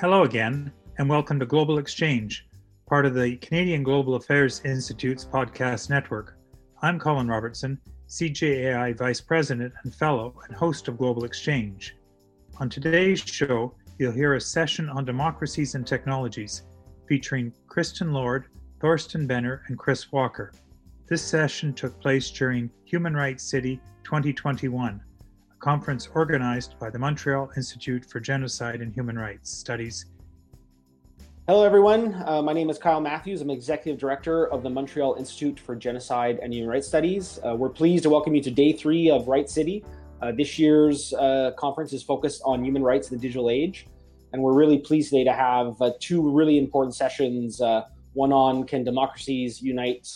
Hello 0.00 0.24
again, 0.24 0.72
and 0.98 1.08
welcome 1.08 1.38
to 1.38 1.46
Global 1.46 1.78
Exchange, 1.78 2.48
part 2.88 3.06
of 3.06 3.14
the 3.14 3.36
Canadian 3.36 3.82
Global 3.84 4.16
Affairs 4.16 4.60
Institute's 4.64 5.24
podcast 5.24 5.90
network. 5.90 6.36
I'm 6.80 6.98
Colin 6.98 7.28
Robertson, 7.28 7.78
CGAI 8.08 8.96
Vice 8.98 9.20
President 9.20 9.72
and 9.84 9.94
Fellow 9.94 10.34
and 10.48 10.56
host 10.56 10.88
of 10.88 10.98
Global 10.98 11.24
Exchange. 11.24 11.96
On 12.58 12.68
today's 12.68 13.20
show, 13.20 13.76
you'll 13.98 14.12
hear 14.12 14.34
a 14.34 14.40
session 14.40 14.88
on 14.88 15.04
democracies 15.04 15.76
and 15.76 15.86
technologies 15.86 16.62
featuring 17.06 17.52
Kristin 17.68 18.12
Lord, 18.12 18.46
Thorsten 18.80 19.26
Benner, 19.26 19.62
and 19.68 19.78
Chris 19.78 20.10
Walker. 20.10 20.52
This 21.06 21.22
session 21.22 21.74
took 21.74 22.00
place 22.00 22.30
during 22.30 22.70
Human 22.86 23.14
Rights 23.14 23.44
City 23.44 23.80
2021 24.02 25.00
conference 25.62 26.08
organized 26.14 26.76
by 26.80 26.90
the 26.90 26.98
Montreal 26.98 27.48
Institute 27.56 28.04
for 28.04 28.18
Genocide 28.18 28.80
and 28.80 28.92
Human 28.92 29.16
Rights 29.16 29.48
Studies. 29.48 30.06
Hello, 31.46 31.64
everyone. 31.64 32.20
Uh, 32.26 32.42
my 32.42 32.52
name 32.52 32.68
is 32.68 32.78
Kyle 32.78 33.00
Matthews. 33.00 33.40
I'm 33.40 33.48
Executive 33.48 33.98
Director 33.98 34.48
of 34.48 34.64
the 34.64 34.70
Montreal 34.70 35.14
Institute 35.14 35.60
for 35.60 35.76
Genocide 35.76 36.40
and 36.42 36.52
Human 36.52 36.68
Rights 36.68 36.88
Studies. 36.88 37.38
Uh, 37.46 37.54
we're 37.54 37.68
pleased 37.68 38.02
to 38.02 38.10
welcome 38.10 38.34
you 38.34 38.42
to 38.42 38.50
day 38.50 38.72
three 38.72 39.08
of 39.08 39.28
Right 39.28 39.48
City. 39.48 39.84
Uh, 40.20 40.32
this 40.32 40.58
year's 40.58 41.14
uh, 41.14 41.52
conference 41.56 41.92
is 41.92 42.02
focused 42.02 42.42
on 42.44 42.64
human 42.64 42.82
rights 42.82 43.12
in 43.12 43.16
the 43.16 43.22
digital 43.22 43.48
age. 43.48 43.86
And 44.32 44.42
we're 44.42 44.54
really 44.54 44.78
pleased 44.78 45.10
today 45.10 45.24
to 45.24 45.32
have 45.32 45.80
uh, 45.80 45.92
two 46.00 46.28
really 46.28 46.58
important 46.58 46.96
sessions 46.96 47.60
uh, 47.60 47.82
one 48.14 48.32
on 48.32 48.64
Can 48.64 48.82
Democracies 48.82 49.62
Unite 49.62 50.08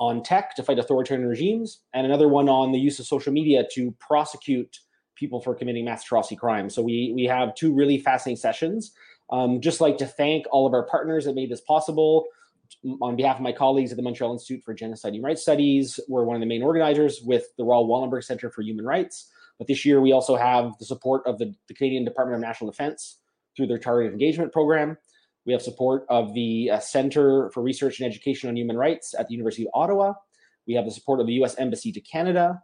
on 0.00 0.22
tech 0.22 0.54
to 0.56 0.62
fight 0.62 0.78
authoritarian 0.78 1.28
regimes, 1.28 1.80
and 1.92 2.06
another 2.06 2.28
one 2.28 2.48
on 2.48 2.72
the 2.72 2.78
use 2.78 2.98
of 2.98 3.06
social 3.06 3.32
media 3.32 3.64
to 3.74 3.92
prosecute 4.00 4.80
people 5.14 5.40
for 5.40 5.54
committing 5.54 5.84
mass 5.84 6.02
atrocity 6.02 6.36
crimes. 6.36 6.74
So 6.74 6.82
we 6.82 7.12
we 7.14 7.24
have 7.24 7.54
two 7.54 7.72
really 7.72 7.98
fascinating 7.98 8.40
sessions. 8.40 8.92
Um, 9.30 9.60
just 9.60 9.80
like 9.80 9.96
to 9.98 10.06
thank 10.06 10.46
all 10.50 10.66
of 10.66 10.74
our 10.74 10.84
partners 10.84 11.24
that 11.24 11.34
made 11.34 11.50
this 11.50 11.60
possible. 11.60 12.26
On 13.00 13.14
behalf 13.14 13.36
of 13.36 13.42
my 13.42 13.52
colleagues 13.52 13.92
at 13.92 13.96
the 13.96 14.02
Montreal 14.02 14.32
Institute 14.32 14.62
for 14.64 14.74
Genocide 14.74 15.10
and 15.10 15.16
Human 15.16 15.28
Rights 15.28 15.42
Studies, 15.42 16.00
we're 16.08 16.24
one 16.24 16.36
of 16.36 16.40
the 16.40 16.46
main 16.46 16.62
organizers 16.62 17.22
with 17.22 17.44
the 17.56 17.64
Raoul 17.64 17.88
Wallenberg 17.88 18.24
Center 18.24 18.50
for 18.50 18.62
Human 18.62 18.84
Rights. 18.84 19.30
But 19.58 19.68
this 19.68 19.84
year, 19.84 20.00
we 20.00 20.12
also 20.12 20.34
have 20.36 20.76
the 20.78 20.84
support 20.84 21.22
of 21.26 21.38
the, 21.38 21.54
the 21.68 21.74
Canadian 21.74 22.04
Department 22.04 22.36
of 22.36 22.40
National 22.40 22.70
Defense 22.70 23.20
through 23.56 23.68
their 23.68 23.78
Targeted 23.78 24.12
Engagement 24.12 24.52
Program. 24.52 24.98
We 25.46 25.52
have 25.52 25.62
support 25.62 26.06
of 26.08 26.32
the 26.34 26.70
uh, 26.70 26.80
Center 26.80 27.50
for 27.50 27.62
Research 27.62 28.00
and 28.00 28.06
Education 28.10 28.48
on 28.48 28.56
Human 28.56 28.76
Rights 28.76 29.14
at 29.18 29.28
the 29.28 29.34
University 29.34 29.64
of 29.64 29.70
Ottawa. 29.74 30.14
We 30.66 30.74
have 30.74 30.86
the 30.86 30.90
support 30.90 31.20
of 31.20 31.26
the 31.26 31.34
U.S. 31.34 31.54
Embassy 31.58 31.92
to 31.92 32.00
Canada, 32.00 32.62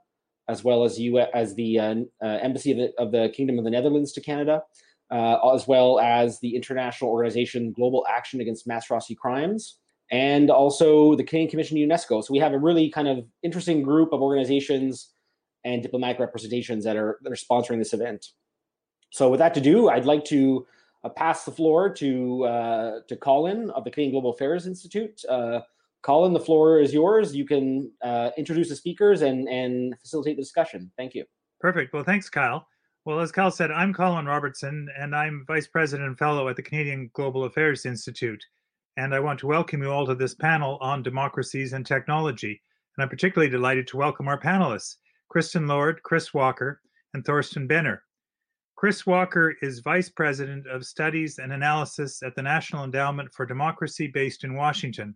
as 0.48 0.64
well 0.64 0.84
as, 0.84 0.98
U- 0.98 1.18
as 1.18 1.54
the 1.54 1.78
uh, 1.78 1.94
uh, 2.22 2.26
Embassy 2.26 2.72
of 2.72 2.78
the, 2.78 2.92
of 2.98 3.12
the, 3.12 3.28
Kingdom 3.34 3.58
of 3.58 3.64
the 3.64 3.70
Netherlands 3.70 4.12
to 4.12 4.20
Canada, 4.20 4.62
uh, 5.10 5.52
as 5.54 5.66
well 5.66 6.00
as 6.00 6.40
the 6.40 6.56
international 6.56 7.10
organization 7.10 7.72
Global 7.72 8.06
Action 8.08 8.40
Against 8.40 8.66
Mass 8.66 8.84
Atrocity 8.84 9.14
Crimes, 9.14 9.78
and 10.10 10.50
also 10.50 11.14
the 11.16 11.24
Canadian 11.24 11.50
Commission 11.50 11.76
to 11.76 11.82
UNESCO. 11.82 12.24
So 12.24 12.32
we 12.32 12.38
have 12.38 12.52
a 12.52 12.58
really 12.58 12.90
kind 12.90 13.08
of 13.08 13.26
interesting 13.42 13.82
group 13.82 14.12
of 14.12 14.22
organizations 14.22 15.10
and 15.64 15.82
diplomatic 15.82 16.18
representations 16.18 16.84
that 16.84 16.96
are 16.96 17.18
that 17.22 17.30
are 17.30 17.36
sponsoring 17.36 17.78
this 17.78 17.92
event. 17.92 18.26
So 19.10 19.28
with 19.28 19.38
that 19.38 19.54
to 19.54 19.60
do, 19.60 19.88
I'd 19.88 20.06
like 20.06 20.24
to 20.26 20.66
pass 21.08 21.44
the 21.44 21.50
floor 21.50 21.88
to 21.94 22.44
uh, 22.44 23.00
to 23.08 23.16
Colin 23.16 23.70
of 23.70 23.84
the 23.84 23.90
Canadian 23.90 24.12
Global 24.12 24.32
Affairs 24.32 24.66
Institute. 24.66 25.22
Uh, 25.28 25.60
Colin, 26.02 26.32
the 26.32 26.40
floor 26.40 26.80
is 26.80 26.92
yours. 26.92 27.34
You 27.34 27.46
can 27.46 27.90
uh, 28.02 28.30
introduce 28.36 28.68
the 28.68 28.76
speakers 28.76 29.22
and 29.22 29.48
and 29.48 29.98
facilitate 30.00 30.36
the 30.36 30.42
discussion. 30.42 30.90
Thank 30.96 31.14
you. 31.14 31.24
Perfect. 31.60 31.92
Well, 31.92 32.04
thanks, 32.04 32.28
Kyle. 32.28 32.66
Well, 33.06 33.20
as 33.20 33.32
Kyle 33.32 33.50
said, 33.50 33.70
I'm 33.70 33.94
Colin 33.94 34.26
Robertson, 34.26 34.88
and 34.98 35.16
I'm 35.16 35.44
Vice 35.46 35.66
President 35.66 36.06
and 36.06 36.18
Fellow 36.18 36.48
at 36.48 36.56
the 36.56 36.62
Canadian 36.62 37.10
Global 37.14 37.44
Affairs 37.44 37.86
Institute. 37.86 38.44
And 38.98 39.14
I 39.14 39.20
want 39.20 39.38
to 39.40 39.46
welcome 39.46 39.82
you 39.82 39.90
all 39.90 40.06
to 40.06 40.14
this 40.14 40.34
panel 40.34 40.76
on 40.82 41.02
democracies 41.02 41.72
and 41.72 41.86
technology. 41.86 42.60
And 42.96 43.02
I'm 43.02 43.08
particularly 43.08 43.50
delighted 43.50 43.86
to 43.88 43.96
welcome 43.96 44.28
our 44.28 44.38
panelists, 44.38 44.96
Kristin 45.34 45.66
Lord, 45.66 46.02
Chris 46.02 46.34
Walker, 46.34 46.82
and 47.14 47.24
Thorsten 47.24 47.66
Benner. 47.66 48.02
Chris 48.80 49.04
Walker 49.04 49.56
is 49.60 49.80
Vice 49.80 50.08
President 50.08 50.66
of 50.66 50.86
Studies 50.86 51.38
and 51.38 51.52
Analysis 51.52 52.22
at 52.22 52.34
the 52.34 52.40
National 52.40 52.82
Endowment 52.82 53.30
for 53.34 53.44
Democracy 53.44 54.06
based 54.06 54.42
in 54.42 54.54
Washington. 54.54 55.14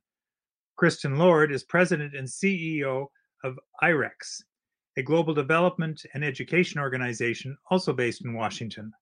Kristin 0.79 1.17
Lord 1.17 1.51
is 1.51 1.65
President 1.65 2.15
and 2.15 2.29
CEO 2.29 3.07
of 3.43 3.59
IREX, 3.83 4.43
a 4.99 5.03
global 5.03 5.33
development 5.33 6.05
and 6.13 6.23
education 6.23 6.79
organization 6.79 7.57
also 7.71 7.95
based 7.95 8.23
in 8.23 8.35
Washington. 8.35 8.93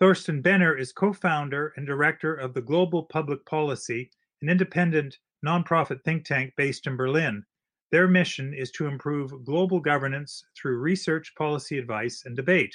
Thorsten 0.00 0.42
Benner 0.42 0.76
is 0.76 0.92
co 0.92 1.12
founder 1.12 1.72
and 1.76 1.86
director 1.86 2.34
of 2.34 2.54
the 2.54 2.62
Global 2.62 3.04
Public 3.04 3.46
Policy, 3.46 4.10
an 4.42 4.48
independent 4.48 5.16
nonprofit 5.46 6.02
think 6.02 6.24
tank 6.24 6.52
based 6.56 6.88
in 6.88 6.96
Berlin. 6.96 7.44
Their 7.92 8.08
mission 8.08 8.54
is 8.54 8.72
to 8.72 8.88
improve 8.88 9.44
global 9.44 9.78
governance 9.78 10.42
through 10.56 10.80
research, 10.80 11.32
policy 11.36 11.78
advice, 11.78 12.24
and 12.26 12.34
debate. 12.34 12.74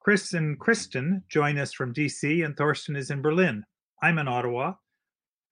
Chris 0.00 0.32
and 0.32 0.58
Kristin 0.58 1.22
join 1.28 1.58
us 1.58 1.74
from 1.74 1.92
DC, 1.92 2.42
and 2.42 2.56
Thorsten 2.56 2.96
is 2.96 3.10
in 3.10 3.20
Berlin. 3.20 3.62
I'm 4.02 4.16
in 4.16 4.28
Ottawa. 4.28 4.72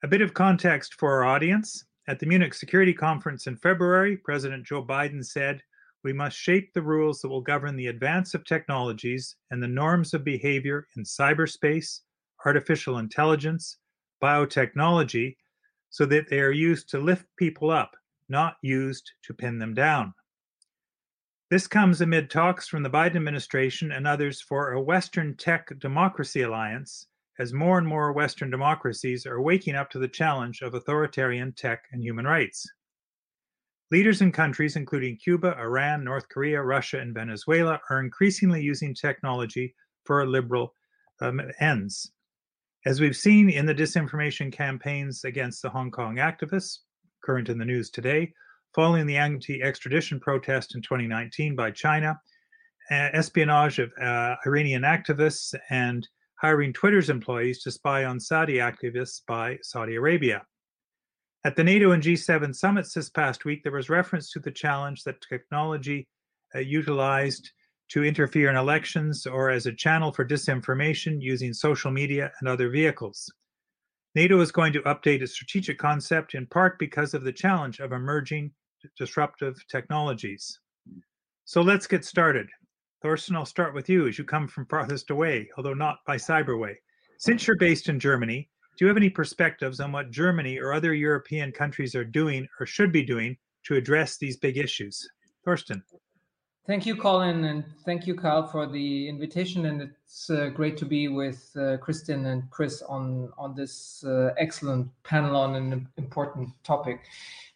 A 0.02 0.08
bit 0.08 0.22
of 0.22 0.32
context 0.32 0.94
for 0.94 1.12
our 1.12 1.26
audience. 1.26 1.84
At 2.08 2.18
the 2.18 2.24
Munich 2.24 2.54
Security 2.54 2.94
Conference 2.94 3.46
in 3.46 3.58
February, 3.58 4.16
President 4.16 4.66
Joe 4.66 4.82
Biden 4.82 5.22
said, 5.22 5.60
We 6.02 6.14
must 6.14 6.38
shape 6.38 6.72
the 6.72 6.80
rules 6.80 7.20
that 7.20 7.28
will 7.28 7.42
govern 7.42 7.76
the 7.76 7.88
advance 7.88 8.32
of 8.32 8.46
technologies 8.46 9.36
and 9.50 9.62
the 9.62 9.68
norms 9.68 10.14
of 10.14 10.24
behavior 10.24 10.86
in 10.96 11.04
cyberspace, 11.04 12.00
artificial 12.46 12.96
intelligence, 12.96 13.76
biotechnology, 14.22 15.36
so 15.90 16.06
that 16.06 16.30
they 16.30 16.40
are 16.40 16.52
used 16.52 16.88
to 16.88 16.98
lift 16.98 17.26
people 17.36 17.68
up, 17.68 17.94
not 18.30 18.56
used 18.62 19.12
to 19.24 19.34
pin 19.34 19.58
them 19.58 19.74
down. 19.74 20.14
This 21.50 21.66
comes 21.66 22.02
amid 22.02 22.28
talks 22.28 22.68
from 22.68 22.82
the 22.82 22.90
Biden 22.90 23.16
administration 23.16 23.90
and 23.90 24.06
others 24.06 24.42
for 24.42 24.72
a 24.72 24.82
Western 24.82 25.34
Tech 25.34 25.70
Democracy 25.78 26.42
Alliance, 26.42 27.06
as 27.38 27.54
more 27.54 27.78
and 27.78 27.86
more 27.86 28.12
Western 28.12 28.50
democracies 28.50 29.24
are 29.24 29.40
waking 29.40 29.74
up 29.74 29.88
to 29.90 29.98
the 29.98 30.08
challenge 30.08 30.60
of 30.60 30.74
authoritarian 30.74 31.54
tech 31.54 31.84
and 31.90 32.02
human 32.02 32.26
rights. 32.26 32.70
Leaders 33.90 34.20
in 34.20 34.30
countries 34.30 34.76
including 34.76 35.16
Cuba, 35.16 35.56
Iran, 35.58 36.04
North 36.04 36.28
Korea, 36.28 36.60
Russia, 36.60 36.98
and 36.98 37.14
Venezuela 37.14 37.80
are 37.88 38.00
increasingly 38.00 38.60
using 38.60 38.94
technology 38.94 39.74
for 40.04 40.26
liberal 40.26 40.74
um, 41.22 41.40
ends. 41.60 42.12
As 42.84 43.00
we've 43.00 43.16
seen 43.16 43.48
in 43.48 43.64
the 43.64 43.74
disinformation 43.74 44.52
campaigns 44.52 45.24
against 45.24 45.62
the 45.62 45.70
Hong 45.70 45.90
Kong 45.90 46.16
activists, 46.16 46.80
current 47.24 47.48
in 47.48 47.56
the 47.56 47.64
news 47.64 47.88
today, 47.88 48.34
following 48.74 49.06
the 49.06 49.16
anti 49.16 49.62
extradition 49.62 50.20
protest 50.20 50.74
in 50.74 50.82
2019 50.82 51.56
by 51.56 51.70
China, 51.70 52.18
espionage 52.90 53.78
of 53.78 53.92
uh, 54.00 54.36
Iranian 54.46 54.82
activists, 54.82 55.54
and 55.70 56.06
hiring 56.40 56.72
Twitter's 56.72 57.10
employees 57.10 57.62
to 57.62 57.70
spy 57.70 58.04
on 58.04 58.20
Saudi 58.20 58.56
activists 58.56 59.20
by 59.26 59.58
Saudi 59.62 59.96
Arabia. 59.96 60.44
At 61.44 61.56
the 61.56 61.64
NATO 61.64 61.92
and 61.92 62.02
G7 62.02 62.54
summits 62.54 62.92
this 62.92 63.10
past 63.10 63.44
week, 63.44 63.62
there 63.62 63.72
was 63.72 63.88
reference 63.88 64.30
to 64.32 64.40
the 64.40 64.50
challenge 64.50 65.04
that 65.04 65.20
technology 65.20 66.08
uh, 66.54 66.60
utilized 66.60 67.50
to 67.90 68.04
interfere 68.04 68.50
in 68.50 68.56
elections 68.56 69.26
or 69.26 69.50
as 69.50 69.66
a 69.66 69.72
channel 69.72 70.12
for 70.12 70.24
disinformation 70.24 71.20
using 71.20 71.52
social 71.52 71.90
media 71.90 72.30
and 72.40 72.48
other 72.48 72.68
vehicles. 72.68 73.30
NATO 74.14 74.40
is 74.40 74.50
going 74.50 74.72
to 74.72 74.82
update 74.82 75.20
its 75.20 75.32
strategic 75.32 75.78
concept 75.78 76.34
in 76.34 76.46
part 76.46 76.78
because 76.78 77.14
of 77.14 77.24
the 77.24 77.32
challenge 77.32 77.78
of 77.78 77.92
emerging 77.92 78.52
disruptive 78.96 79.56
technologies. 79.70 80.58
So 81.44 81.60
let's 81.60 81.86
get 81.86 82.04
started. 82.04 82.48
Thorsten, 83.02 83.36
I'll 83.36 83.46
start 83.46 83.74
with 83.74 83.88
you 83.88 84.08
as 84.08 84.18
you 84.18 84.24
come 84.24 84.48
from 84.48 84.66
farthest 84.66 85.10
away, 85.10 85.48
although 85.56 85.74
not 85.74 85.98
by 86.06 86.16
cyberway. 86.16 86.74
Since 87.18 87.46
you're 87.46 87.56
based 87.56 87.88
in 87.88 88.00
Germany, 88.00 88.48
do 88.76 88.84
you 88.84 88.88
have 88.88 88.96
any 88.96 89.10
perspectives 89.10 89.80
on 89.80 89.92
what 89.92 90.10
Germany 90.10 90.58
or 90.58 90.72
other 90.72 90.94
European 90.94 91.52
countries 91.52 91.94
are 91.94 92.04
doing 92.04 92.46
or 92.60 92.66
should 92.66 92.92
be 92.92 93.02
doing 93.02 93.36
to 93.64 93.76
address 93.76 94.18
these 94.18 94.36
big 94.36 94.56
issues? 94.56 95.08
Thorsten. 95.44 95.82
Thank 96.68 96.84
you, 96.84 96.96
Colin, 96.96 97.44
and 97.44 97.64
thank 97.86 98.06
you, 98.06 98.14
Kyle, 98.14 98.46
for 98.46 98.66
the 98.66 99.08
invitation. 99.08 99.64
And 99.64 99.80
it's 99.80 100.28
uh, 100.28 100.50
great 100.54 100.76
to 100.76 100.84
be 100.84 101.08
with 101.08 101.50
uh, 101.56 101.78
Kristin 101.78 102.26
and 102.26 102.42
Chris 102.50 102.82
on 102.82 103.32
on 103.38 103.54
this 103.54 104.04
uh, 104.04 104.34
excellent 104.36 104.90
panel 105.02 105.34
on 105.34 105.54
an 105.54 105.88
important 105.96 106.50
topic. 106.64 107.00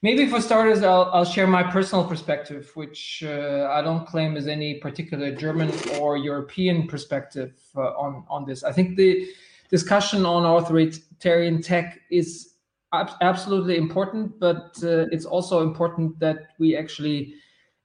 Maybe 0.01 0.27
for 0.27 0.41
starters, 0.41 0.83
I'll, 0.83 1.11
I'll 1.13 1.27
share 1.27 1.47
my 1.47 1.63
personal 1.63 2.07
perspective, 2.07 2.71
which 2.75 3.23
uh, 3.27 3.69
I 3.71 3.83
don't 3.83 4.07
claim 4.07 4.35
is 4.35 4.49
any 4.49 4.81
particular 4.81 5.31
German 5.31 5.71
or 6.01 6.17
European 6.17 6.87
perspective 6.87 7.53
uh, 7.77 7.81
on 8.05 8.25
on 8.31 8.47
this. 8.47 8.65
I 8.65 8.73
think 8.73 8.97
the 8.97 9.29
discussion 9.69 10.25
on 10.25 10.47
authoritarian 10.47 11.61
tech 11.61 12.01
is 12.11 12.55
ab- 12.95 13.19
absolutely 13.21 13.77
important, 13.77 14.41
but 14.41 14.83
uh, 14.83 15.13
it's 15.13 15.27
also 15.27 15.63
important 15.63 16.19
that 16.21 16.55
we 16.59 16.75
actually 16.75 17.35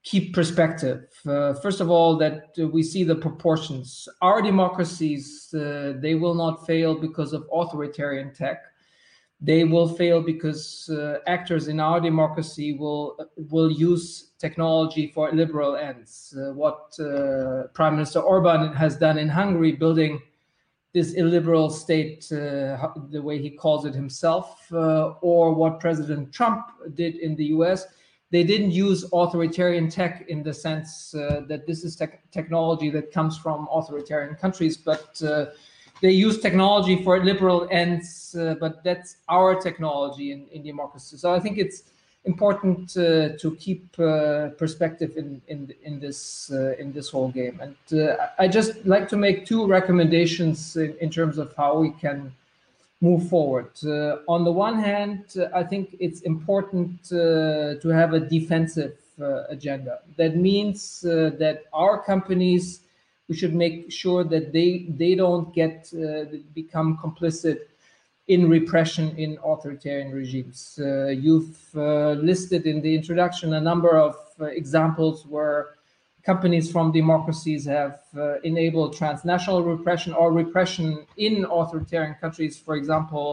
keep 0.04 0.34
perspective. 0.34 1.08
Uh, 1.26 1.54
first 1.54 1.80
of 1.80 1.90
all, 1.90 2.16
that 2.16 2.54
uh, 2.58 2.66
we 2.68 2.82
see 2.82 3.04
the 3.04 3.14
proportions. 3.14 4.08
Our 4.22 4.40
democracies, 4.42 5.52
uh, 5.54 5.94
they 6.00 6.14
will 6.14 6.34
not 6.34 6.66
fail 6.66 6.94
because 6.94 7.32
of 7.32 7.46
authoritarian 7.52 8.32
tech. 8.32 8.62
They 9.40 9.64
will 9.64 9.88
fail 9.88 10.20
because 10.20 10.88
uh, 10.90 11.18
actors 11.26 11.68
in 11.68 11.78
our 11.78 12.00
democracy 12.00 12.72
will 12.72 13.16
will 13.36 13.70
use 13.70 14.32
technology 14.38 15.12
for 15.14 15.30
liberal 15.30 15.76
ends. 15.76 16.34
Uh, 16.36 16.52
what 16.54 16.98
uh, 16.98 17.68
Prime 17.72 17.94
Minister 17.94 18.18
Orban 18.18 18.72
has 18.72 18.96
done 18.96 19.16
in 19.16 19.28
Hungary, 19.28 19.72
building 19.72 20.20
this 20.92 21.12
illiberal 21.12 21.70
state, 21.70 22.26
the 22.30 23.20
way 23.22 23.40
he 23.40 23.50
calls 23.50 23.84
it 23.84 23.94
himself, 23.94 24.66
or 24.72 25.54
what 25.54 25.78
President 25.78 26.32
Trump 26.32 26.66
did 26.94 27.14
in 27.16 27.36
the 27.36 27.44
U.S 27.56 27.86
they 28.30 28.44
didn't 28.44 28.72
use 28.72 29.04
authoritarian 29.12 29.88
tech 29.88 30.26
in 30.28 30.42
the 30.42 30.52
sense 30.52 31.14
uh, 31.14 31.42
that 31.48 31.66
this 31.66 31.84
is 31.84 31.96
te 31.96 32.06
technology 32.30 32.90
that 32.90 33.12
comes 33.12 33.38
from 33.38 33.68
authoritarian 33.70 34.34
countries, 34.34 34.76
but 34.76 35.20
uh, 35.22 35.46
they 36.02 36.10
use 36.10 36.40
technology 36.40 37.02
for 37.02 37.24
liberal 37.24 37.66
ends, 37.70 38.36
uh, 38.38 38.54
but 38.60 38.84
that's 38.84 39.16
our 39.28 39.54
technology 39.60 40.32
in, 40.32 40.46
in 40.52 40.62
democracy. 40.62 41.16
So 41.16 41.32
I 41.32 41.40
think 41.40 41.58
it's 41.58 41.84
important 42.24 42.96
uh, 42.96 43.30
to 43.38 43.56
keep 43.58 43.98
uh, 43.98 44.50
perspective 44.58 45.16
in, 45.16 45.40
in, 45.48 45.72
in 45.82 45.98
this 45.98 46.50
uh, 46.52 46.74
in 46.78 46.92
this 46.92 47.08
whole 47.08 47.30
game. 47.30 47.58
And 47.64 47.74
I 48.38 48.46
just 48.48 48.84
like 48.84 49.08
to 49.08 49.16
make 49.16 49.46
two 49.46 49.66
recommendations 49.66 50.76
in, 50.76 50.94
in 51.00 51.10
terms 51.10 51.38
of 51.38 51.54
how 51.56 51.78
we 51.78 51.90
can 51.90 52.32
move 53.00 53.28
forward. 53.28 53.70
Uh, 53.84 54.18
on 54.26 54.44
the 54.44 54.52
one 54.52 54.78
hand, 54.78 55.24
uh, 55.38 55.48
I 55.54 55.62
think 55.62 55.96
it's 56.00 56.22
important 56.22 57.12
uh, 57.12 57.74
to 57.80 57.88
have 57.88 58.12
a 58.12 58.20
defensive 58.20 58.96
uh, 59.20 59.44
agenda. 59.48 60.00
That 60.16 60.36
means 60.36 61.04
uh, 61.04 61.30
that 61.38 61.64
our 61.72 62.02
companies, 62.02 62.80
we 63.28 63.36
should 63.36 63.54
make 63.54 63.92
sure 63.92 64.24
that 64.24 64.52
they 64.52 64.86
they 64.88 65.14
don't 65.14 65.54
get 65.54 65.92
uh, 65.94 66.24
become 66.54 66.98
complicit 66.98 67.58
in 68.26 68.48
repression 68.48 69.16
in 69.16 69.38
authoritarian 69.42 70.12
regimes. 70.12 70.78
you've 71.24 71.74
listed 71.74 72.66
in 72.66 72.82
the 72.82 72.94
introduction 72.94 73.54
a 73.54 73.60
number 73.60 73.96
of 73.96 74.16
examples 74.38 75.24
where 75.26 75.77
companies 76.30 76.66
from 76.74 76.86
democracies 77.02 77.64
have 77.64 77.96
uh, 78.16 78.38
enabled 78.50 78.90
transnational 79.02 79.62
repression 79.74 80.12
or 80.20 80.26
repression 80.42 80.88
in 81.16 81.34
authoritarian 81.58 82.14
countries. 82.22 82.54
For 82.66 82.74
example, 82.80 83.26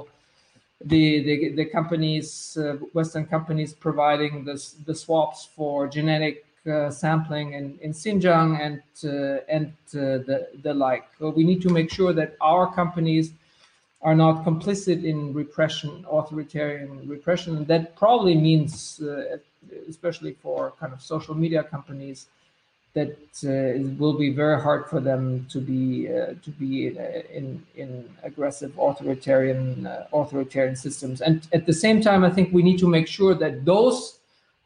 the 0.93 1.05
the, 1.27 1.35
the 1.59 1.65
companies, 1.77 2.27
uh, 2.57 2.63
Western 2.97 3.25
companies, 3.35 3.71
providing 3.87 4.33
the 4.47 4.55
the 4.87 4.95
swabs 5.03 5.39
for 5.55 5.75
genetic 5.97 6.35
uh, 6.65 6.89
sampling 7.03 7.47
in, 7.59 7.65
in 7.85 7.91
Xinjiang 8.01 8.51
and 8.65 8.81
uh, 9.03 9.55
and 9.55 9.67
uh, 9.93 10.23
the 10.29 10.37
the 10.65 10.73
like. 10.87 11.05
So 11.19 11.25
we 11.39 11.43
need 11.49 11.61
to 11.67 11.71
make 11.77 11.89
sure 11.97 12.11
that 12.21 12.29
our 12.51 12.65
companies 12.81 13.25
are 14.07 14.17
not 14.25 14.35
complicit 14.49 14.99
in 15.11 15.17
repression, 15.41 15.91
authoritarian 16.17 16.91
repression. 17.15 17.53
That 17.71 17.83
probably 18.01 18.35
means, 18.49 18.71
uh, 19.01 19.37
especially 19.93 20.33
for 20.43 20.59
kind 20.79 20.93
of 20.95 21.01
social 21.13 21.35
media 21.43 21.63
companies, 21.75 22.19
that 22.95 23.17
uh, 23.43 23.81
it 23.81 23.99
will 23.99 24.17
be 24.17 24.31
very 24.31 24.59
hard 24.59 24.87
for 24.87 25.01
them 25.01 25.45
to 25.49 25.59
be 25.59 26.07
uh, 26.07 26.33
to 26.41 26.49
be 26.51 26.87
in, 26.87 26.97
in, 27.37 27.65
in 27.75 28.09
aggressive 28.23 28.71
authoritarian 28.79 29.85
uh, 29.85 30.07
authoritarian 30.13 30.75
systems. 30.75 31.21
And 31.21 31.45
at 31.53 31.65
the 31.65 31.73
same 31.73 32.01
time, 32.01 32.23
I 32.23 32.31
think 32.31 32.53
we 32.53 32.63
need 32.63 32.79
to 32.79 32.87
make 32.87 33.07
sure 33.07 33.35
that 33.35 33.65
those 33.65 34.19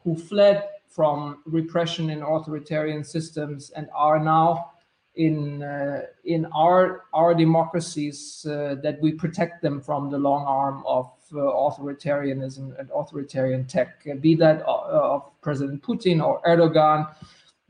who 0.04 0.16
fled 0.16 0.68
from 0.88 1.42
repression 1.44 2.08
in 2.10 2.22
authoritarian 2.22 3.02
systems 3.04 3.70
and 3.70 3.88
are 3.92 4.20
now 4.20 4.72
in 5.16 5.62
uh, 5.64 6.02
in 6.24 6.46
our 6.54 7.06
our 7.12 7.34
democracies 7.34 8.46
uh, 8.48 8.76
that 8.80 9.00
we 9.00 9.10
protect 9.10 9.60
them 9.60 9.80
from 9.80 10.08
the 10.08 10.18
long 10.18 10.44
arm 10.46 10.84
of 10.86 11.10
uh, 11.32 11.38
authoritarianism 11.38 12.78
and 12.78 12.88
authoritarian 12.94 13.64
tech, 13.66 14.06
be 14.20 14.36
that 14.36 14.62
of 14.62 15.28
President 15.42 15.82
Putin 15.82 16.24
or 16.24 16.40
Erdogan 16.42 17.08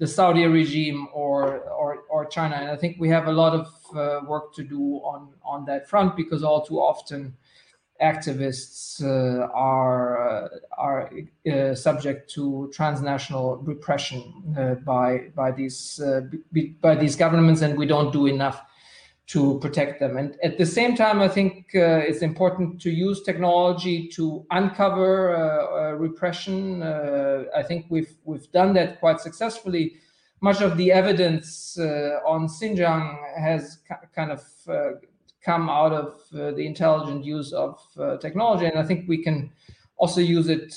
the 0.00 0.06
Saudi 0.06 0.46
regime 0.46 1.06
or, 1.12 1.60
or, 1.70 2.04
or 2.08 2.24
China. 2.24 2.56
And 2.56 2.70
I 2.70 2.76
think 2.76 2.96
we 2.98 3.10
have 3.10 3.26
a 3.26 3.32
lot 3.32 3.52
of 3.52 3.66
uh, 3.94 4.24
work 4.26 4.54
to 4.54 4.64
do 4.64 4.96
on, 5.04 5.28
on 5.44 5.66
that 5.66 5.88
front 5.88 6.16
because 6.16 6.42
all 6.42 6.64
too 6.64 6.78
often 6.78 7.36
activists 8.02 9.04
uh, 9.04 9.46
are, 9.52 10.44
uh, 10.44 10.48
are 10.78 11.12
uh, 11.52 11.74
subject 11.74 12.30
to 12.30 12.70
transnational 12.72 13.58
repression 13.58 14.22
uh, 14.58 14.74
by, 14.76 15.28
by, 15.36 15.50
these, 15.50 16.00
uh, 16.00 16.22
by 16.80 16.94
these 16.94 17.14
governments, 17.14 17.60
and 17.60 17.76
we 17.76 17.84
don't 17.84 18.10
do 18.10 18.26
enough 18.26 18.62
to 19.30 19.60
protect 19.60 20.00
them. 20.00 20.16
And 20.16 20.36
at 20.42 20.58
the 20.58 20.66
same 20.66 20.96
time, 20.96 21.20
I 21.20 21.28
think 21.28 21.70
uh, 21.76 22.02
it's 22.08 22.20
important 22.20 22.80
to 22.80 22.90
use 22.90 23.22
technology 23.22 24.08
to 24.08 24.44
uncover 24.50 25.36
uh, 25.36 25.38
uh, 25.38 25.92
repression. 25.92 26.82
Uh, 26.82 27.44
I 27.56 27.62
think 27.62 27.86
we've 27.90 28.12
we've 28.24 28.50
done 28.50 28.72
that 28.74 28.98
quite 28.98 29.20
successfully. 29.20 29.94
Much 30.40 30.60
of 30.62 30.76
the 30.76 30.90
evidence 30.90 31.78
uh, 31.78 32.18
on 32.26 32.48
Xinjiang 32.48 33.04
has 33.38 33.78
kind 34.16 34.32
of 34.32 34.42
uh, 34.68 34.98
come 35.44 35.70
out 35.70 35.92
of 35.92 36.20
the 36.32 36.66
intelligent 36.66 37.24
use 37.24 37.52
of 37.52 37.78
technology, 38.20 38.66
and 38.66 38.78
I 38.78 38.82
think 38.82 39.08
we 39.08 39.22
can 39.22 39.52
also 39.96 40.20
use 40.20 40.48
it 40.48 40.72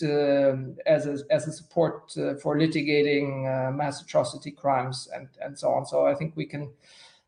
as 0.85 1.07
a, 1.07 1.17
as 1.31 1.47
a 1.47 1.51
support 1.51 2.11
for 2.41 2.57
litigating 2.57 3.75
mass 3.75 4.01
atrocity 4.01 4.51
crimes 4.51 5.09
and 5.15 5.27
and 5.41 5.57
so 5.57 5.71
on. 5.71 5.85
So 5.85 6.05
I 6.05 6.13
think 6.13 6.35
we 6.35 6.45
can 6.45 6.69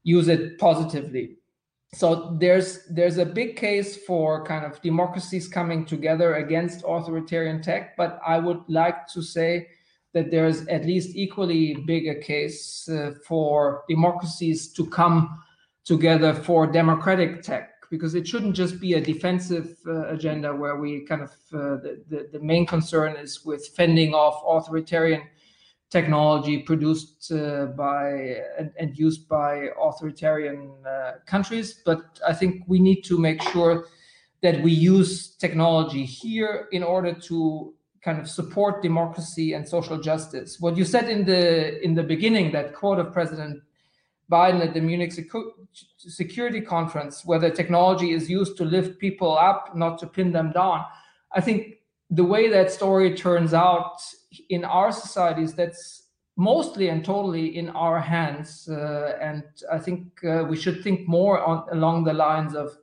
use 0.06 0.30
it 0.30 0.58
positively. 0.60 1.36
So 1.94 2.38
there's 2.40 2.86
there's 2.90 3.18
a 3.18 3.26
big 3.26 3.58
case 3.58 3.98
for 4.06 4.46
kind 4.46 4.66
of 4.66 4.82
democracies 4.82 5.48
coming 5.48 5.86
together 5.86 6.36
against 6.36 6.84
authoritarian 6.86 7.62
tech, 7.62 7.98
but 7.98 8.20
I 8.26 8.38
would 8.40 8.62
like 8.68 9.08
to 9.10 9.22
say 9.22 9.68
that 10.14 10.32
there's 10.32 10.68
at 10.68 10.86
least 10.86 11.16
equally 11.16 11.76
big 11.86 12.08
a 12.08 12.16
case 12.16 12.88
uh, 12.88 13.14
for 13.28 13.84
democracies 13.90 14.72
to 14.74 14.86
come 14.88 15.42
together 15.84 16.34
for 16.34 16.68
democratic 16.68 17.42
tech 17.42 17.72
because 17.90 18.16
it 18.16 18.28
shouldn't 18.28 18.56
just 18.56 18.80
be 18.80 18.94
a 18.94 19.02
defensive 19.02 19.78
uh, 19.88 20.08
agenda 20.08 20.54
where 20.54 20.78
we 20.78 21.06
kind 21.06 21.22
of 21.22 21.32
uh, 21.54 21.78
the, 21.84 22.04
the, 22.10 22.30
the 22.34 22.40
main 22.40 22.66
concern 22.66 23.16
is 23.16 23.46
with 23.46 23.68
fending 23.70 24.14
off 24.14 24.42
authoritarian 24.46 25.22
technology 25.90 26.60
produced 26.60 27.32
uh, 27.32 27.68
by 27.68 28.38
and, 28.58 28.72
and, 28.80 28.98
used 28.98 29.28
by 29.30 29.70
authoritarian 29.80 30.74
uh, 30.86 31.14
countries. 31.26 31.82
But 31.86 32.20
I 32.28 32.34
think 32.34 32.64
we 32.68 32.80
need 32.80 33.04
to 33.04 33.18
make 33.18 33.42
sure 33.42 33.88
that 34.42 34.62
we 34.62 34.72
use 34.72 35.36
technology 35.36 36.04
here 36.04 36.68
in 36.72 36.84
order 36.84 37.14
to 37.14 37.74
kind 38.04 38.20
of 38.20 38.30
support 38.30 38.84
democracy 38.84 39.54
and 39.54 39.68
social 39.68 40.00
justice. 40.00 40.60
What 40.60 40.78
you 40.78 40.86
said 40.86 41.10
in 41.10 41.26
the 41.26 41.84
in 41.84 41.96
the 41.96 42.04
beginning, 42.04 42.52
that 42.52 42.74
quote 42.74 43.00
of 43.00 43.14
President 43.14 43.62
Biden 44.32 44.62
at 44.66 44.74
the 44.74 44.82
Munich 44.82 45.12
Secu 45.12 45.42
Security 45.98 46.62
Conference, 46.62 47.26
where 47.26 47.40
the 47.40 47.52
technology 47.52 48.12
is 48.12 48.30
used 48.30 48.58
to 48.58 48.66
lift 48.66 49.00
people 49.00 49.38
up, 49.38 49.76
not 49.76 49.98
to 50.00 50.08
pin 50.08 50.32
them 50.32 50.52
down. 50.52 50.84
I 51.32 51.42
think 51.42 51.76
the 52.10 52.24
way 52.24 52.50
that 52.50 52.72
story 52.72 53.16
turns 53.16 53.54
out 53.54 53.98
in 54.50 54.64
our 54.64 54.92
societies, 54.92 55.54
that's 55.54 56.04
mostly 56.38 56.90
and 56.90 57.04
totally 57.04 57.58
in 57.58 57.70
our 57.70 58.00
hands. 58.00 58.68
Uh, 58.70 59.18
and 59.22 59.44
I 59.72 59.80
think 59.80 60.24
uh, 60.24 60.46
we 60.50 60.58
should 60.58 60.84
think 60.84 61.08
more 61.08 61.44
on 61.44 61.68
along 61.72 62.04
the 62.04 62.14
lines 62.14 62.56
of 62.56 62.78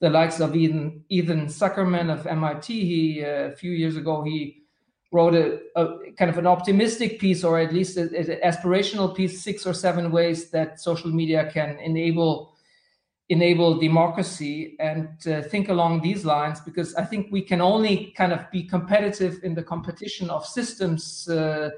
the 0.00 0.10
likes 0.10 0.40
of 0.40 0.54
Ethan, 0.54 1.04
Ethan 1.08 1.46
Zuckerman 1.46 2.12
of 2.12 2.26
MIT. 2.26 2.84
He 2.84 3.24
uh, 3.24 3.52
a 3.52 3.56
few 3.56 3.72
years 3.72 3.96
ago 3.96 4.22
he 4.22 4.62
wrote 5.12 5.34
a, 5.34 5.60
a, 5.76 6.12
kind 6.18 6.30
of 6.30 6.38
an 6.38 6.46
optimistic 6.46 7.18
piece, 7.18 7.44
or 7.44 7.58
at 7.58 7.72
least 7.72 7.96
an 7.96 8.10
aspirational 8.44 9.14
piece, 9.14 9.42
six 9.42 9.66
or 9.66 9.72
seven 9.72 10.10
ways 10.10 10.50
that 10.50 10.80
social 10.80 11.10
media 11.10 11.50
can 11.52 11.78
enable 11.78 12.55
enable 13.28 13.78
democracy 13.78 14.76
and 14.78 15.08
uh, 15.26 15.42
think 15.42 15.68
along 15.68 16.00
these 16.00 16.24
lines 16.24 16.60
because 16.60 16.94
I 16.94 17.04
think 17.04 17.28
we 17.32 17.42
can 17.42 17.60
only 17.60 18.14
kind 18.16 18.32
of 18.32 18.48
be 18.52 18.62
competitive 18.62 19.40
in 19.42 19.54
the 19.54 19.62
competition 19.62 20.30
of 20.30 20.46
systems 20.46 21.28
uh, 21.28 21.70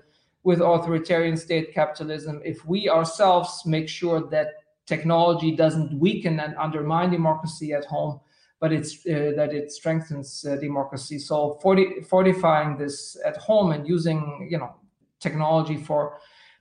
with 0.43 0.61
authoritarian 0.61 1.37
state 1.37 1.73
capitalism 1.73 2.43
if 2.45 2.65
we 2.67 2.91
ourselves 2.91 3.63
make 3.65 3.89
sure 3.89 4.29
that 4.29 4.49
technology 4.87 5.57
doesn't 5.57 5.99
weaken 5.99 6.41
and 6.41 6.55
undermine 6.57 7.11
democracy 7.11 7.73
at 7.73 7.85
home 7.87 8.21
but 8.61 8.73
it's 8.73 9.07
uh, 9.07 9.33
that 9.37 9.53
it 9.53 9.71
strengthens 9.71 10.45
uh, 10.45 10.57
democracy. 10.57 11.19
So 11.19 11.59
fortifying 11.63 12.77
this 12.77 13.17
at 13.25 13.37
home 13.37 13.73
and 13.73 13.87
using 13.87 14.49
you 14.51 14.59
know 14.59 14.75
technology 15.21 15.77
for 15.77 16.19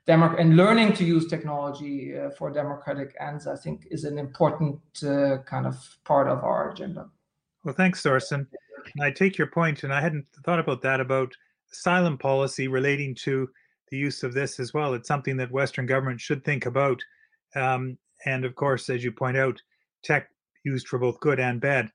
Demo- 0.07 0.35
and 0.37 0.55
learning 0.55 0.93
to 0.93 1.03
use 1.03 1.27
technology 1.27 2.17
uh, 2.17 2.29
for 2.29 2.49
democratic 2.49 3.13
ends, 3.19 3.45
I 3.45 3.57
think, 3.57 3.87
is 3.91 4.05
an 4.05 4.17
important 4.17 4.79
uh, 5.03 5.39
kind 5.45 5.67
of 5.67 5.75
part 6.05 6.29
of 6.29 6.43
our 6.45 6.71
agenda. 6.71 7.09
Well, 7.65 7.75
thanks, 7.75 8.01
Thorsten. 8.01 8.47
I 9.01 9.11
take 9.11 9.37
your 9.37 9.47
point, 9.47 9.83
and 9.83 9.93
I 9.93 9.99
hadn't 9.99 10.25
thought 10.45 10.59
about 10.59 10.81
that 10.83 11.01
about 11.01 11.33
asylum 11.73 12.17
policy 12.17 12.69
relating 12.69 13.13
to 13.15 13.49
the 13.91 13.97
use 13.97 14.23
of 14.23 14.33
this 14.33 14.59
as 14.59 14.73
well. 14.73 14.93
It's 14.93 15.07
something 15.07 15.35
that 15.37 15.51
Western 15.51 15.85
governments 15.85 16.23
should 16.23 16.45
think 16.45 16.65
about. 16.65 17.01
Um, 17.55 17.97
and 18.25 18.45
of 18.45 18.55
course, 18.55 18.89
as 18.89 19.03
you 19.03 19.11
point 19.11 19.37
out, 19.37 19.61
tech 20.03 20.29
used 20.63 20.87
for 20.87 20.99
both 20.99 21.19
good 21.19 21.39
and 21.39 21.59
bad. 21.59 21.91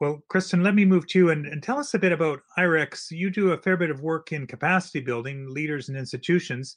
Well, 0.00 0.22
Kristin, 0.30 0.62
let 0.62 0.74
me 0.74 0.84
move 0.84 1.06
to 1.08 1.18
you 1.18 1.30
and, 1.30 1.46
and 1.46 1.62
tell 1.62 1.78
us 1.78 1.94
a 1.94 1.98
bit 1.98 2.12
about 2.12 2.40
IREX. 2.58 3.10
You 3.10 3.30
do 3.30 3.52
a 3.52 3.58
fair 3.58 3.78
bit 3.78 3.90
of 3.90 4.02
work 4.02 4.32
in 4.32 4.46
capacity 4.46 5.00
building 5.00 5.48
leaders 5.48 5.88
and 5.88 5.96
institutions. 5.96 6.76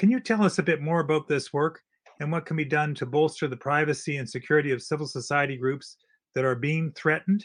Can 0.00 0.10
you 0.10 0.18
tell 0.18 0.42
us 0.42 0.58
a 0.58 0.62
bit 0.62 0.80
more 0.80 1.00
about 1.00 1.28
this 1.28 1.52
work 1.52 1.82
and 2.20 2.32
what 2.32 2.46
can 2.46 2.56
be 2.56 2.64
done 2.64 2.94
to 2.94 3.04
bolster 3.04 3.46
the 3.46 3.56
privacy 3.58 4.16
and 4.16 4.26
security 4.26 4.70
of 4.70 4.80
civil 4.80 5.06
society 5.06 5.58
groups 5.58 5.98
that 6.34 6.42
are 6.42 6.54
being 6.54 6.90
threatened? 6.92 7.44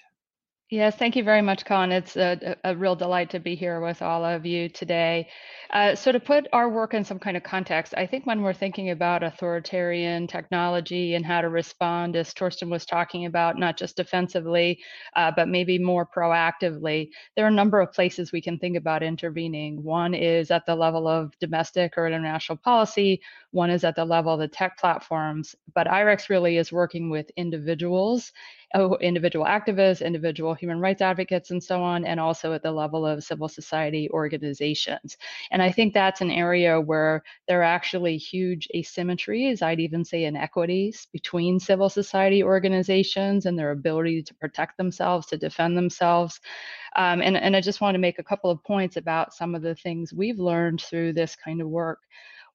Yes, 0.72 0.96
thank 0.96 1.16
you 1.16 1.24
very 1.24 1.44
much, 1.44 1.64
Colin. 1.64 1.92
It's 1.92 2.18
a, 2.18 2.56
a, 2.64 2.76
real 2.76 2.96
delight 2.96 3.30
to 3.30 3.40
be 3.40 3.54
here 3.54 3.80
with 3.82 4.02
all 4.02 4.26
of 4.26 4.48
you 4.48 4.68
today. 4.68 5.28
Uh, 5.70 5.94
so, 5.94 6.12
to 6.12 6.20
put 6.20 6.48
our 6.54 6.70
work 6.70 6.96
in 6.96 7.04
some 7.06 7.20
kind 7.20 7.38
of 7.38 7.44
context, 7.44 7.94
I 7.96 8.08
think 8.08 8.26
when 8.26 8.42
we're 8.42 8.52
thinking 8.52 8.90
about 8.90 9.22
authoritarian 9.22 10.26
technology 10.26 11.14
and 11.14 11.24
how 11.24 11.42
to 11.42 11.50
respond, 11.50 12.16
as 12.16 12.34
Thorsten 12.34 12.72
was 12.72 12.84
talking 12.84 13.28
about, 13.28 13.60
not 13.60 13.78
just 13.78 13.96
defensively, 13.96 14.80
uh, 15.16 15.32
but 15.36 15.50
maybe 15.50 15.78
more 15.78 16.04
proactively, 16.04 17.10
there 17.36 17.46
are 17.46 17.50
a 17.50 17.52
number 17.52 17.80
of 17.80 17.94
places 17.94 18.32
we 18.32 18.42
can 18.42 18.58
think 18.58 18.76
about 18.76 19.04
intervening. 19.04 19.84
One 19.84 20.16
is 20.16 20.50
at 20.50 20.66
the 20.66 20.76
level 20.76 21.08
of 21.08 21.38
domestic 21.40 21.94
or 21.96 22.08
international 22.08 22.58
policy, 22.58 23.22
one 23.56 23.72
is 23.72 23.84
at 23.84 23.96
the 23.96 24.06
level 24.06 24.34
of 24.34 24.40
the 24.40 24.48
tech 24.48 24.78
platforms. 24.78 25.56
But 25.74 25.88
IREX 25.88 26.30
really 26.30 26.58
is 26.58 26.72
working 26.72 27.10
with 27.10 27.32
individuals 27.38 28.32
Oh, 28.74 28.98
individual 28.98 29.46
activists, 29.46 30.06
individual 30.06 30.54
human 30.54 30.82
rights 30.82 31.02
advocates, 31.02 31.52
and 31.52 31.64
so 31.64 31.82
on, 31.82 32.04
and 32.04 32.20
also 32.20 32.52
at 32.52 32.62
the 32.62 32.72
level 32.72 33.06
of 33.06 33.24
civil 33.24 33.48
society 33.48 34.10
organizations. 34.12 35.16
And 35.52 35.62
I 35.62 35.72
think 35.72 35.94
that's 35.94 36.20
an 36.20 36.32
area 36.32 36.82
where 36.82 37.24
there 37.48 37.62
are 37.62 37.64
actually 37.64 38.18
huge 38.18 38.68
asymmetries, 38.76 39.62
I'd 39.62 39.80
even 39.80 40.04
say 40.04 40.26
inequities 40.26 41.08
between 41.14 41.60
civil 41.60 41.90
society 41.90 42.44
organizations 42.44 43.46
and 43.46 43.58
their 43.58 43.72
ability 43.72 44.24
to 44.24 44.36
protect 44.36 44.78
themselves, 44.78 45.28
to 45.28 45.38
defend 45.38 45.78
themselves. 45.78 46.42
Um, 46.96 47.22
and, 47.22 47.38
and 47.38 47.56
I 47.56 47.62
just 47.62 47.82
want 47.82 47.96
to 47.96 48.00
make 48.00 48.20
a 48.20 48.24
couple 48.24 48.52
of 48.52 48.64
points 48.64 48.98
about 48.98 49.34
some 49.34 49.56
of 49.56 49.62
the 49.62 49.76
things 49.76 50.14
we've 50.14 50.40
learned 50.40 50.82
through 50.82 51.14
this 51.14 51.36
kind 51.36 51.62
of 51.62 51.70
work. 51.70 52.00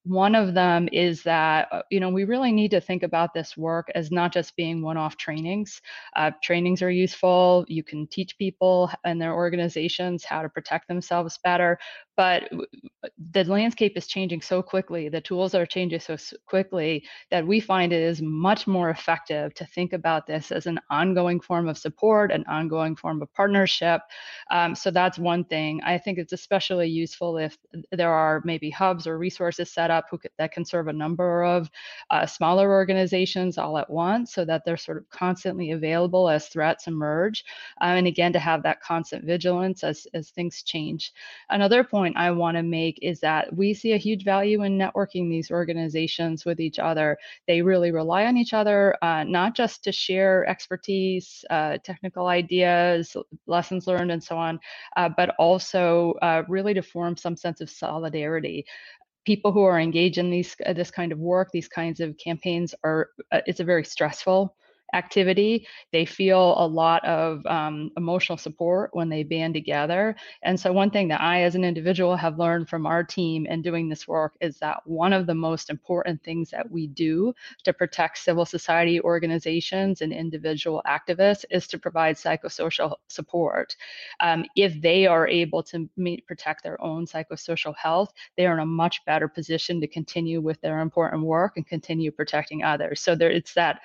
One 0.05 0.35
of 0.35 0.55
them 0.55 0.89
is 0.93 1.23
that, 1.25 1.69
uh, 1.71 1.83
you 1.91 2.01
know, 2.01 2.09
we 2.09 2.25
really 2.25 2.53
need 2.53 2.71
to 2.71 2.81
think 2.81 3.03
about 3.03 3.35
this 3.35 3.55
work 3.57 3.91
as 3.95 4.11
not 4.11 4.33
just 4.33 4.57
being 4.57 4.81
one 4.81 4.97
off 4.97 5.19
trainings. 5.19 5.83
Uh, 6.17 6.31
trainings 6.43 6.81
are 6.81 6.91
useful. 6.91 7.67
You 7.69 7.83
can 7.85 8.07
teach 8.07 8.39
people 8.39 8.91
and 9.05 9.21
their 9.21 9.35
organizations 9.35 10.25
how 10.25 10.41
to 10.41 10.49
protect 10.49 10.89
themselves 10.89 11.39
better. 11.45 11.79
But 12.21 12.51
the 13.33 13.45
landscape 13.45 13.97
is 13.97 14.07
changing 14.07 14.43
so 14.43 14.63
quickly, 14.63 15.09
the 15.09 15.23
tools 15.23 15.55
are 15.55 15.65
changing 15.65 16.01
so 16.01 16.19
quickly 16.45 17.03
that 17.31 17.47
we 17.47 17.61
find 17.61 17.95
it 17.95 18.03
is 18.03 18.21
much 18.21 18.67
more 18.67 18.91
effective 18.91 19.55
to 19.55 19.65
think 19.65 19.95
about 19.95 20.27
this 20.27 20.53
as 20.53 20.67
an 20.67 20.79
ongoing 20.91 21.41
form 21.41 21.67
of 21.67 21.79
support, 21.79 22.31
an 22.31 22.45
ongoing 22.47 22.95
form 22.95 23.23
of 23.23 23.33
partnership. 23.33 24.03
Um, 24.51 24.75
so 24.75 24.91
that's 24.91 25.19
one 25.19 25.45
thing. 25.45 25.81
I 25.83 25.97
think 25.97 26.19
it's 26.19 26.35
especially 26.35 26.89
useful 26.89 27.39
if 27.39 27.57
there 27.91 28.13
are 28.13 28.43
maybe 28.45 28.69
hubs 28.69 29.07
or 29.07 29.17
resources 29.17 29.73
set 29.73 29.91
up 29.91 30.11
could, 30.11 30.29
that 30.37 30.53
can 30.53 30.67
serve 30.67 30.89
a 30.89 30.93
number 30.93 31.43
of 31.43 31.71
uh, 32.11 32.27
smaller 32.27 32.71
organizations 32.71 33.57
all 33.57 33.79
at 33.79 33.89
once 33.89 34.35
so 34.35 34.45
that 34.45 34.63
they're 34.67 34.77
sort 34.77 34.99
of 34.99 35.09
constantly 35.09 35.71
available 35.71 36.29
as 36.29 36.49
threats 36.49 36.87
emerge. 36.87 37.47
Um, 37.81 37.97
and 37.97 38.07
again, 38.07 38.35
to 38.35 38.39
have 38.39 38.63
that 38.65 38.83
constant 38.83 39.25
vigilance 39.25 39.83
as, 39.85 40.07
as 40.13 40.29
things 40.29 40.63
change. 40.63 41.15
Another 41.49 41.83
point 41.83 42.10
point 42.11 42.25
I 42.25 42.31
want 42.31 42.57
to 42.57 42.63
make 42.63 42.99
is 43.03 43.21
that 43.21 43.55
we 43.55 43.75
see 43.75 43.93
a 43.93 43.97
huge 43.97 44.25
value 44.25 44.63
in 44.65 44.79
networking 44.79 45.29
these 45.31 45.51
organizations 45.51 46.45
with 46.45 46.61
each 46.61 46.79
other. 46.79 47.17
They 47.47 47.63
really 47.63 47.93
rely 47.93 48.27
on 48.27 48.37
each 48.37 48.53
other, 48.53 48.97
uh, 49.03 49.25
not 49.25 49.55
just 49.55 49.85
to 49.85 49.93
share 49.93 50.47
expertise, 50.49 51.45
uh, 51.51 51.79
technical 51.85 52.27
ideas, 52.27 53.17
lessons 53.47 53.87
learned, 53.87 54.11
and 54.13 54.23
so 54.23 54.37
on, 54.37 54.59
uh, 54.97 55.11
but 55.17 55.35
also 55.39 56.15
uh, 56.23 56.43
really 56.49 56.75
to 56.75 56.83
form 56.83 57.17
some 57.17 57.37
sense 57.37 57.61
of 57.61 57.71
solidarity 57.71 58.65
people 59.27 59.53
who 59.53 59.63
are 59.63 59.79
engaged 59.79 60.17
in 60.17 60.31
these 60.31 60.57
uh, 60.65 60.73
this 60.73 60.91
kind 60.91 61.13
of 61.13 61.19
work 61.19 61.51
these 61.53 61.69
kinds 61.69 62.01
of 62.01 62.17
campaigns 62.17 62.75
are 62.85 63.11
uh, 63.33 63.41
it's 63.47 63.61
a 63.61 63.65
very 63.65 63.85
stressful 63.85 64.57
activity. 64.95 65.67
They 65.93 66.05
feel 66.05 66.55
a 66.59 66.67
lot 66.67 67.05
of 67.05 67.45
um, 67.47 67.91
emotional 67.97 68.39
support 68.39 68.91
when 68.93 69.09
they 69.09 69.23
band 69.23 69.55
together. 69.55 70.17
And 70.43 70.59
so, 70.59 70.73
one 70.73 70.91
thing 70.91 71.09
that 71.09 71.21
I, 71.21 71.43
as 71.43 71.55
an 71.55 71.65
individual, 71.65 72.17
have 72.17 72.39
learned 72.39 72.69
from 72.69 72.87
our 72.87 73.03
team 73.05 73.47
and 73.49 73.63
doing 73.63 73.89
this 73.89 74.07
work 74.09 74.35
is 74.41 74.59
that 74.59 74.81
one 74.87 75.13
of 75.13 75.27
the 75.27 75.35
most 75.35 75.71
important 75.71 76.23
things 76.23 76.51
that 76.51 76.71
we 76.71 76.87
do 76.89 77.33
to 77.65 77.73
protect 77.73 78.19
civil 78.19 78.45
society 78.45 79.01
organizations 79.01 80.01
and 80.01 80.13
individual 80.13 80.83
activists 80.87 81.45
is 81.51 81.67
to 81.69 81.79
provide 81.79 82.17
psychosocial 82.17 82.97
support. 83.09 83.77
Um, 84.21 84.45
if 84.57 84.81
they 84.81 85.07
are 85.07 85.27
able 85.27 85.63
to 85.65 85.89
meet, 85.97 86.27
protect 86.27 86.63
their 86.63 86.81
own 86.83 87.07
psychosocial 87.07 87.75
health, 87.77 88.13
they 88.37 88.47
are 88.47 88.55
in 88.55 88.61
a 88.61 88.67
much 88.67 89.05
better 89.05 89.29
position 89.29 89.81
to 89.81 89.87
continue 89.87 90.41
with 90.41 90.61
their 90.61 90.81
important 90.81 91.23
work 91.25 91.57
and 91.57 91.67
continue 91.67 92.11
protecting 92.11 92.63
others. 92.63 93.01
So 93.01 93.15
there, 93.15 93.31
it's 93.31 93.55
that 93.55 93.81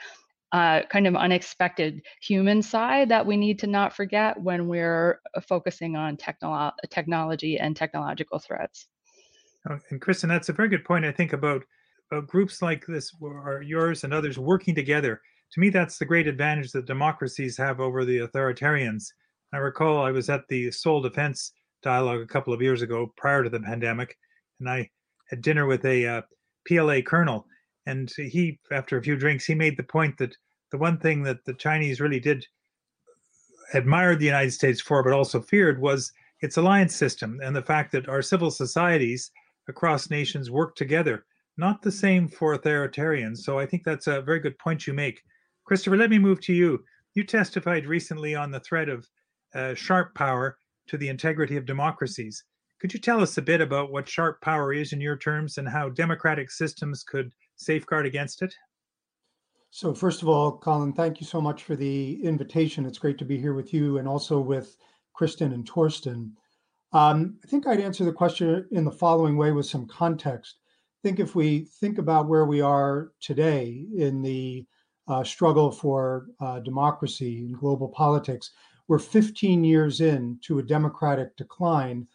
uh, 0.55 0.83
kind 0.89 1.05
of 1.05 1.17
unexpected 1.17 2.01
human 2.21 2.61
side 2.61 3.09
that 3.09 3.25
we 3.25 3.35
need 3.35 3.59
to 3.59 3.67
not 3.67 3.93
forget 3.93 4.39
when 4.41 4.69
we're 4.69 5.19
uh, 5.35 5.41
focusing 5.41 5.97
on 5.97 6.15
technolo- 6.15 6.71
technology 6.89 7.59
and 7.59 7.75
technological 7.75 8.39
threats. 8.39 8.87
Oh, 9.69 9.77
and 9.89 9.99
Kristin, 9.99 10.29
that's 10.29 10.47
a 10.47 10.53
very 10.53 10.69
good 10.69 10.85
point. 10.85 11.03
I 11.03 11.11
think 11.11 11.33
about, 11.33 11.61
about 12.09 12.27
groups 12.27 12.61
like 12.61 12.85
this, 12.85 13.11
or 13.19 13.63
yours 13.63 14.05
and 14.05 14.13
others 14.13 14.39
working 14.39 14.73
together. 14.73 15.19
To 15.51 15.59
me, 15.59 15.69
that's 15.69 15.97
the 15.97 16.05
great 16.05 16.25
advantage 16.25 16.71
that 16.71 16.85
democracies 16.85 17.57
have 17.57 17.81
over 17.81 18.05
the 18.05 18.19
authoritarians. 18.19 19.03
I 19.53 19.57
recall 19.57 20.05
I 20.05 20.11
was 20.11 20.29
at 20.29 20.47
the 20.47 20.71
Seoul 20.71 21.01
Defense 21.01 21.51
Dialogue 21.83 22.21
a 22.21 22.27
couple 22.27 22.53
of 22.53 22.61
years 22.61 22.81
ago, 22.81 23.11
prior 23.17 23.43
to 23.43 23.49
the 23.49 23.59
pandemic, 23.59 24.15
and 24.61 24.69
I 24.69 24.89
had 25.29 25.41
dinner 25.41 25.65
with 25.65 25.83
a 25.83 26.07
uh, 26.07 26.21
PLA 26.65 27.01
colonel, 27.01 27.45
and 27.85 28.09
he, 28.15 28.57
after 28.71 28.97
a 28.97 29.03
few 29.03 29.17
drinks, 29.17 29.43
he 29.43 29.53
made 29.53 29.75
the 29.75 29.83
point 29.83 30.17
that 30.19 30.33
the 30.71 30.77
one 30.77 30.97
thing 30.97 31.23
that 31.23 31.45
the 31.45 31.53
Chinese 31.53 32.01
really 32.01 32.19
did 32.19 32.45
admire 33.73 34.15
the 34.15 34.25
United 34.25 34.51
States 34.51 34.81
for, 34.81 35.03
but 35.03 35.13
also 35.13 35.41
feared, 35.41 35.81
was 35.81 36.11
its 36.41 36.57
alliance 36.57 36.95
system 36.95 37.39
and 37.43 37.55
the 37.55 37.61
fact 37.61 37.91
that 37.91 38.09
our 38.09 38.21
civil 38.21 38.51
societies 38.51 39.31
across 39.67 40.09
nations 40.09 40.51
work 40.51 40.75
together. 40.75 41.25
Not 41.57 41.81
the 41.81 41.91
same 41.91 42.27
for 42.27 42.57
authoritarians. 42.57 43.37
So 43.37 43.57
I 43.57 43.65
think 43.65 43.83
that's 43.83 44.07
a 44.07 44.21
very 44.21 44.39
good 44.39 44.57
point 44.59 44.85
you 44.85 44.93
make. 44.93 45.21
Christopher, 45.63 45.97
let 45.97 46.09
me 46.09 46.19
move 46.19 46.41
to 46.41 46.53
you. 46.53 46.83
You 47.13 47.23
testified 47.23 47.85
recently 47.85 48.35
on 48.35 48.51
the 48.51 48.59
threat 48.59 48.89
of 48.89 49.07
uh, 49.53 49.73
sharp 49.73 50.13
power 50.15 50.57
to 50.87 50.97
the 50.97 51.07
integrity 51.07 51.55
of 51.55 51.65
democracies. 51.65 52.43
Could 52.79 52.93
you 52.93 52.99
tell 52.99 53.21
us 53.21 53.37
a 53.37 53.41
bit 53.41 53.61
about 53.61 53.91
what 53.91 54.07
sharp 54.07 54.41
power 54.41 54.73
is 54.73 54.91
in 54.91 54.99
your 54.99 55.17
terms 55.17 55.57
and 55.57 55.67
how 55.67 55.89
democratic 55.89 56.51
systems 56.51 57.03
could 57.03 57.31
safeguard 57.55 58.05
against 58.05 58.41
it? 58.41 58.53
So, 59.75 59.93
first 59.93 60.21
of 60.21 60.29
all, 60.29 60.53
Colin, 60.53 60.93
thank 60.93 61.19
you 61.19 61.27
so 61.27 61.41
much 61.41 61.63
for 61.63 61.75
the 61.75 62.23
invitation. 62.23 62.85
It's 62.85 62.97
great 62.97 63.17
to 63.17 63.25
be 63.25 63.37
here 63.37 63.53
with 63.53 63.73
you 63.73 63.97
and 63.97 64.07
also 64.07 64.39
with 64.39 64.77
Kristin 65.13 65.53
and 65.53 65.67
Thorsten. 65.67 66.31
Um, 66.93 67.37
I 67.43 67.47
think 67.47 67.67
I'd 67.67 67.81
answer 67.81 68.05
the 68.05 68.13
question 68.13 68.65
in 68.71 68.85
the 68.85 68.91
following 68.93 69.35
way 69.35 69.51
with 69.51 69.65
some 69.65 69.85
context. 69.85 70.59
I 70.63 70.99
think 71.03 71.19
if 71.19 71.35
we 71.35 71.67
think 71.81 71.97
about 71.97 72.29
where 72.29 72.45
we 72.45 72.61
are 72.61 73.11
today 73.19 73.85
in 73.97 74.21
the 74.21 74.65
uh, 75.09 75.25
struggle 75.25 75.73
for 75.73 76.27
uh, 76.39 76.61
democracy 76.61 77.39
and 77.39 77.59
global 77.59 77.89
politics, 77.89 78.51
we're 78.87 78.97
15 78.97 79.61
years 79.65 79.99
in 79.99 80.39
to 80.43 80.59
a 80.59 80.63
democratic 80.63 81.35
decline. 81.35 82.07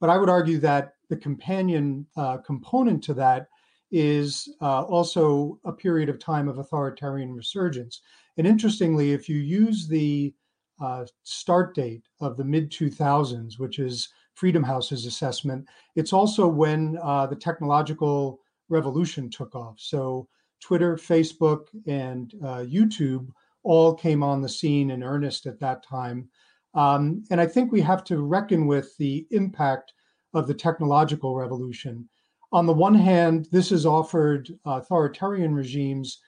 But 0.00 0.10
I 0.10 0.18
would 0.18 0.28
argue 0.28 0.58
that 0.58 0.94
the 1.08 1.16
companion 1.16 2.08
uh, 2.16 2.38
component 2.38 3.04
to 3.04 3.14
that 3.14 3.46
is 3.94 4.52
uh, 4.60 4.82
also 4.82 5.56
a 5.64 5.72
period 5.72 6.08
of 6.08 6.18
time 6.18 6.48
of 6.48 6.58
authoritarian 6.58 7.32
resurgence. 7.32 8.00
And 8.36 8.44
interestingly, 8.44 9.12
if 9.12 9.28
you 9.28 9.36
use 9.36 9.86
the 9.86 10.34
uh, 10.82 11.06
start 11.22 11.76
date 11.76 12.02
of 12.20 12.36
the 12.36 12.44
mid 12.44 12.72
2000s, 12.72 13.56
which 13.60 13.78
is 13.78 14.08
Freedom 14.34 14.64
House's 14.64 15.06
assessment, 15.06 15.64
it's 15.94 16.12
also 16.12 16.48
when 16.48 16.98
uh, 17.04 17.28
the 17.28 17.36
technological 17.36 18.40
revolution 18.68 19.30
took 19.30 19.54
off. 19.54 19.76
So 19.78 20.26
Twitter, 20.60 20.96
Facebook, 20.96 21.68
and 21.86 22.34
uh, 22.42 22.64
YouTube 22.66 23.28
all 23.62 23.94
came 23.94 24.24
on 24.24 24.42
the 24.42 24.48
scene 24.48 24.90
in 24.90 25.04
earnest 25.04 25.46
at 25.46 25.60
that 25.60 25.86
time. 25.86 26.28
Um, 26.74 27.22
and 27.30 27.40
I 27.40 27.46
think 27.46 27.70
we 27.70 27.80
have 27.82 28.02
to 28.04 28.20
reckon 28.22 28.66
with 28.66 28.96
the 28.96 29.24
impact 29.30 29.92
of 30.32 30.48
the 30.48 30.54
technological 30.54 31.36
revolution 31.36 32.08
on 32.54 32.66
the 32.66 32.72
one 32.72 32.94
hand, 32.94 33.48
this 33.50 33.70
has 33.70 33.84
offered 33.84 34.48
authoritarian 34.64 35.52
regimes 35.52 36.20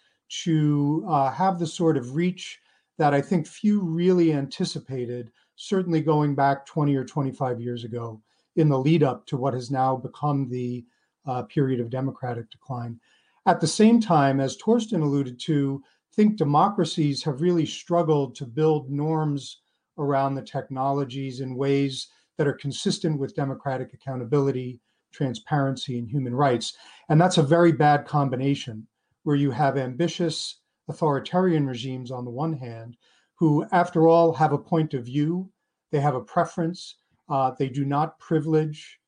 to 0.43 1.07
uh, 1.09 1.31
have 1.31 1.61
the 1.61 1.67
sort 1.67 1.97
of 1.97 2.17
reach 2.17 2.59
that 2.99 3.15
I 3.15 3.21
think 3.21 3.47
few 3.47 3.81
really 3.81 4.33
anticipated, 4.33 5.31
certainly 5.55 6.01
going 6.01 6.35
back 6.35 6.67
20 6.67 6.97
or 6.97 7.05
25 7.05 7.61
years 7.61 7.85
ago 7.85 8.21
in 8.57 8.69
the 8.69 8.77
lead 8.79 9.05
up 9.05 9.25
to 9.27 9.37
what 9.37 9.55
has 9.55 9.71
now 9.71 9.95
become 9.95 10.49
the 10.49 10.85
uh, 11.27 11.43
period 11.45 11.79
of 11.79 11.91
democratic 11.91 12.51
decline. 12.51 12.99
At 13.47 13.61
the 13.61 13.69
same 13.69 14.01
time, 14.01 14.41
as 14.41 14.57
Thorsten 14.57 15.03
alluded 15.03 15.39
to, 15.43 15.81
think 16.13 16.37
democracies 16.37 17.23
have 17.23 17.41
really 17.41 17.67
struggled 17.67 18.35
to 18.35 18.47
build 18.47 18.91
norms 18.91 19.61
around 19.97 20.35
the 20.35 20.43
technologies 20.43 21.39
in 21.39 21.55
ways 21.55 22.09
that 22.37 22.49
are 22.49 22.55
consistent 22.55 23.21
with 23.21 23.37
democratic 23.37 23.95
accountability, 23.95 24.81
transparency, 25.17 25.99
and 25.99 26.09
human 26.09 26.35
rights. 26.35 26.77
And 27.09 27.21
that's 27.21 27.39
a 27.39 27.43
very 27.43 27.73
bad 27.73 28.07
combination 28.07 28.87
where 29.25 29.37
you 29.37 29.51
have 29.51 29.77
ambitious 29.77 30.61
authoritarian 30.89 31.67
regimes 31.67 32.11
on 32.11 32.25
the 32.25 32.31
one 32.31 32.53
hand, 32.53 32.97
who, 33.39 33.67
after 33.73 34.09
all, 34.09 34.33
have 34.33 34.53
a 34.53 34.59
point 34.59 34.95
of 34.95 35.05
view, 35.05 35.51
they 35.91 36.01
have 36.01 36.15
a 36.15 36.21
preference, 36.21 36.97
uh, 37.29 37.51
they 37.59 37.69
do 37.69 37.85
not 37.85 38.19
privilege 38.19 38.99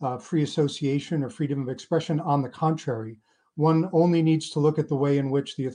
uh, 0.00 0.18
free 0.18 0.42
association 0.42 1.22
or 1.22 1.30
freedom 1.30 1.62
of 1.62 1.68
expression. 1.68 2.20
On 2.20 2.42
the 2.42 2.48
contrary, 2.48 3.18
one 3.56 3.88
only 3.92 4.22
needs 4.22 4.50
to 4.50 4.60
look 4.60 4.78
at 4.78 4.88
the 4.88 4.96
way 4.96 5.18
in 5.18 5.30
which 5.30 5.56
the, 5.56 5.70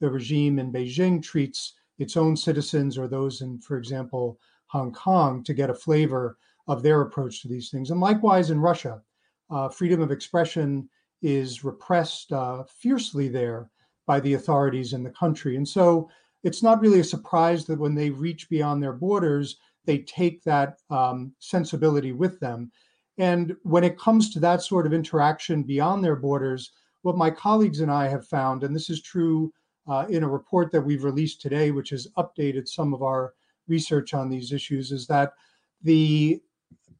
the 0.00 0.10
regime 0.10 0.58
in 0.58 0.72
Beijing 0.72 1.22
treats 1.22 1.74
its 1.98 2.16
own 2.16 2.36
citizens 2.36 2.98
or 2.98 3.08
those 3.08 3.40
in, 3.40 3.60
for 3.60 3.76
example, 3.76 4.38
Hong 4.66 4.92
Kong 4.92 5.44
to 5.44 5.54
get 5.54 5.70
a 5.70 5.74
flavor 5.74 6.36
of 6.66 6.82
their 6.82 7.02
approach 7.02 7.42
to 7.42 7.48
these 7.48 7.70
things. 7.70 7.90
And 7.90 8.00
likewise 8.00 8.50
in 8.50 8.60
Russia, 8.60 9.02
uh, 9.50 9.68
freedom 9.68 10.00
of 10.00 10.10
expression 10.10 10.88
is 11.22 11.64
repressed 11.64 12.32
uh, 12.32 12.64
fiercely 12.64 13.28
there 13.28 13.70
by 14.06 14.20
the 14.20 14.34
authorities 14.34 14.92
in 14.92 15.02
the 15.02 15.10
country. 15.10 15.56
And 15.56 15.66
so 15.66 16.08
it's 16.42 16.62
not 16.62 16.80
really 16.80 17.00
a 17.00 17.04
surprise 17.04 17.64
that 17.66 17.78
when 17.78 17.94
they 17.94 18.10
reach 18.10 18.50
beyond 18.50 18.82
their 18.82 18.92
borders, 18.92 19.56
they 19.86 19.98
take 19.98 20.42
that 20.44 20.78
um, 20.90 21.32
sensibility 21.38 22.12
with 22.12 22.38
them. 22.40 22.70
And 23.18 23.56
when 23.62 23.84
it 23.84 23.98
comes 23.98 24.30
to 24.30 24.40
that 24.40 24.62
sort 24.62 24.86
of 24.86 24.92
interaction 24.92 25.62
beyond 25.62 26.04
their 26.04 26.16
borders, 26.16 26.72
what 27.02 27.16
my 27.16 27.30
colleagues 27.30 27.80
and 27.80 27.90
I 27.90 28.08
have 28.08 28.26
found, 28.26 28.64
and 28.64 28.74
this 28.74 28.90
is 28.90 29.00
true 29.00 29.52
uh, 29.86 30.06
in 30.08 30.24
a 30.24 30.28
report 30.28 30.72
that 30.72 30.82
we've 30.82 31.04
released 31.04 31.40
today, 31.40 31.70
which 31.70 31.90
has 31.90 32.08
updated 32.16 32.66
some 32.66 32.92
of 32.92 33.02
our 33.02 33.34
research 33.68 34.14
on 34.14 34.28
these 34.28 34.52
issues, 34.52 34.90
is 34.90 35.06
that 35.06 35.32
the 35.82 36.40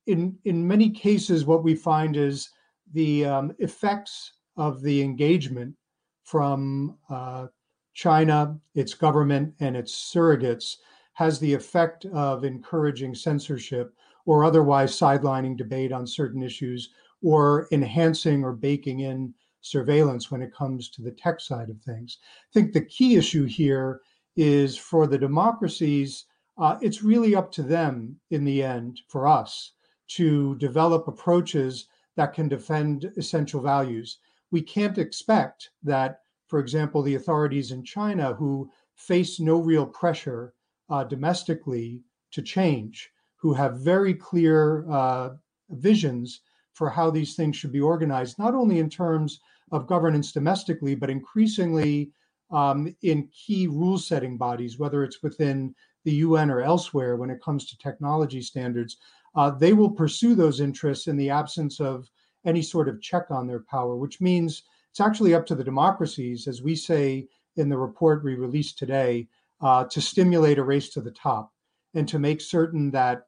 in 0.07 0.37
in 0.45 0.67
many 0.67 0.91
cases 0.91 1.45
what 1.45 1.65
we 1.65 1.75
find 1.75 2.17
is 2.17 2.51
the 2.93 3.25
um, 3.25 3.55
effects 3.59 4.33
of 4.57 4.83
the 4.83 5.03
engagement 5.03 5.75
from 6.23 6.97
uh, 7.11 7.47
China, 7.93 8.59
its 8.75 8.95
government, 8.95 9.55
and 9.61 9.77
its 9.77 10.13
surrogates 10.15 10.77
has 11.15 11.39
the 11.39 11.55
effect 11.55 12.07
of 12.07 12.45
encouraging 12.45 13.15
censorship 13.15 13.95
or 14.27 14.45
otherwise 14.45 14.99
sidelining 14.99 15.57
debate 15.57 15.93
on 15.93 16.07
certain 16.07 16.43
issues 16.43 16.91
or 17.23 17.69
enhancing 17.73 18.43
or 18.43 18.53
baking 18.53 19.01
in 19.01 19.33
surveillance 19.61 20.31
when 20.31 20.43
it 20.43 20.53
comes 20.53 20.91
to 20.91 21.03
the 21.03 21.13
tech 21.13 21.41
side 21.41 21.71
of 21.71 21.81
things. 21.83 22.19
I 22.23 22.53
think 22.53 22.73
the 22.73 22.85
key 22.85 23.17
issue 23.17 23.45
here 23.45 24.01
is 24.37 24.77
for 24.77 25.07
the 25.07 25.19
democracies, 25.19 26.27
uh, 26.59 26.77
it's 26.81 27.03
really 27.03 27.35
up 27.35 27.51
to 27.53 27.63
them 27.63 28.17
in 28.31 28.45
the 28.45 28.63
end, 28.63 29.01
for 29.09 29.27
us, 29.27 29.73
to 30.09 30.57
develop 30.57 31.09
approaches 31.09 31.87
that 32.17 32.33
can 32.33 32.49
defend 32.49 33.13
essential 33.17 33.61
values. 33.61 34.19
We 34.51 34.63
can't 34.63 34.99
expect 34.99 35.71
that, 35.83 36.21
for 36.47 36.59
example, 36.59 37.03
the 37.03 37.17
authorities 37.17 37.71
in 37.73 37.83
China 37.85 38.35
who 38.35 38.71
face 38.95 39.41
no 39.41 39.59
real 39.59 39.87
pressure 39.87 40.55
uh, 40.91 41.05
domestically 41.05 42.03
to 42.33 42.43
change, 42.43 43.11
who 43.37 43.53
have 43.53 43.81
very 43.81 44.15
clear 44.15 44.89
uh, 44.91 45.31
visions 45.71 46.41
for 46.73 46.91
how 46.91 47.11
these 47.11 47.35
things 47.35 47.57
should 47.57 47.73
be 47.73 47.81
organized, 47.81 48.39
not 48.39 48.55
only 48.55 48.79
in 48.79 48.91
terms 48.91 49.41
of 49.73 49.87
governance 49.87 50.33
domestically, 50.33 50.95
but 50.95 51.11
increasingly 51.11 52.13
um, 52.51 52.95
in 53.03 53.29
key 53.29 53.67
rule 53.67 53.99
setting 53.99 54.37
bodies, 54.37 54.79
whether 54.79 55.03
it's 55.03 55.23
within 55.23 55.75
the 56.05 56.13
UN 56.17 56.51
or 56.51 56.61
elsewhere 56.61 57.17
when 57.17 57.31
it 57.31 57.43
comes 57.43 57.67
to 57.67 57.79
technology 57.79 58.43
standards, 58.43 58.99
uh, 59.35 59.51
they 59.51 59.73
will 59.73 59.91
pursue 59.91 60.35
those 60.35 60.61
interests 60.61 61.07
in 61.07 61.17
the 61.17 61.31
absence 61.31 61.81
of 61.81 62.09
any 62.47 62.63
sort 62.63 62.89
of 62.89 63.01
check 63.01 63.31
on 63.31 63.47
their 63.47 63.65
power, 63.71 63.97
which 63.97 64.21
means 64.21 64.63
it's 64.91 65.01
actually 65.01 65.35
up 65.35 65.47
to 65.47 65.55
the 65.55 65.65
democracies, 65.65 66.47
as 66.47 66.63
we 66.63 66.77
say 66.77 67.27
in 67.57 67.69
the 67.69 67.77
report 67.77 68.25
we 68.25 68.35
released 68.35 68.79
today, 68.79 69.27
uh, 69.61 69.85
to 69.85 70.01
stimulate 70.01 70.59
a 70.59 70.65
race 70.65 70.91
to 70.91 71.01
the 71.01 71.11
top 71.11 71.51
and 71.95 72.09
to 72.09 72.19
make 72.19 72.41
certain 72.41 72.91
that 72.91 73.23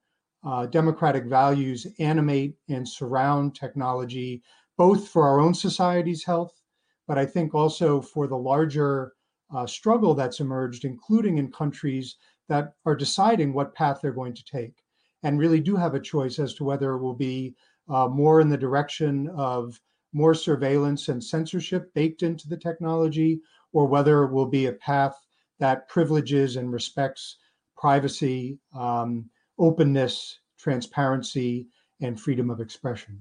uh, 0.45 0.67
democratic 0.67 1.25
values 1.25 1.87
animate 1.99 2.55
and 2.69 2.89
surround 2.89 3.55
technology 3.55 4.43
both 4.77 5.09
for 5.09 5.27
our 5.27 5.41
own 5.41 5.55
society's 5.55 6.25
health, 6.25 6.61
but 7.09 7.19
I 7.19 7.25
think 7.25 7.55
also 7.55 8.01
for 8.01 8.27
the 8.27 8.37
larger 8.37 9.15
uh, 9.55 9.67
struggle 9.67 10.15
that's 10.15 10.41
emerged, 10.41 10.85
including 10.85 11.39
in 11.39 11.51
countries 11.51 12.17
that 12.49 12.75
are 12.85 12.95
deciding 12.95 13.55
what 13.55 13.75
path 13.75 14.01
they're 14.03 14.13
going 14.13 14.35
to 14.35 14.45
take 14.45 14.75
and 15.27 15.41
really 15.41 15.59
do 15.59 15.75
have 15.75 15.95
a 15.97 16.01
choice 16.01 16.39
as 16.39 16.55
to 16.55 16.63
whether 16.63 16.93
it 16.93 17.01
will 17.01 17.13
be 17.13 17.53
uh, 17.89 18.07
more 18.07 18.41
in 18.41 18.49
the 18.49 18.57
direction 18.57 19.29
of 19.31 19.81
more 20.13 20.35
surveillance 20.35 21.09
and 21.09 21.23
censorship 21.23 21.93
baked 21.95 22.23
into 22.23 22.49
the 22.49 22.57
technology, 22.57 23.41
or 23.73 23.89
whether 23.89 24.23
it 24.23 24.31
will 24.31 24.47
be 24.47 24.67
a 24.67 24.73
path 24.75 25.17
that 25.59 25.89
privileges 25.89 26.55
and 26.55 26.73
respects 26.73 27.39
privacy, 27.77 28.61
um, 28.73 29.29
openness, 29.59 30.39
transparency, 30.61 31.67
and 32.01 32.21
freedom 32.21 32.49
of 32.49 32.61
expression. 32.61 33.21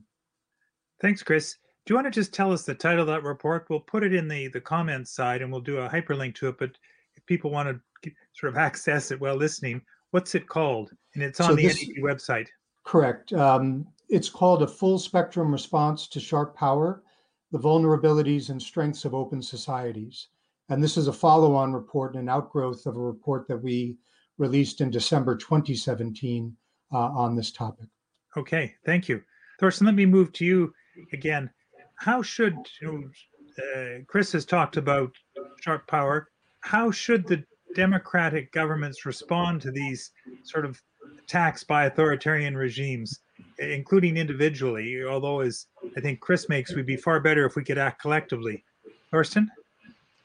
Thanks, 1.01 1.23
Chris. 1.23 1.55
Do 1.87 1.93
you 1.93 1.95
want 1.95 2.05
to 2.05 2.11
just 2.11 2.35
tell 2.35 2.51
us 2.51 2.61
the 2.61 2.75
title 2.75 3.01
of 3.01 3.07
that 3.07 3.23
report? 3.23 3.65
We'll 3.67 3.79
put 3.79 4.03
it 4.03 4.13
in 4.13 4.27
the 4.27 4.47
the 4.49 4.61
comments 4.61 5.09
side, 5.11 5.41
and 5.41 5.51
we'll 5.51 5.59
do 5.59 5.79
a 5.79 5.89
hyperlink 5.89 6.35
to 6.35 6.49
it. 6.49 6.59
But 6.59 6.77
if 7.15 7.25
people 7.25 7.49
want 7.49 7.81
to 8.03 8.11
sort 8.33 8.53
of 8.53 8.57
access 8.67 9.09
it 9.09 9.19
while 9.19 9.35
listening, 9.35 9.81
what's 10.15 10.33
it 10.33 10.47
called? 10.47 10.91
And 11.13 11.21
it's 11.21 11.41
on 11.41 11.49
so 11.49 11.55
the 11.55 11.67
this, 11.67 11.85
NED 11.85 11.97
website. 11.97 12.47
Correct. 12.85 13.33
Um, 13.33 13.85
it's 14.07 14.29
called 14.29 14.63
a 14.63 14.67
full 14.67 14.97
spectrum 14.97 15.51
response 15.51 16.07
to 16.07 16.21
sharp 16.21 16.55
power, 16.55 17.03
the 17.51 17.59
vulnerabilities 17.59 18.49
and 18.49 18.61
strengths 18.61 19.03
of 19.03 19.13
open 19.13 19.41
societies. 19.41 20.29
And 20.69 20.81
this 20.81 20.95
is 20.95 21.09
a 21.09 21.13
follow 21.13 21.53
on 21.53 21.73
report 21.73 22.13
and 22.13 22.21
an 22.21 22.29
outgrowth 22.29 22.85
of 22.85 22.95
a 22.95 23.01
report 23.01 23.45
that 23.49 23.61
we 23.61 23.97
released 24.37 24.79
in 24.79 24.89
December 24.89 25.35
2017 25.35 26.55
uh, 26.93 26.97
on 26.97 27.35
this 27.35 27.51
topic. 27.51 27.89
Okay, 28.37 28.73
thank 28.85 29.09
you. 29.09 29.21
Thorsten, 29.59 29.85
let 29.85 29.95
me 29.95 30.05
move 30.05 30.31
to 30.33 30.45
you 30.45 30.73
again, 31.11 31.49
how 31.95 32.21
should 32.21 32.55
uh, 32.85 33.99
Chris 34.07 34.31
has 34.31 34.45
talked 34.45 34.77
about 34.77 35.11
sharp 35.59 35.85
power? 35.87 36.29
How 36.61 36.89
should 36.89 37.27
the 37.27 37.43
democratic 37.75 38.51
governments 38.51 39.05
respond 39.05 39.61
to 39.61 39.71
these 39.71 40.11
sort 40.43 40.65
of 40.65 40.81
attacks 41.23 41.63
by 41.63 41.85
authoritarian 41.85 42.57
regimes, 42.57 43.19
including 43.59 44.17
individually? 44.17 45.03
Although, 45.03 45.41
as 45.41 45.67
I 45.95 46.01
think 46.01 46.19
Chris 46.19 46.49
makes, 46.49 46.73
we'd 46.73 46.85
be 46.85 46.97
far 46.97 47.19
better 47.19 47.45
if 47.45 47.55
we 47.55 47.63
could 47.63 47.77
act 47.77 48.01
collectively. 48.01 48.63
Thorsten? 49.11 49.51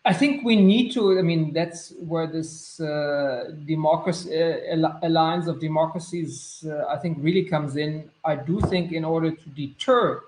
I 0.04 0.14
think 0.14 0.44
we 0.44 0.56
need 0.56 0.92
to. 0.92 1.18
I 1.18 1.22
mean, 1.22 1.52
that's 1.52 1.92
where 2.00 2.26
this 2.26 2.80
uh, 2.80 3.52
democracy 3.66 4.30
uh, 4.42 4.92
alliance 5.02 5.46
of 5.46 5.60
democracies, 5.60 6.64
uh, 6.66 6.86
I 6.88 6.96
think, 6.96 7.18
really 7.20 7.44
comes 7.44 7.76
in. 7.76 8.08
I 8.24 8.36
do 8.36 8.60
think, 8.60 8.92
in 8.92 9.04
order 9.04 9.30
to 9.30 9.48
deter 9.50 10.22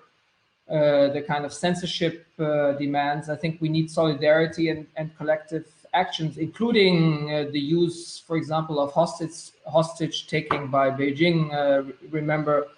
uh, 0.69 1.09
the 1.17 1.25
kind 1.27 1.47
of 1.47 1.55
censorship 1.55 2.27
uh, 2.39 2.73
demands, 2.73 3.31
I 3.31 3.37
think 3.37 3.63
we 3.63 3.71
need 3.71 3.91
solidarity 3.91 4.69
and, 4.69 4.87
and 4.97 5.17
collective 5.17 5.67
actions, 5.95 6.39
including 6.39 7.33
uh, 7.33 7.45
the 7.53 7.61
use, 7.61 8.19
for 8.27 8.37
example, 8.37 8.81
of 8.81 8.93
hostage 8.93 9.53
hostage 9.67 10.27
taking 10.27 10.69
by 10.69 10.91
Beijing. 10.91 11.53
remember 12.11 12.69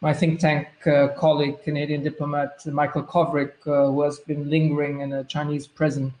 my 0.00 0.14
think 0.14 0.40
tank 0.40 0.66
uh, 0.86 1.08
colleague, 1.08 1.62
Canadian 1.62 2.02
diplomat 2.02 2.64
Michael 2.66 3.02
Kovrig, 3.02 3.52
uh, 3.66 3.90
who 3.90 4.02
has 4.02 4.18
been 4.20 4.48
lingering 4.48 5.00
in 5.00 5.12
a 5.12 5.24
Chinese 5.24 5.66
prison 5.66 6.14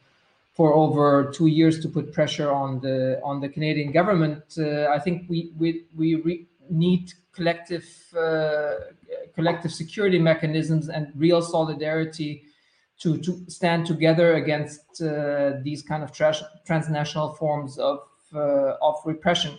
for 0.54 0.74
over 0.74 1.30
two 1.32 1.46
years 1.46 1.80
to 1.80 1.88
put 1.88 2.12
pressure 2.12 2.50
on 2.52 2.80
the 2.80 3.20
on 3.24 3.40
the 3.40 3.48
Canadian 3.48 3.90
government. 3.92 4.42
Uh, 4.58 4.88
I 4.88 4.98
think 4.98 5.24
we 5.28 5.50
we 5.58 5.84
we 5.96 6.46
need 6.68 7.12
collective 7.32 7.88
uh, 8.16 8.74
collective 9.34 9.72
security 9.72 10.18
mechanisms 10.18 10.90
and 10.90 11.10
real 11.16 11.40
solidarity 11.40 12.44
to 13.00 13.18
to 13.18 13.44
stand 13.48 13.86
together 13.86 14.34
against 14.34 15.02
uh, 15.02 15.52
these 15.62 15.82
kind 15.82 16.02
of 16.02 16.12
trash, 16.12 16.42
transnational 16.66 17.32
forms 17.34 17.78
of 17.78 18.00
uh, 18.34 18.76
of 18.80 18.96
repression 19.04 19.58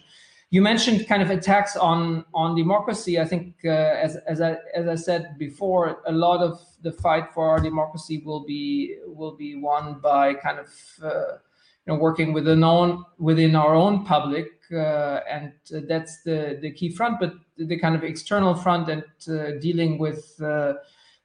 you 0.51 0.61
mentioned 0.61 1.07
kind 1.07 1.21
of 1.23 1.29
attacks 1.31 1.77
on 1.77 2.25
on 2.33 2.55
democracy. 2.55 3.19
I 3.19 3.25
think, 3.25 3.55
uh, 3.63 3.69
as 3.69 4.17
as 4.27 4.41
I 4.41 4.57
as 4.75 4.87
I 4.87 4.95
said 4.95 5.37
before, 5.37 6.01
a 6.05 6.11
lot 6.11 6.41
of 6.41 6.59
the 6.81 6.91
fight 6.91 7.33
for 7.33 7.49
our 7.49 7.59
democracy 7.59 8.21
will 8.25 8.45
be 8.45 8.97
will 9.07 9.35
be 9.35 9.55
won 9.55 9.99
by 10.01 10.33
kind 10.33 10.59
of 10.59 10.67
uh, 11.01 11.37
you 11.85 11.87
know 11.87 11.95
working 11.95 12.33
within 12.33 12.65
own 12.65 13.05
within 13.17 13.55
our 13.55 13.73
own 13.73 14.03
public, 14.03 14.49
uh, 14.73 15.21
and 15.29 15.53
that's 15.87 16.21
the 16.23 16.59
the 16.61 16.71
key 16.71 16.89
front. 16.89 17.21
But 17.21 17.33
the 17.57 17.79
kind 17.79 17.95
of 17.95 18.03
external 18.03 18.53
front 18.53 18.89
and 18.89 19.03
uh, 19.29 19.57
dealing 19.61 19.99
with 19.99 20.35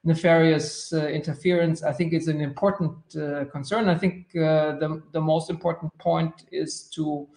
nefarious 0.07 0.93
uh, 0.93 1.09
interference. 1.09 1.83
I 1.83 1.93
think 1.93 2.13
it's 2.13 2.29
an 2.29 2.41
important 2.41 2.97
uh, 3.17 3.45
concern. 3.47 3.89
I 3.89 3.99
think 3.99 4.29
uh, 4.37 4.79
the, 4.79 5.03
the 5.13 5.21
most 5.21 5.51
important 5.51 5.97
point 5.99 6.45
is 6.53 6.89
to 6.95 7.29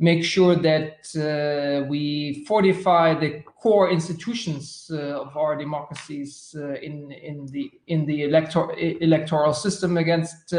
make 0.00 0.24
sure 0.24 0.56
that 0.56 0.98
uh, 1.14 1.86
we 1.88 2.44
fortify 2.48 3.14
the 3.14 3.42
core 3.42 3.90
institutions 3.90 4.90
uh, 4.92 5.20
of 5.20 5.36
our 5.36 5.56
democracies 5.56 6.56
uh, 6.58 6.72
in 6.80 7.12
in 7.12 7.46
the 7.46 7.70
in 7.86 8.06
the 8.06 8.24
elector- 8.24 8.74
electoral 9.00 9.52
system 9.52 9.96
against 9.96 10.52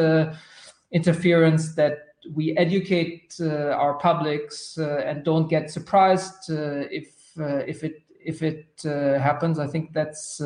interference. 0.92 1.76
That 1.76 1.98
we 2.36 2.56
educate 2.56 3.42
our 3.42 3.96
publics 3.96 4.78
and 4.78 5.24
don't 5.26 5.50
get 5.50 5.72
surprised 5.72 6.50
if 6.50 7.08
if 7.36 7.84
it 7.84 7.96
if 8.24 8.44
it 8.44 8.84
happens. 8.86 9.58
I 9.58 9.66
think 9.66 9.92
that's 9.92 10.40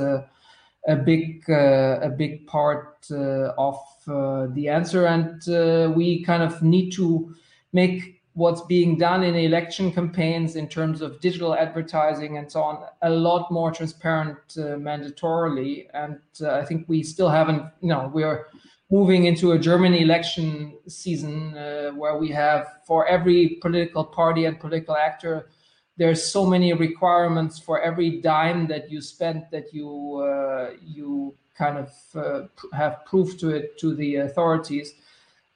a 0.87 0.95
big 0.95 1.43
uh, 1.49 1.99
a 2.01 2.09
big 2.09 2.45
part 2.47 3.07
uh, 3.11 3.53
of 3.57 3.79
uh, 4.07 4.47
the 4.53 4.69
answer, 4.69 5.05
and 5.07 5.95
we 5.95 6.23
kind 6.23 6.43
of 6.43 6.61
need 6.61 6.91
to 6.91 7.35
make 7.73 8.15
what's 8.35 8.61
being 8.61 8.97
done 8.97 9.23
in 9.23 9.33
election 9.33 9.91
campaigns 9.91 10.57
in 10.57 10.67
terms 10.67 11.01
of 11.01 11.19
digital 11.21 11.55
advertising 11.55 12.37
and 12.37 12.51
so 12.51 12.61
on 12.61 12.85
a 13.01 13.09
lot 13.09 13.49
more 13.49 13.71
transparent 13.71 14.37
uh, 14.57 14.75
mandatorily. 14.87 15.87
And 15.93 16.19
uh, 16.41 16.51
i 16.55 16.65
think 16.65 16.87
we 16.87 17.01
still 17.01 17.29
haven't 17.29 17.63
you 17.81 17.89
know 17.89 18.11
we're 18.13 18.47
moving 18.91 19.25
into 19.25 19.53
a 19.53 19.59
german 19.59 19.93
election 19.93 20.77
season 20.87 21.57
uh, 21.57 21.91
where 21.91 22.17
we 22.17 22.29
have 22.29 22.67
for 22.85 23.07
every 23.07 23.57
political 23.61 24.03
party 24.03 24.45
and 24.45 24.59
political 24.59 24.95
actor 24.95 25.49
there's 25.97 26.23
so 26.23 26.45
many 26.45 26.73
requirements 26.73 27.59
for 27.59 27.81
every 27.81 28.21
dime 28.21 28.67
that 28.67 28.91
you 28.91 29.01
spend 29.01 29.45
that 29.51 29.73
you 29.73 30.17
uh, 30.17 30.71
you 30.85 31.33
kind 31.57 31.77
of 31.77 31.91
uh, 32.15 32.47
have 32.75 33.05
proof 33.05 33.37
to 33.39 33.49
it 33.49 33.77
to 33.79 33.95
the 33.95 34.17
authorities. 34.17 34.93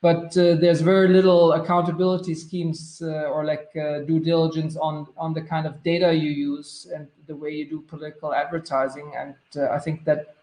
But 0.01 0.37
uh, 0.37 0.55
there's 0.55 0.79
very 0.79 1.09
little 1.09 1.51
accountability 1.51 2.33
schemes 2.33 3.01
uh, 3.03 3.25
or 3.33 3.43
like 3.43 3.67
uh, 3.75 3.99
due 3.99 4.21
diligence 4.21 4.77
on 4.77 5.07
on 5.17 5.33
the 5.33 5.41
kind 5.41 5.67
of 5.67 5.83
data 5.83 6.13
you 6.13 6.31
use 6.31 6.87
and 6.95 7.05
the 7.27 7.35
way 7.35 7.51
you 7.51 7.69
do 7.69 7.81
political 7.81 8.33
advertising. 8.33 9.11
And 9.17 9.35
uh, 9.57 9.73
i 9.73 9.79
think 9.79 10.05
that 10.05 10.35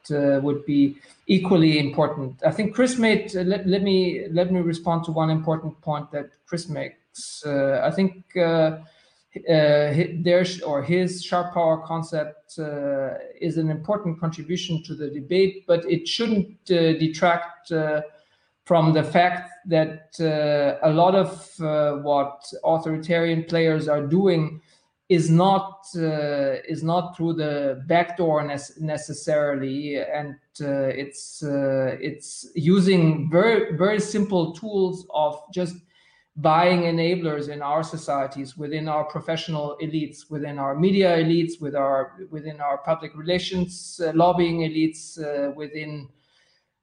would 0.43 0.65
be 0.67 0.97
equally 1.27 1.79
important. 1.79 2.41
I 2.45 2.53
think 2.53 2.75
chris 2.75 2.99
made 2.99 3.35
let, 3.35 3.67
let 3.67 3.83
me 3.83 4.29
let 4.31 4.53
me 4.53 4.61
respond 4.61 5.05
to 5.05 5.11
one 5.13 5.31
important 5.31 5.81
point 5.81 6.13
that 6.13 6.29
chris 6.47 6.69
makes. 6.69 7.43
I 7.47 7.91
think 7.91 8.25
uh, 9.49 10.23
their 10.23 10.45
or 10.65 10.83
his 10.83 11.23
sharp 11.23 11.53
power 11.55 11.83
concept 11.87 12.59
uh, 12.59 13.15
is 13.41 13.57
an 13.57 13.71
important 13.71 14.19
contribution 14.21 14.83
to 14.85 14.95
the 14.95 15.11
debate, 15.11 15.65
but 15.67 15.85
it 15.91 16.09
shouldn't 16.09 16.59
uh, 16.71 16.93
detract 16.99 17.71
uh, 17.73 18.03
from 18.65 18.93
the 18.93 19.03
fact 19.03 19.51
that 19.67 20.11
uh, 20.21 20.89
a 20.89 20.91
lot 20.91 21.15
of 21.15 21.61
uh, 21.61 21.97
what 22.03 22.45
authoritarian 22.65 23.45
players 23.45 23.89
are 23.89 24.07
doing 24.07 24.61
is 25.09 25.31
not 25.31 25.87
is 25.95 26.83
not 26.83 27.17
through 27.17 27.33
the 27.33 27.81
back 27.87 28.17
door 28.17 28.43
necessarily, 28.43 29.99
and 29.99 30.35
it's 30.59 31.45
it's 31.45 32.49
using 32.57 33.31
very 33.31 33.77
very 33.77 34.01
simple 34.01 34.53
tools 34.53 35.07
of 35.15 35.41
just 35.55 35.77
buying 36.37 36.83
enablers 36.83 37.49
in 37.49 37.63
our 37.63 37.83
societies, 37.83 38.57
within 38.57 38.89
our 38.89 39.05
professional 39.05 39.77
elites, 39.83 40.31
within 40.31 40.59
our 40.59 40.75
media 40.75 41.17
elites, 41.17 41.61
with 41.61 41.75
our 41.75 42.27
within 42.31 42.61
our 42.61 42.79
public 42.79 43.17
relations 43.17 44.01
uh, 44.05 44.13
lobbying 44.15 44.59
elites, 44.61 45.19
uh, 45.19 45.51
within 45.53 46.09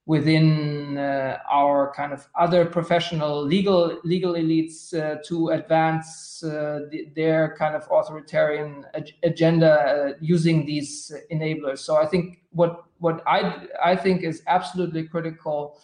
within 0.06 0.98
uh, 0.98 1.38
our 1.50 1.94
kind 1.96 2.12
of 2.12 2.28
other 2.38 2.66
professional 2.66 3.42
legal 3.42 4.00
legal 4.04 4.34
elites 4.34 4.94
uh, 4.94 5.18
to 5.26 5.50
advance 5.50 6.44
uh, 6.44 6.80
the, 6.92 7.08
their 7.16 7.56
kind 7.58 7.76
of 7.76 7.88
authoritarian 7.90 8.86
ag- 8.96 9.14
agenda 9.24 9.72
uh, 9.72 10.14
using 10.20 10.66
these 10.66 11.14
enablers. 11.32 11.80
So 11.80 11.96
I 11.96 12.06
think 12.06 12.40
what 12.52 12.84
what 12.98 13.22
I 13.28 13.68
I 13.84 13.96
think 13.96 14.24
is 14.24 14.42
absolutely 14.48 15.04
critical 15.08 15.80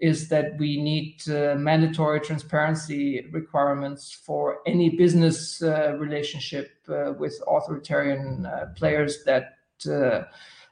is 0.00 0.28
that 0.28 0.56
we 0.58 0.80
need 0.80 1.20
uh, 1.28 1.54
mandatory 1.56 2.20
transparency 2.20 3.26
requirements 3.32 4.12
for 4.12 4.58
any 4.66 4.90
business 4.90 5.62
uh, 5.62 5.96
relationship 5.98 6.70
uh, 6.88 7.12
with 7.18 7.40
authoritarian 7.48 8.46
uh, 8.46 8.66
players 8.76 9.24
that 9.24 9.58
uh, 9.90 10.22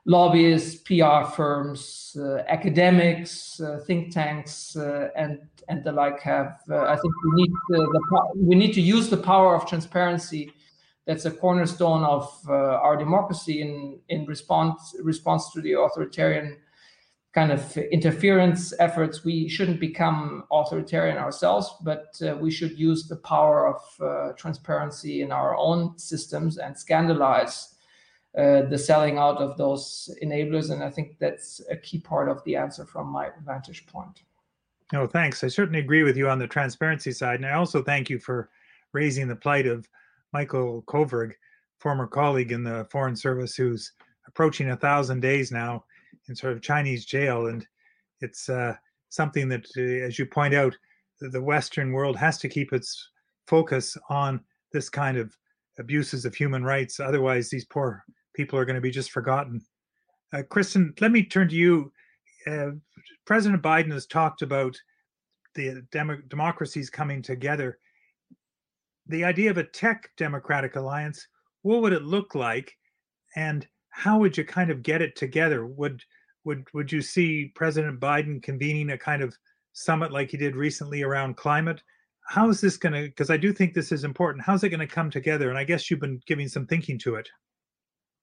lobbyists, 0.05 0.77
PR 0.83 1.25
firms, 1.25 2.17
uh, 2.19 2.43
academics, 2.49 3.61
think 3.87 4.13
tanks, 4.13 4.77
and 4.77 5.41
and 5.69 5.83
the 5.83 5.91
like 5.91 6.21
have. 6.21 6.61
I 6.71 6.95
think 6.95 7.15
we 7.25 7.43
need 7.43 7.51
the 7.69 8.35
we 8.37 8.55
need 8.55 8.73
to 8.75 8.81
use 8.81 9.09
the 9.09 9.17
power 9.17 9.57
of 9.57 9.67
transparency. 9.67 10.53
That's 11.07 11.25
a 11.25 11.31
cornerstone 11.31 12.03
of 12.05 12.49
our 12.49 12.97
democracy 12.97 13.63
in 13.63 13.99
in 14.09 14.27
response 14.27 14.95
response 15.03 15.51
to 15.53 15.61
the 15.61 15.73
authoritarian 15.73 16.59
kind 17.37 17.53
of 17.53 17.77
interference 17.77 18.73
efforts, 18.79 19.23
we 19.23 19.47
shouldn't 19.47 19.79
become 19.79 20.45
authoritarian 20.51 21.19
ourselves, 21.19 21.71
but 21.83 22.19
uh, 22.27 22.35
we 22.35 22.51
should 22.51 22.79
use 22.79 23.07
the 23.07 23.17
power 23.17 23.69
of 23.75 23.81
uh, 24.01 24.33
transparency 24.39 25.21
in 25.21 25.31
our 25.31 25.55
own 25.55 25.99
systems 25.99 26.57
and 26.57 26.75
scandalize 26.75 27.75
uh, 28.39 28.63
the 28.63 28.79
selling 28.79 29.19
out 29.19 29.37
of 29.37 29.59
those 29.59 30.09
enablers. 30.25 30.71
And 30.71 30.83
I 30.83 30.89
think 30.89 31.19
that's 31.19 31.61
a 31.71 31.77
key 31.77 31.99
part 31.99 32.31
of 32.31 32.43
the 32.45 32.57
answer 32.57 32.87
from 32.87 33.09
my 33.09 33.29
vantage 33.45 33.87
point. 33.87 34.23
No, 34.95 35.07
thanks. 35.07 35.45
I 35.45 35.49
certainly 35.49 35.81
agree 35.81 36.05
with 36.05 36.17
you 36.17 36.31
on 36.31 36.39
the 36.39 36.47
transparency 36.47 37.13
side. 37.13 37.41
And 37.41 37.47
I 37.47 37.53
also 37.53 37.83
thank 37.83 38.09
you 38.09 38.19
for 38.19 38.49
raising 38.95 39.29
the 39.29 39.37
plight 39.37 39.67
of 39.67 39.87
Michael 40.33 40.85
Kovrig, 40.87 41.33
former 41.81 42.07
colleague 42.07 42.53
in 42.53 42.65
the 42.65 42.87
Foreign 42.91 43.17
Service, 43.17 43.55
who's 43.55 43.93
approaching 44.27 44.71
a 44.71 44.77
thousand 44.77 45.21
days 45.21 45.53
now 45.53 45.85
in 46.29 46.37
sort 46.37 46.53
of 46.53 46.63
Chinese 46.63 47.05
jail, 47.05 47.47
and 47.47 47.67
it's 48.21 48.49
uh, 48.49 48.75
something 49.09 49.49
that, 49.49 49.67
uh, 49.77 50.07
as 50.07 50.19
you 50.19 50.27
point 50.27 50.55
out, 50.55 50.77
the 51.21 51.43
Western 51.43 51.93
world 51.93 52.17
has 52.17 52.39
to 52.39 52.49
keep 52.49 52.73
its 52.73 53.11
focus 53.47 53.97
on 54.11 54.41
this 54.73 54.89
kind 54.89 55.17
of 55.17 55.35
abuses 55.79 56.25
of 56.25 56.35
human 56.35 56.65
rights. 56.65 57.01
Otherwise, 57.01 57.49
these 57.49 57.65
poor 57.65 58.05
people 58.35 58.59
are 58.59 58.65
going 58.65 58.75
to 58.75 58.81
be 58.83 58.91
just 58.91 59.11
forgotten. 59.11 59.61
Uh, 60.33 60.43
Kristin, 60.43 60.99
let 61.01 61.13
me 61.13 61.25
turn 61.25 61.49
to 61.49 61.55
you. 61.55 61.93
Uh, 62.47 62.71
President 63.25 63.63
Biden 63.63 63.93
has 63.93 64.07
talked 64.07 64.43
about 64.43 64.77
the 65.55 65.83
dem- 65.91 66.25
democracies 66.29 66.91
coming 66.91 67.23
together. 67.23 67.79
The 69.07 69.25
idea 69.25 69.51
of 69.51 69.59
a 69.59 69.65
tech 69.65 70.11
democratic 70.17 70.77
alliance, 70.77 71.27
what 71.63 71.81
would 71.83 71.93
it 71.93 72.03
look 72.03 72.35
like? 72.35 72.77
And 73.37 73.67
how 73.91 74.19
would 74.19 74.37
you 74.37 74.45
kind 74.45 74.71
of 74.71 74.83
get 74.83 75.01
it 75.01 75.17
together? 75.17 75.67
Would 75.67 76.03
would 76.47 76.67
would 76.73 76.91
you 76.91 77.03
see 77.03 77.53
President 77.55 78.01
Biden 78.01 78.43
convening 78.43 78.91
a 78.91 78.99
kind 78.99 79.23
of 79.23 79.37
summit 79.73 80.13
like 80.13 80.31
he 80.31 80.39
did 80.39 80.57
recently 80.57 81.03
around 81.03 81.37
climate? 81.37 81.83
How 82.29 82.49
is 82.49 82.61
this 82.61 82.77
going 82.77 82.95
to? 82.95 83.03
Because 83.03 83.31
I 83.31 83.37
do 83.37 83.53
think 83.53 83.75
this 83.75 83.93
is 83.93 84.05
important. 84.05 84.45
How's 84.45 84.65
it 84.65 84.71
going 84.71 84.81
to 84.81 84.87
come 84.87 85.11
together? 85.11 85.51
And 85.51 85.59
I 85.59 85.65
guess 85.65 85.91
you've 85.91 86.01
been 86.01 86.21
giving 86.27 86.49
some 86.49 86.67
thinking 86.67 86.99
to 87.01 87.17
it. 87.17 87.29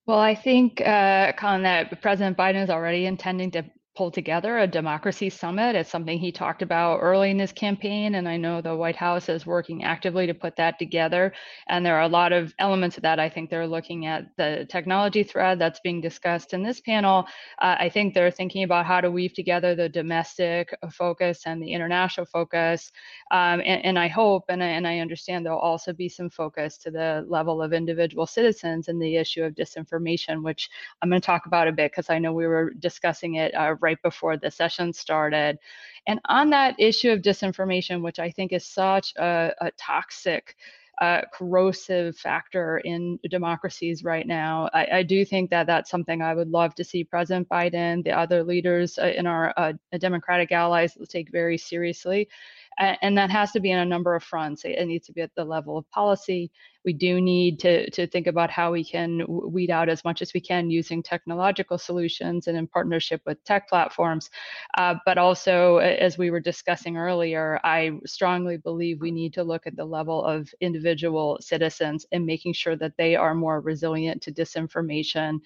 Well, 0.05 0.19
I 0.19 0.35
think, 0.35 0.81
uh, 0.81 1.31
Colin, 1.33 1.63
that 1.63 2.01
President 2.01 2.37
Biden 2.37 2.61
is 2.61 2.69
already 2.69 3.05
intending 3.05 3.51
to 3.51 3.63
pull 3.95 4.09
together 4.09 4.57
a 4.57 4.67
democracy 4.67 5.29
summit. 5.29 5.75
It's 5.75 5.89
something 5.89 6.17
he 6.17 6.31
talked 6.31 6.63
about 6.63 6.99
early 6.99 7.29
in 7.29 7.37
his 7.37 7.51
campaign, 7.51 8.15
and 8.15 8.27
I 8.27 8.37
know 8.37 8.59
the 8.59 8.75
White 8.75 8.95
House 8.95 9.29
is 9.29 9.45
working 9.45 9.83
actively 9.83 10.25
to 10.25 10.33
put 10.33 10.55
that 10.55 10.79
together. 10.79 11.31
And 11.67 11.85
there 11.85 11.95
are 11.97 12.01
a 12.01 12.07
lot 12.07 12.33
of 12.33 12.55
elements 12.57 12.97
of 12.97 13.03
that. 13.03 13.19
I 13.19 13.29
think 13.29 13.49
they're 13.49 13.67
looking 13.67 14.07
at 14.07 14.35
the 14.35 14.65
technology 14.69 15.23
thread 15.23 15.59
that's 15.59 15.79
being 15.81 16.01
discussed 16.01 16.53
in 16.53 16.63
this 16.63 16.81
panel. 16.81 17.25
Uh, 17.61 17.75
I 17.79 17.89
think 17.89 18.13
they're 18.13 18.31
thinking 18.31 18.63
about 18.63 18.87
how 18.87 18.99
to 18.99 19.11
weave 19.11 19.33
together 19.33 19.75
the 19.75 19.89
domestic 19.89 20.75
focus 20.91 21.43
and 21.45 21.61
the 21.61 21.71
international 21.71 22.25
focus. 22.25 22.91
Um, 23.29 23.61
and, 23.63 23.85
and, 23.85 23.99
I 23.99 24.07
hope 24.07 24.45
and 24.49 24.63
I, 24.63 24.67
and 24.67 24.87
I 24.87 24.99
understand 24.99 25.45
there'll 25.45 25.59
also 25.59 25.93
be 25.93 26.09
some 26.09 26.29
focus 26.29 26.77
to 26.79 26.91
the 26.91 27.25
level 27.27 27.61
of 27.61 27.73
individual 27.73 28.25
citizens 28.25 28.87
and 28.87 29.01
the 29.01 29.17
issue 29.17 29.43
of 29.43 29.53
disinformation, 29.53 30.43
which 30.43 30.69
I'm 31.01 31.09
going 31.09 31.21
to 31.21 31.25
talk 31.25 31.45
about 31.45 31.67
a 31.67 31.71
bit 31.71 31.91
because 31.91 32.09
I 32.09 32.17
know 32.17 32.33
we 32.33 32.47
were 32.47 32.71
discussing 32.71 33.35
it. 33.35 33.53
Uh, 33.53 33.75
right 33.83 34.01
before 34.01 34.37
the 34.37 34.49
session 34.49 34.93
started. 34.93 35.59
And 36.07 36.19
on 36.25 36.49
that 36.49 36.75
issue 36.79 37.11
of 37.11 37.21
disinformation, 37.21 38.01
which 38.01 38.19
I 38.19 38.31
think 38.31 38.51
is 38.51 38.65
such 38.65 39.13
a, 39.17 39.53
a 39.61 39.71
toxic, 39.77 40.55
uh, 41.01 41.21
corrosive 41.33 42.15
factor 42.15 42.77
in 42.79 43.19
democracies 43.29 44.03
right 44.03 44.27
now. 44.27 44.69
I, 44.73 44.99
I, 44.99 45.03
do 45.03 45.25
think 45.25 45.49
that 45.49 45.65
that's 45.65 45.89
something 45.89 46.21
I 46.21 46.35
would 46.35 46.49
love 46.49 46.75
to 46.75 46.83
see 46.83 47.03
President 47.03 47.49
Biden, 47.49 48.03
the 48.03 48.11
other 48.11 48.43
leaders 48.43 48.99
uh, 48.99 49.07
in 49.07 49.25
our 49.25 49.53
uh, 49.57 49.73
Democratic 49.97 50.51
allies 50.51 50.95
take 51.09 51.31
very 51.31 51.57
seriously. 51.57 52.29
And 52.77 53.17
that 53.17 53.29
has 53.29 53.51
to 53.51 53.59
be 53.59 53.71
on 53.71 53.79
a 53.79 53.85
number 53.85 54.15
of 54.15 54.23
fronts. 54.23 54.63
It 54.65 54.83
needs 54.85 55.05
to 55.07 55.13
be 55.13 55.21
at 55.21 55.33
the 55.35 55.45
level 55.45 55.77
of 55.77 55.89
policy. 55.91 56.51
We 56.85 56.93
do 56.93 57.21
need 57.21 57.59
to, 57.59 57.89
to 57.91 58.07
think 58.07 58.27
about 58.27 58.49
how 58.49 58.71
we 58.73 58.83
can 58.83 59.23
weed 59.27 59.69
out 59.69 59.87
as 59.87 60.03
much 60.03 60.21
as 60.21 60.33
we 60.33 60.41
can 60.41 60.69
using 60.69 61.01
technological 61.01 61.77
solutions 61.77 62.47
and 62.47 62.57
in 62.57 62.67
partnership 62.67 63.21
with 63.25 63.41
tech 63.45 63.69
platforms. 63.69 64.29
Uh, 64.77 64.95
but 65.05 65.17
also, 65.17 65.77
as 65.77 66.17
we 66.17 66.29
were 66.29 66.41
discussing 66.41 66.97
earlier, 66.97 67.59
I 67.63 67.91
strongly 68.05 68.57
believe 68.57 68.99
we 68.99 69.11
need 69.11 69.33
to 69.35 69.43
look 69.43 69.65
at 69.65 69.77
the 69.77 69.85
level 69.85 70.25
of 70.25 70.53
individual 70.59 71.37
citizens 71.39 72.05
and 72.11 72.25
making 72.25 72.53
sure 72.53 72.75
that 72.75 72.97
they 72.97 73.15
are 73.15 73.33
more 73.33 73.61
resilient 73.61 74.21
to 74.23 74.31
disinformation 74.33 75.39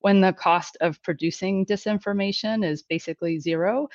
when 0.00 0.20
the 0.20 0.32
cost 0.32 0.76
of 0.80 1.02
producing 1.02 1.66
disinformation 1.66 2.64
is 2.64 2.82
basically 2.82 3.40
zero 3.40 3.88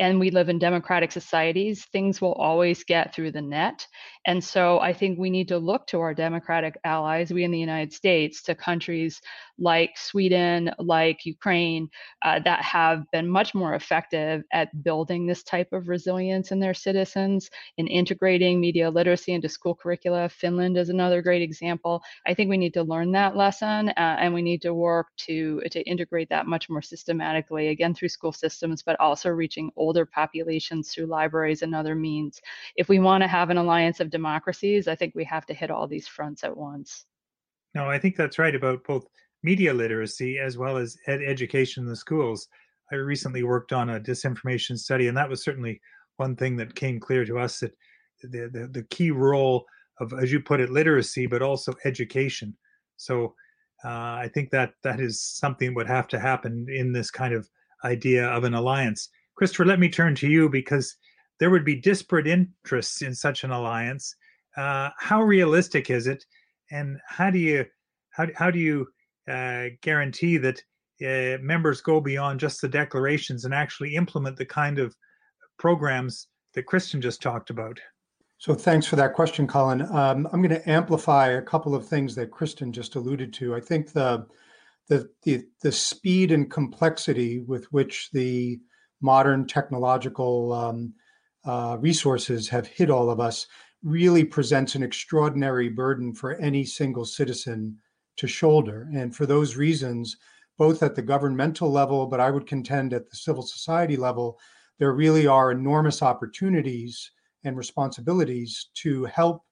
and 0.00 0.18
we 0.18 0.30
live 0.30 0.48
in 0.48 0.58
democratic 0.58 1.12
societies, 1.12 1.84
things 1.92 2.20
will 2.20 2.32
always 2.32 2.82
get 2.84 3.14
through 3.14 3.30
the 3.32 3.42
net. 3.42 3.86
And 4.26 4.44
so 4.44 4.78
I 4.80 4.92
think 4.92 5.18
we 5.18 5.30
need 5.30 5.48
to 5.48 5.58
look 5.58 5.86
to 5.88 6.00
our 6.00 6.12
democratic 6.12 6.78
allies, 6.84 7.32
we 7.32 7.42
in 7.44 7.50
the 7.50 7.58
United 7.58 7.92
States, 7.92 8.42
to 8.42 8.54
countries 8.54 9.20
like 9.58 9.96
Sweden, 9.96 10.70
like 10.78 11.24
Ukraine, 11.24 11.88
uh, 12.22 12.40
that 12.44 12.62
have 12.62 13.04
been 13.12 13.26
much 13.26 13.54
more 13.54 13.74
effective 13.74 14.42
at 14.52 14.82
building 14.84 15.26
this 15.26 15.42
type 15.42 15.72
of 15.72 15.88
resilience 15.88 16.52
in 16.52 16.60
their 16.60 16.74
citizens, 16.74 17.50
in 17.78 17.86
integrating 17.86 18.60
media 18.60 18.90
literacy 18.90 19.32
into 19.32 19.48
school 19.48 19.74
curricula. 19.74 20.28
Finland 20.28 20.76
is 20.76 20.90
another 20.90 21.22
great 21.22 21.42
example. 21.42 22.02
I 22.26 22.34
think 22.34 22.50
we 22.50 22.58
need 22.58 22.74
to 22.74 22.82
learn 22.82 23.12
that 23.12 23.36
lesson 23.36 23.88
uh, 23.90 24.16
and 24.18 24.34
we 24.34 24.42
need 24.42 24.60
to 24.62 24.74
work 24.74 25.08
to, 25.18 25.62
to 25.70 25.80
integrate 25.82 26.28
that 26.28 26.46
much 26.46 26.68
more 26.68 26.82
systematically, 26.82 27.68
again, 27.68 27.94
through 27.94 28.08
school 28.08 28.32
systems, 28.32 28.82
but 28.82 29.00
also 29.00 29.30
reaching 29.30 29.70
older 29.76 30.04
populations 30.04 30.90
through 30.90 31.06
libraries 31.06 31.62
and 31.62 31.74
other 31.74 31.94
means. 31.94 32.40
If 32.76 32.88
we 32.88 32.98
want 32.98 33.22
to 33.22 33.28
have 33.28 33.48
an 33.48 33.56
alliance 33.56 34.00
of 34.00 34.09
democracies, 34.10 34.88
I 34.88 34.94
think 34.94 35.14
we 35.14 35.24
have 35.24 35.46
to 35.46 35.54
hit 35.54 35.70
all 35.70 35.86
these 35.86 36.08
fronts 36.08 36.44
at 36.44 36.56
once. 36.56 37.06
No, 37.74 37.88
I 37.88 37.98
think 37.98 38.16
that's 38.16 38.38
right 38.38 38.54
about 38.54 38.84
both 38.84 39.06
media 39.42 39.72
literacy 39.72 40.38
as 40.38 40.58
well 40.58 40.76
as 40.76 40.96
ed- 41.06 41.22
education 41.22 41.84
in 41.84 41.88
the 41.88 41.96
schools. 41.96 42.48
I 42.92 42.96
recently 42.96 43.42
worked 43.42 43.72
on 43.72 43.90
a 43.90 44.00
disinformation 44.00 44.76
study, 44.76 45.06
and 45.06 45.16
that 45.16 45.28
was 45.28 45.44
certainly 45.44 45.80
one 46.16 46.36
thing 46.36 46.56
that 46.56 46.74
came 46.74 46.98
clear 46.98 47.24
to 47.24 47.38
us 47.38 47.60
that 47.60 47.72
the, 48.22 48.50
the, 48.52 48.68
the 48.70 48.82
key 48.90 49.10
role 49.10 49.64
of, 50.00 50.12
as 50.20 50.32
you 50.32 50.40
put 50.40 50.60
it, 50.60 50.70
literacy, 50.70 51.26
but 51.26 51.42
also 51.42 51.74
education. 51.84 52.56
So 52.96 53.34
uh, 53.84 53.88
I 53.88 54.30
think 54.34 54.50
that 54.50 54.74
that 54.82 55.00
is 55.00 55.22
something 55.22 55.68
that 55.68 55.76
would 55.76 55.86
have 55.86 56.08
to 56.08 56.18
happen 56.18 56.66
in 56.68 56.92
this 56.92 57.10
kind 57.10 57.32
of 57.32 57.48
idea 57.84 58.26
of 58.26 58.44
an 58.44 58.54
alliance. 58.54 59.08
Christopher, 59.36 59.64
let 59.64 59.78
me 59.80 59.88
turn 59.88 60.14
to 60.16 60.28
you 60.28 60.48
because 60.48 60.96
there 61.40 61.50
would 61.50 61.64
be 61.64 61.74
disparate 61.74 62.28
interests 62.28 63.02
in 63.02 63.14
such 63.14 63.42
an 63.42 63.50
alliance. 63.50 64.14
Uh, 64.56 64.90
how 64.98 65.22
realistic 65.22 65.90
is 65.90 66.06
it, 66.06 66.24
and 66.70 66.98
how 67.08 67.30
do 67.30 67.38
you 67.38 67.64
how, 68.10 68.26
how 68.36 68.50
do 68.50 68.58
you 68.58 68.86
uh, 69.28 69.66
guarantee 69.82 70.36
that 70.36 70.62
uh, 71.02 71.42
members 71.42 71.80
go 71.80 72.00
beyond 72.00 72.38
just 72.38 72.60
the 72.60 72.68
declarations 72.68 73.44
and 73.44 73.54
actually 73.54 73.94
implement 73.94 74.36
the 74.36 74.46
kind 74.46 74.78
of 74.78 74.94
programs 75.58 76.28
that 76.54 76.66
Kristin 76.66 77.00
just 77.00 77.22
talked 77.22 77.50
about? 77.50 77.80
So 78.38 78.54
thanks 78.54 78.86
for 78.86 78.96
that 78.96 79.14
question, 79.14 79.46
Colin. 79.46 79.82
Um, 79.82 80.26
I'm 80.32 80.42
going 80.42 80.48
to 80.48 80.70
amplify 80.70 81.28
a 81.28 81.42
couple 81.42 81.74
of 81.74 81.86
things 81.86 82.14
that 82.14 82.30
Kristin 82.30 82.72
just 82.72 82.96
alluded 82.96 83.32
to. 83.34 83.54
I 83.54 83.60
think 83.60 83.92
the 83.92 84.26
the 84.88 85.08
the, 85.22 85.44
the 85.62 85.72
speed 85.72 86.32
and 86.32 86.50
complexity 86.50 87.40
with 87.40 87.64
which 87.72 88.10
the 88.12 88.60
modern 89.00 89.46
technological 89.46 90.52
um, 90.52 90.92
uh, 91.44 91.76
resources 91.80 92.48
have 92.48 92.66
hit 92.66 92.90
all 92.90 93.10
of 93.10 93.20
us 93.20 93.46
really 93.82 94.24
presents 94.24 94.74
an 94.74 94.82
extraordinary 94.82 95.68
burden 95.68 96.12
for 96.12 96.34
any 96.34 96.64
single 96.64 97.04
citizen 97.04 97.76
to 98.16 98.26
shoulder. 98.26 98.88
And 98.94 99.14
for 99.14 99.24
those 99.26 99.56
reasons, 99.56 100.16
both 100.58 100.82
at 100.82 100.94
the 100.94 101.02
governmental 101.02 101.70
level, 101.70 102.06
but 102.06 102.20
I 102.20 102.30
would 102.30 102.46
contend 102.46 102.92
at 102.92 103.08
the 103.08 103.16
civil 103.16 103.42
society 103.42 103.96
level, 103.96 104.38
there 104.78 104.92
really 104.92 105.26
are 105.26 105.50
enormous 105.50 106.02
opportunities 106.02 107.10
and 107.44 107.56
responsibilities 107.56 108.68
to 108.74 109.06
help 109.06 109.42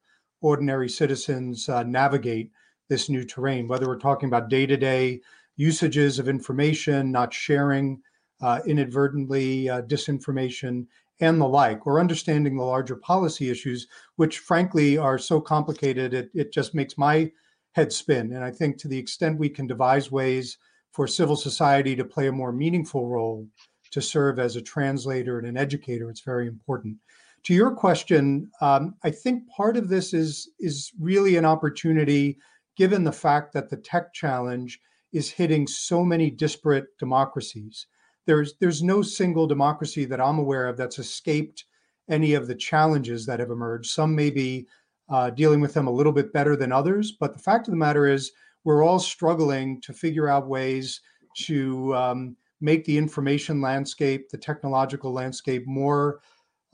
ordinary 0.42 0.88
citizens 0.88 1.68
uh, 1.68 1.82
navigate 1.82 2.52
this 2.88 3.08
new 3.08 3.24
terrain, 3.24 3.68
whether 3.68 3.86
we're 3.86 3.98
talking 3.98 4.28
about 4.28 4.50
day 4.50 4.66
to 4.66 4.76
day 4.76 5.20
usages 5.56 6.18
of 6.18 6.28
information, 6.28 7.10
not 7.10 7.32
sharing 7.32 8.00
uh, 8.40 8.60
inadvertently 8.66 9.68
uh, 9.68 9.82
disinformation, 9.82 10.86
and 11.20 11.40
the 11.40 11.48
like, 11.48 11.86
or 11.86 12.00
understanding 12.00 12.56
the 12.56 12.62
larger 12.62 12.96
policy 12.96 13.50
issues, 13.50 13.86
which 14.16 14.38
frankly 14.38 14.96
are 14.96 15.18
so 15.18 15.40
complicated, 15.40 16.14
it, 16.14 16.30
it 16.34 16.52
just 16.52 16.74
makes 16.74 16.96
my 16.96 17.30
head 17.72 17.92
spin. 17.92 18.32
And 18.32 18.44
I 18.44 18.50
think 18.50 18.78
to 18.78 18.88
the 18.88 18.98
extent 18.98 19.38
we 19.38 19.48
can 19.48 19.66
devise 19.66 20.10
ways 20.10 20.58
for 20.92 21.06
civil 21.06 21.36
society 21.36 21.94
to 21.96 22.04
play 22.04 22.28
a 22.28 22.32
more 22.32 22.52
meaningful 22.52 23.08
role 23.08 23.46
to 23.90 24.02
serve 24.02 24.38
as 24.38 24.56
a 24.56 24.62
translator 24.62 25.38
and 25.38 25.46
an 25.46 25.56
educator, 25.56 26.10
it's 26.10 26.20
very 26.20 26.46
important. 26.46 26.96
To 27.44 27.54
your 27.54 27.70
question, 27.70 28.50
um, 28.60 28.94
I 29.04 29.10
think 29.10 29.48
part 29.48 29.76
of 29.76 29.88
this 29.88 30.12
is 30.12 30.50
is 30.58 30.92
really 31.00 31.36
an 31.36 31.44
opportunity, 31.44 32.38
given 32.76 33.04
the 33.04 33.12
fact 33.12 33.52
that 33.52 33.70
the 33.70 33.76
tech 33.76 34.12
challenge 34.12 34.80
is 35.12 35.30
hitting 35.30 35.66
so 35.66 36.04
many 36.04 36.30
disparate 36.30 36.86
democracies. 36.98 37.86
There's 38.28 38.52
there's 38.60 38.82
no 38.82 39.00
single 39.00 39.46
democracy 39.46 40.04
that 40.04 40.20
I'm 40.20 40.38
aware 40.38 40.68
of 40.68 40.76
that's 40.76 40.98
escaped 40.98 41.64
any 42.10 42.34
of 42.34 42.46
the 42.46 42.54
challenges 42.54 43.24
that 43.24 43.40
have 43.40 43.50
emerged. 43.50 43.90
Some 43.90 44.14
may 44.14 44.28
be 44.28 44.68
uh, 45.08 45.30
dealing 45.30 45.62
with 45.62 45.72
them 45.72 45.86
a 45.86 45.96
little 45.98 46.12
bit 46.12 46.30
better 46.34 46.54
than 46.54 46.70
others. 46.70 47.12
But 47.12 47.32
the 47.32 47.42
fact 47.42 47.66
of 47.66 47.72
the 47.72 47.78
matter 47.78 48.06
is, 48.06 48.32
we're 48.64 48.84
all 48.84 48.98
struggling 48.98 49.80
to 49.80 49.94
figure 49.94 50.28
out 50.28 50.46
ways 50.46 51.00
to 51.46 51.96
um, 51.96 52.36
make 52.60 52.84
the 52.84 52.98
information 52.98 53.62
landscape, 53.62 54.28
the 54.28 54.36
technological 54.36 55.10
landscape, 55.10 55.66
more 55.66 56.20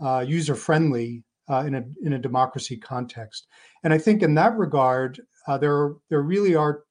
uh, 0.04 0.24
user 0.26 0.56
friendly 0.56 1.22
uh, 1.48 1.64
in 1.66 1.76
a 1.76 1.84
in 2.02 2.14
a 2.14 2.18
democracy 2.18 2.76
context. 2.76 3.46
And 3.84 3.94
I 3.94 3.98
think 3.98 4.22
in 4.22 4.34
that 4.34 4.56
regard, 4.56 5.20
uh, 5.46 5.56
there 5.58 5.94
there 6.08 6.22
really 6.22 6.56
are 6.56 6.82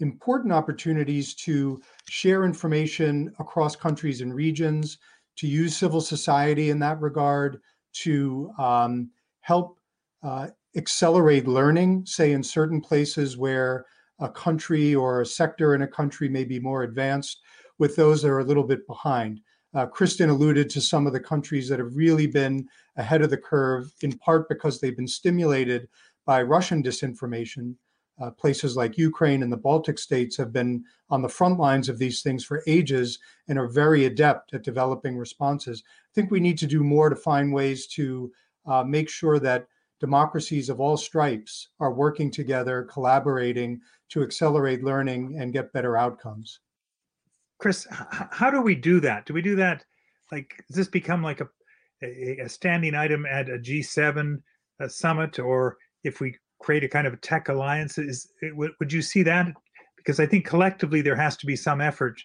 important 0.00 0.52
opportunities 0.52 1.34
to 1.34 1.80
share 2.08 2.44
information 2.44 3.32
across 3.38 3.76
countries 3.76 4.20
and 4.20 4.34
regions, 4.34 4.98
to 5.36 5.46
use 5.46 5.76
civil 5.76 6.00
society 6.00 6.70
in 6.70 6.78
that 6.80 7.00
regard, 7.00 7.60
to 7.92 8.50
um, 8.58 9.10
help 9.40 9.78
uh, 10.22 10.48
accelerate 10.76 11.46
learning, 11.46 12.04
say 12.06 12.32
in 12.32 12.42
certain 12.42 12.80
places 12.80 13.36
where 13.36 13.86
a 14.20 14.28
country 14.28 14.94
or 14.94 15.20
a 15.20 15.26
sector 15.26 15.74
in 15.74 15.82
a 15.82 15.88
country 15.88 16.28
may 16.28 16.44
be 16.44 16.58
more 16.58 16.82
advanced, 16.82 17.40
with 17.78 17.94
those 17.94 18.22
that 18.22 18.30
are 18.30 18.40
a 18.40 18.44
little 18.44 18.64
bit 18.64 18.86
behind. 18.86 19.40
Uh, 19.74 19.86
Kristin 19.86 20.30
alluded 20.30 20.68
to 20.70 20.80
some 20.80 21.06
of 21.06 21.12
the 21.12 21.20
countries 21.20 21.68
that 21.68 21.78
have 21.78 21.94
really 21.94 22.26
been 22.26 22.66
ahead 22.96 23.22
of 23.22 23.30
the 23.30 23.36
curve, 23.36 23.92
in 24.02 24.18
part 24.18 24.48
because 24.48 24.80
they've 24.80 24.96
been 24.96 25.06
stimulated 25.06 25.88
by 26.26 26.42
Russian 26.42 26.82
disinformation. 26.82 27.74
Uh, 28.20 28.30
places 28.30 28.76
like 28.76 28.98
Ukraine 28.98 29.42
and 29.42 29.52
the 29.52 29.56
Baltic 29.56 29.98
states 29.98 30.36
have 30.36 30.52
been 30.52 30.84
on 31.08 31.22
the 31.22 31.28
front 31.28 31.58
lines 31.58 31.88
of 31.88 31.98
these 31.98 32.20
things 32.20 32.44
for 32.44 32.62
ages 32.66 33.18
and 33.46 33.58
are 33.58 33.68
very 33.68 34.06
adept 34.06 34.54
at 34.54 34.64
developing 34.64 35.16
responses. 35.16 35.82
I 35.86 36.12
think 36.14 36.30
we 36.30 36.40
need 36.40 36.58
to 36.58 36.66
do 36.66 36.82
more 36.82 37.08
to 37.08 37.16
find 37.16 37.52
ways 37.52 37.86
to 37.88 38.32
uh, 38.66 38.82
make 38.82 39.08
sure 39.08 39.38
that 39.38 39.68
democracies 40.00 40.68
of 40.68 40.80
all 40.80 40.96
stripes 40.96 41.68
are 41.80 41.92
working 41.92 42.30
together, 42.30 42.88
collaborating 42.90 43.80
to 44.10 44.22
accelerate 44.22 44.82
learning 44.82 45.36
and 45.38 45.52
get 45.52 45.72
better 45.72 45.96
outcomes. 45.96 46.60
Chris, 47.58 47.86
how 47.90 48.50
do 48.50 48.60
we 48.60 48.74
do 48.74 49.00
that? 49.00 49.26
Do 49.26 49.34
we 49.34 49.42
do 49.42 49.56
that 49.56 49.84
like 50.32 50.62
does 50.68 50.76
this 50.76 50.88
become 50.88 51.22
like 51.22 51.40
a 51.40 51.48
a, 52.00 52.48
standing 52.48 52.94
item 52.94 53.26
at 53.26 53.48
a 53.48 53.58
G7 53.58 54.40
a 54.78 54.88
summit, 54.88 55.40
or 55.40 55.76
if 56.04 56.20
we 56.20 56.36
create 56.60 56.84
a 56.84 56.88
kind 56.88 57.06
of 57.06 57.20
tech 57.20 57.48
alliance, 57.48 57.98
is 57.98 58.32
would, 58.54 58.72
would 58.80 58.92
you 58.92 59.02
see 59.02 59.22
that? 59.22 59.46
Because 59.96 60.20
I 60.20 60.26
think 60.26 60.46
collectively 60.46 61.02
there 61.02 61.16
has 61.16 61.36
to 61.38 61.46
be 61.46 61.56
some 61.56 61.80
effort. 61.80 62.20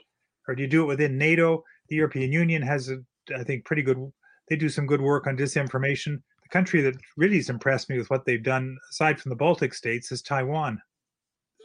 Or 0.47 0.55
do 0.55 0.61
you 0.61 0.67
do 0.67 0.83
it 0.83 0.87
within 0.87 1.17
NATO? 1.17 1.63
The 1.89 1.95
European 1.95 2.31
Union 2.31 2.61
has, 2.61 2.89
a, 2.89 2.97
I 3.37 3.43
think, 3.43 3.65
pretty 3.65 3.81
good. 3.81 4.11
They 4.49 4.55
do 4.55 4.69
some 4.69 4.85
good 4.85 5.01
work 5.01 5.27
on 5.27 5.37
disinformation 5.37 6.21
The 6.43 6.49
country 6.49 6.81
that 6.81 6.95
really 7.17 7.37
has 7.37 7.49
impressed 7.49 7.89
me 7.89 7.97
with 7.97 8.09
what 8.09 8.25
they've 8.25 8.43
done, 8.43 8.77
aside 8.91 9.19
from 9.19 9.29
the 9.29 9.35
Baltic 9.35 9.73
states, 9.73 10.11
is 10.11 10.21
Taiwan. 10.21 10.81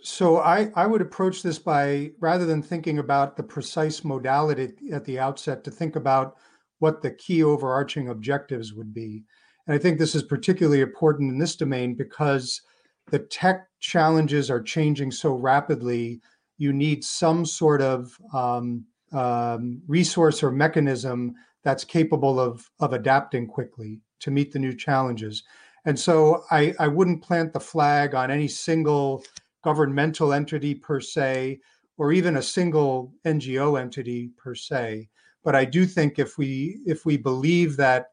So 0.02 0.38
I, 0.38 0.70
I 0.76 0.86
would 0.86 1.02
approach 1.02 1.42
this 1.42 1.58
by 1.58 2.12
rather 2.20 2.46
than 2.46 2.62
thinking 2.62 2.98
about 2.98 3.36
the 3.36 3.42
precise 3.42 4.04
modality 4.04 4.74
at 4.92 5.04
the 5.04 5.18
outset, 5.18 5.64
to 5.64 5.70
think 5.70 5.96
about 5.96 6.36
what 6.78 7.02
the 7.02 7.10
key 7.10 7.42
overarching 7.42 8.08
objectives 8.08 8.72
would 8.74 8.94
be. 8.94 9.24
And 9.68 9.74
I 9.74 9.78
think 9.78 9.98
this 9.98 10.14
is 10.14 10.22
particularly 10.22 10.80
important 10.80 11.30
in 11.30 11.38
this 11.38 11.54
domain 11.54 11.94
because 11.94 12.62
the 13.10 13.18
tech 13.18 13.68
challenges 13.80 14.50
are 14.50 14.62
changing 14.62 15.12
so 15.12 15.34
rapidly. 15.34 16.20
You 16.56 16.72
need 16.72 17.04
some 17.04 17.44
sort 17.44 17.82
of 17.82 18.18
um, 18.32 18.86
um, 19.12 19.82
resource 19.86 20.42
or 20.42 20.50
mechanism 20.50 21.34
that's 21.62 21.84
capable 21.84 22.40
of, 22.40 22.68
of 22.80 22.94
adapting 22.94 23.46
quickly. 23.46 24.00
to 24.20 24.30
meet 24.30 24.52
the 24.52 24.58
new 24.58 24.74
challenges. 24.74 25.44
And 25.84 25.98
so 25.98 26.44
I, 26.50 26.74
I 26.78 26.88
wouldn't 26.88 27.22
plant 27.22 27.52
the 27.52 27.60
flag 27.60 28.14
on 28.14 28.30
any 28.30 28.48
single 28.48 29.22
governmental 29.62 30.32
entity 30.32 30.74
per 30.74 31.00
se, 31.00 31.60
or 31.98 32.12
even 32.12 32.36
a 32.36 32.42
single 32.42 33.12
NGO 33.24 33.80
entity 33.80 34.30
per 34.36 34.54
se. 34.54 35.08
But 35.44 35.54
I 35.54 35.64
do 35.64 35.86
think 35.86 36.18
if 36.18 36.36
we 36.36 36.80
if 36.84 37.06
we 37.06 37.16
believe 37.16 37.76
that 37.76 38.08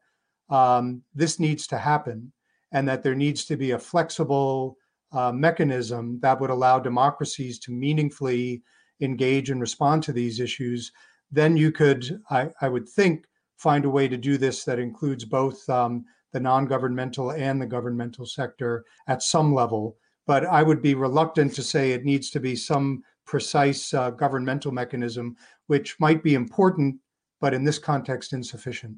um, 0.50 1.02
this 1.14 1.38
needs 1.40 1.66
to 1.68 1.78
happen 1.78 2.32
and 2.72 2.88
that 2.88 3.02
there 3.02 3.14
needs 3.14 3.44
to 3.46 3.56
be 3.56 3.72
a 3.72 3.78
flexible 3.78 4.76
uh, 5.12 5.32
mechanism 5.32 6.18
that 6.20 6.40
would 6.40 6.50
allow 6.50 6.78
democracies 6.78 7.58
to 7.60 7.72
meaningfully 7.72 8.62
engage 9.00 9.50
and 9.50 9.60
respond 9.60 10.02
to 10.02 10.12
these 10.12 10.40
issues, 10.40 10.92
then 11.30 11.56
you 11.56 11.72
could, 11.72 12.20
I, 12.30 12.50
I 12.60 12.68
would 12.68 12.88
think, 12.88 13.26
find 13.56 13.84
a 13.84 13.90
way 13.90 14.08
to 14.08 14.16
do 14.16 14.36
this 14.36 14.64
that 14.64 14.78
includes 14.78 15.24
both 15.24 15.68
um, 15.68 16.04
the 16.32 16.40
non 16.40 16.66
governmental 16.66 17.32
and 17.32 17.60
the 17.60 17.66
governmental 17.66 18.26
sector 18.26 18.84
at 19.08 19.22
some 19.22 19.54
level. 19.54 19.96
But 20.26 20.44
I 20.44 20.62
would 20.62 20.82
be 20.82 20.94
reluctant 20.94 21.54
to 21.54 21.62
say 21.62 21.92
it 21.92 22.04
needs 22.04 22.30
to 22.30 22.40
be 22.40 22.56
some 22.56 23.02
precise 23.26 23.94
uh, 23.94 24.10
governmental 24.10 24.72
mechanism, 24.72 25.36
which 25.68 25.98
might 26.00 26.22
be 26.22 26.34
important, 26.34 26.96
but 27.40 27.54
in 27.54 27.64
this 27.64 27.78
context, 27.78 28.32
insufficient. 28.32 28.96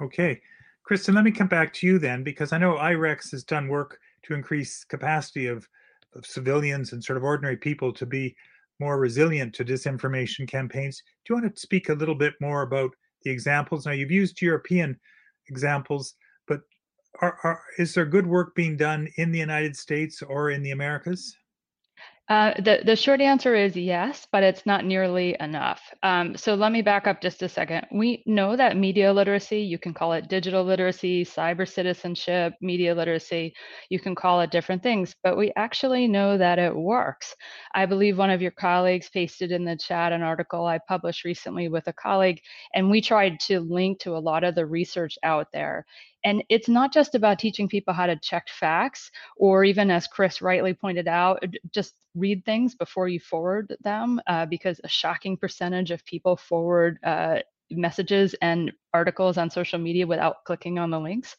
Okay. 0.00 0.40
Kristin, 0.88 1.14
let 1.14 1.24
me 1.24 1.30
come 1.30 1.46
back 1.46 1.72
to 1.74 1.86
you 1.86 1.98
then, 1.98 2.24
because 2.24 2.52
I 2.52 2.58
know 2.58 2.76
IREX 2.76 3.30
has 3.30 3.44
done 3.44 3.68
work 3.68 3.98
to 4.24 4.34
increase 4.34 4.84
capacity 4.84 5.46
of, 5.46 5.68
of 6.14 6.26
civilians 6.26 6.92
and 6.92 7.02
sort 7.02 7.16
of 7.16 7.24
ordinary 7.24 7.56
people 7.56 7.92
to 7.92 8.06
be 8.06 8.34
more 8.80 8.98
resilient 8.98 9.54
to 9.54 9.64
disinformation 9.64 10.48
campaigns. 10.48 11.02
Do 11.24 11.34
you 11.34 11.40
want 11.40 11.54
to 11.54 11.60
speak 11.60 11.88
a 11.88 11.94
little 11.94 12.14
bit 12.14 12.34
more 12.40 12.62
about 12.62 12.90
the 13.22 13.30
examples? 13.30 13.86
Now, 13.86 13.92
you've 13.92 14.10
used 14.10 14.40
European 14.40 14.98
examples, 15.48 16.14
but 16.48 16.62
are, 17.20 17.38
are, 17.44 17.62
is 17.78 17.94
there 17.94 18.06
good 18.06 18.26
work 18.26 18.54
being 18.54 18.76
done 18.76 19.08
in 19.16 19.30
the 19.30 19.38
United 19.38 19.76
States 19.76 20.22
or 20.22 20.50
in 20.50 20.62
the 20.62 20.70
Americas? 20.70 21.36
Uh, 22.30 22.54
the, 22.62 22.78
the 22.84 22.94
short 22.94 23.20
answer 23.20 23.56
is 23.56 23.76
yes, 23.76 24.28
but 24.30 24.44
it's 24.44 24.64
not 24.64 24.84
nearly 24.84 25.36
enough. 25.40 25.82
Um, 26.04 26.36
so 26.36 26.54
let 26.54 26.70
me 26.70 26.80
back 26.80 27.08
up 27.08 27.20
just 27.20 27.42
a 27.42 27.48
second. 27.48 27.88
We 27.90 28.22
know 28.24 28.54
that 28.54 28.76
media 28.76 29.12
literacy, 29.12 29.62
you 29.62 29.78
can 29.78 29.92
call 29.92 30.12
it 30.12 30.28
digital 30.28 30.62
literacy, 30.62 31.24
cyber 31.24 31.68
citizenship, 31.68 32.54
media 32.60 32.94
literacy, 32.94 33.52
you 33.88 33.98
can 33.98 34.14
call 34.14 34.40
it 34.42 34.52
different 34.52 34.80
things, 34.80 35.12
but 35.24 35.36
we 35.36 35.52
actually 35.56 36.06
know 36.06 36.38
that 36.38 36.60
it 36.60 36.72
works. 36.72 37.34
I 37.74 37.84
believe 37.86 38.16
one 38.16 38.30
of 38.30 38.40
your 38.40 38.52
colleagues 38.52 39.10
pasted 39.10 39.50
in 39.50 39.64
the 39.64 39.76
chat 39.76 40.12
an 40.12 40.22
article 40.22 40.66
I 40.66 40.78
published 40.86 41.24
recently 41.24 41.68
with 41.68 41.88
a 41.88 41.92
colleague, 41.92 42.40
and 42.74 42.90
we 42.90 43.00
tried 43.00 43.40
to 43.40 43.58
link 43.58 43.98
to 44.02 44.16
a 44.16 44.18
lot 44.18 44.44
of 44.44 44.54
the 44.54 44.66
research 44.66 45.18
out 45.24 45.48
there. 45.52 45.84
And 46.24 46.42
it's 46.48 46.68
not 46.68 46.92
just 46.92 47.14
about 47.14 47.38
teaching 47.38 47.68
people 47.68 47.94
how 47.94 48.06
to 48.06 48.16
check 48.16 48.48
facts, 48.48 49.10
or 49.36 49.64
even 49.64 49.90
as 49.90 50.06
Chris 50.06 50.42
rightly 50.42 50.74
pointed 50.74 51.08
out, 51.08 51.42
just 51.72 51.94
read 52.14 52.44
things 52.44 52.74
before 52.74 53.08
you 53.08 53.20
forward 53.20 53.76
them, 53.82 54.20
uh, 54.26 54.46
because 54.46 54.80
a 54.84 54.88
shocking 54.88 55.36
percentage 55.36 55.90
of 55.90 56.04
people 56.04 56.36
forward 56.36 56.98
uh, 57.04 57.38
messages 57.70 58.34
and 58.42 58.72
articles 58.92 59.38
on 59.38 59.48
social 59.48 59.78
media 59.78 60.04
without 60.04 60.44
clicking 60.44 60.78
on 60.78 60.90
the 60.90 60.98
links. 60.98 61.36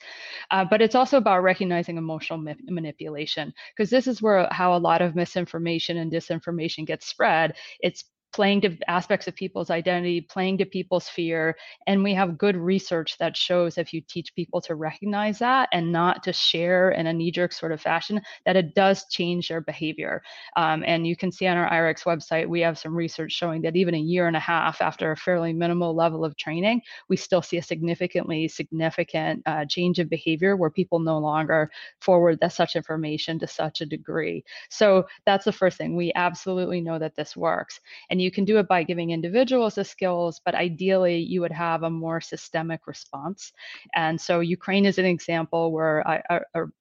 Uh, 0.49 0.63
but 0.63 0.81
it's 0.81 0.95
also 0.95 1.17
about 1.17 1.43
recognizing 1.43 1.97
emotional 1.97 2.39
ma 2.39 2.53
manipulation, 2.69 3.53
because 3.75 3.89
this 3.89 4.07
is 4.07 4.21
where 4.21 4.47
how 4.51 4.75
a 4.75 4.79
lot 4.79 5.01
of 5.01 5.15
misinformation 5.15 5.97
and 5.97 6.11
disinformation 6.11 6.87
gets 6.87 7.05
spread. 7.05 7.53
It's 7.81 8.05
playing 8.33 8.61
to 8.61 8.77
aspects 8.87 9.27
of 9.27 9.35
people's 9.35 9.69
identity, 9.69 10.21
playing 10.21 10.57
to 10.57 10.65
people's 10.65 11.09
fear. 11.09 11.55
And 11.87 12.03
we 12.03 12.13
have 12.13 12.37
good 12.37 12.55
research 12.55 13.17
that 13.19 13.35
shows 13.35 13.77
if 13.77 13.93
you 13.93 14.01
teach 14.01 14.33
people 14.35 14.61
to 14.61 14.75
recognize 14.75 15.39
that 15.39 15.69
and 15.73 15.91
not 15.91 16.23
to 16.23 16.33
share 16.33 16.91
in 16.91 17.07
a 17.07 17.13
knee 17.13 17.31
jerk 17.31 17.51
sort 17.51 17.71
of 17.71 17.81
fashion, 17.81 18.21
that 18.45 18.55
it 18.55 18.73
does 18.75 19.05
change 19.09 19.49
their 19.49 19.61
behavior. 19.61 20.21
Um, 20.55 20.83
and 20.85 21.05
you 21.05 21.15
can 21.15 21.31
see 21.31 21.47
on 21.47 21.57
our 21.57 21.69
IREX 21.69 22.03
website, 22.03 22.47
we 22.47 22.61
have 22.61 22.77
some 22.77 22.95
research 22.95 23.31
showing 23.31 23.61
that 23.63 23.75
even 23.75 23.95
a 23.95 23.99
year 23.99 24.27
and 24.27 24.37
a 24.37 24.39
half 24.39 24.81
after 24.81 25.11
a 25.11 25.17
fairly 25.17 25.53
minimal 25.53 25.95
level 25.95 26.23
of 26.23 26.37
training, 26.37 26.81
we 27.09 27.17
still 27.17 27.41
see 27.41 27.57
a 27.57 27.63
significantly 27.63 28.47
significant 28.47 29.43
uh, 29.45 29.65
change 29.65 29.99
of 29.99 30.09
behavior 30.09 30.55
where 30.55 30.69
people 30.69 30.99
no 30.99 31.17
longer 31.17 31.69
forward 31.99 32.39
that 32.39 32.53
such 32.53 32.75
information 32.75 33.39
to 33.39 33.47
such 33.47 33.81
a 33.81 33.85
degree. 33.85 34.43
So 34.69 35.05
that's 35.25 35.45
the 35.45 35.51
first 35.51 35.77
thing. 35.77 35.95
We 35.95 36.11
absolutely 36.15 36.81
know 36.81 36.99
that 36.99 37.15
this 37.15 37.35
works. 37.35 37.79
And 38.09 38.20
you 38.21 38.31
can 38.31 38.45
do 38.45 38.57
it 38.57 38.67
by 38.67 38.83
giving 38.83 39.11
individuals 39.11 39.75
the 39.75 39.83
skills, 39.83 40.41
but 40.45 40.55
ideally 40.55 41.17
you 41.17 41.41
would 41.41 41.51
have 41.51 41.83
a 41.83 41.89
more 41.89 42.21
systemic 42.21 42.87
response. 42.87 43.51
And 43.95 44.19
so 44.19 44.39
Ukraine 44.39 44.85
is 44.85 44.97
an 44.97 45.05
example 45.05 45.71
where 45.71 46.03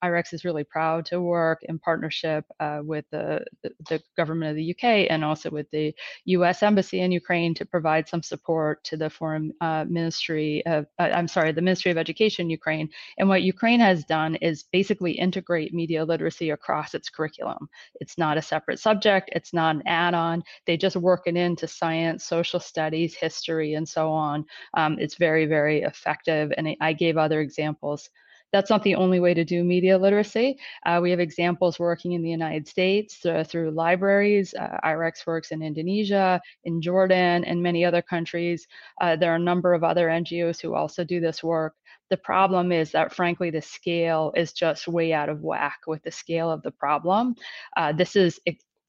IREX 0.05 0.33
is 0.33 0.45
really 0.45 0.65
proud 0.65 1.07
to 1.07 1.21
work 1.21 1.61
in 1.63 1.79
partnership 1.79 2.45
uh, 2.61 2.81
with 2.83 3.05
the, 3.11 3.45
the, 3.63 3.71
the, 3.89 4.01
government 4.17 4.51
of 4.51 4.57
the 4.57 4.71
UK 4.73 5.07
and 5.11 5.25
also 5.25 5.51
with 5.51 5.71
the 5.71 5.95
US 6.27 6.63
Embassy 6.63 7.01
in 7.01 7.13
Ukraine 7.13 7.55
to 7.55 7.65
provide 7.65 8.09
some 8.09 8.23
support 8.23 8.83
to 8.85 8.97
the 8.97 9.09
Foreign 9.09 9.53
uh, 9.61 9.85
Ministry 9.89 10.65
of, 10.67 10.87
uh, 10.99 11.11
I'm 11.13 11.29
sorry, 11.29 11.53
the 11.53 11.63
Ministry 11.63 11.91
of 11.91 11.99
Education 11.99 12.51
Ukraine. 12.51 12.89
And 13.19 13.29
what 13.29 13.43
Ukraine 13.43 13.81
has 13.81 14.05
done 14.05 14.37
is 14.37 14.65
basically 14.73 15.13
integrate 15.13 15.73
media 15.73 16.05
literacy 16.05 16.51
across 16.51 16.95
its 16.95 17.09
curriculum. 17.09 17.69
It's 18.01 18.19
not 18.19 18.39
a 18.39 18.43
separate 18.43 18.79
subject, 18.79 19.31
it's 19.33 19.53
not 19.53 19.77
an 19.77 19.83
add 19.87 20.15
on. 20.15 20.43
They 20.67 20.77
just 20.77 20.97
work 20.97 21.27
broken 21.31 21.51
into 21.51 21.69
science, 21.69 22.25
social 22.25 22.61
studies, 22.61 23.15
history, 23.15 23.75
and 23.75 23.89
so 23.89 24.11
on. 24.11 24.45
Um, 24.75 24.97
it's 24.99 25.17
very, 25.17 25.47
very 25.47 25.83
effective. 25.83 26.53
And 26.57 26.77
I 26.81 26.93
gave 26.93 27.17
other 27.17 27.41
examples. 27.41 28.11
That's 28.53 28.71
not 28.71 28.83
the 28.83 28.97
only 28.97 29.21
way 29.21 29.33
to 29.35 29.45
do 29.45 29.63
media 29.63 29.97
literacy. 29.97 30.59
Uh, 30.85 30.99
we 31.01 31.13
have 31.13 31.21
examples 31.21 31.79
working 31.79 32.15
in 32.15 32.23
the 32.23 32.31
United 32.31 32.67
States 32.67 33.25
uh, 33.25 33.45
through 33.45 33.71
libraries. 33.71 34.55
Uh, 34.55 34.77
IREX 34.83 35.25
works 35.25 35.53
in 35.53 35.63
Indonesia, 35.63 36.41
in 36.65 36.83
Jordan, 36.83 37.45
and 37.45 37.63
many 37.63 37.85
other 37.85 38.03
countries. 38.03 38.67
Uh, 39.01 39.15
there 39.15 39.31
are 39.31 39.37
a 39.37 39.51
number 39.53 39.73
of 39.73 39.85
other 39.85 40.09
NGOs 40.09 40.61
who 40.61 40.75
also 40.75 41.05
do 41.05 41.21
this 41.21 41.45
work. 41.45 41.75
The 42.09 42.17
problem 42.17 42.73
is 42.73 42.91
that, 42.91 43.15
frankly, 43.15 43.51
the 43.51 43.63
scale 43.63 44.33
is 44.35 44.53
just 44.53 44.89
way 44.89 45.13
out 45.13 45.29
of 45.29 45.43
whack 45.43 45.79
with 45.87 46.03
the 46.03 46.11
scale 46.11 46.51
of 46.51 46.61
the 46.63 46.73
problem. 46.73 47.37
Uh, 47.77 47.93
this 47.93 48.17
is 48.17 48.41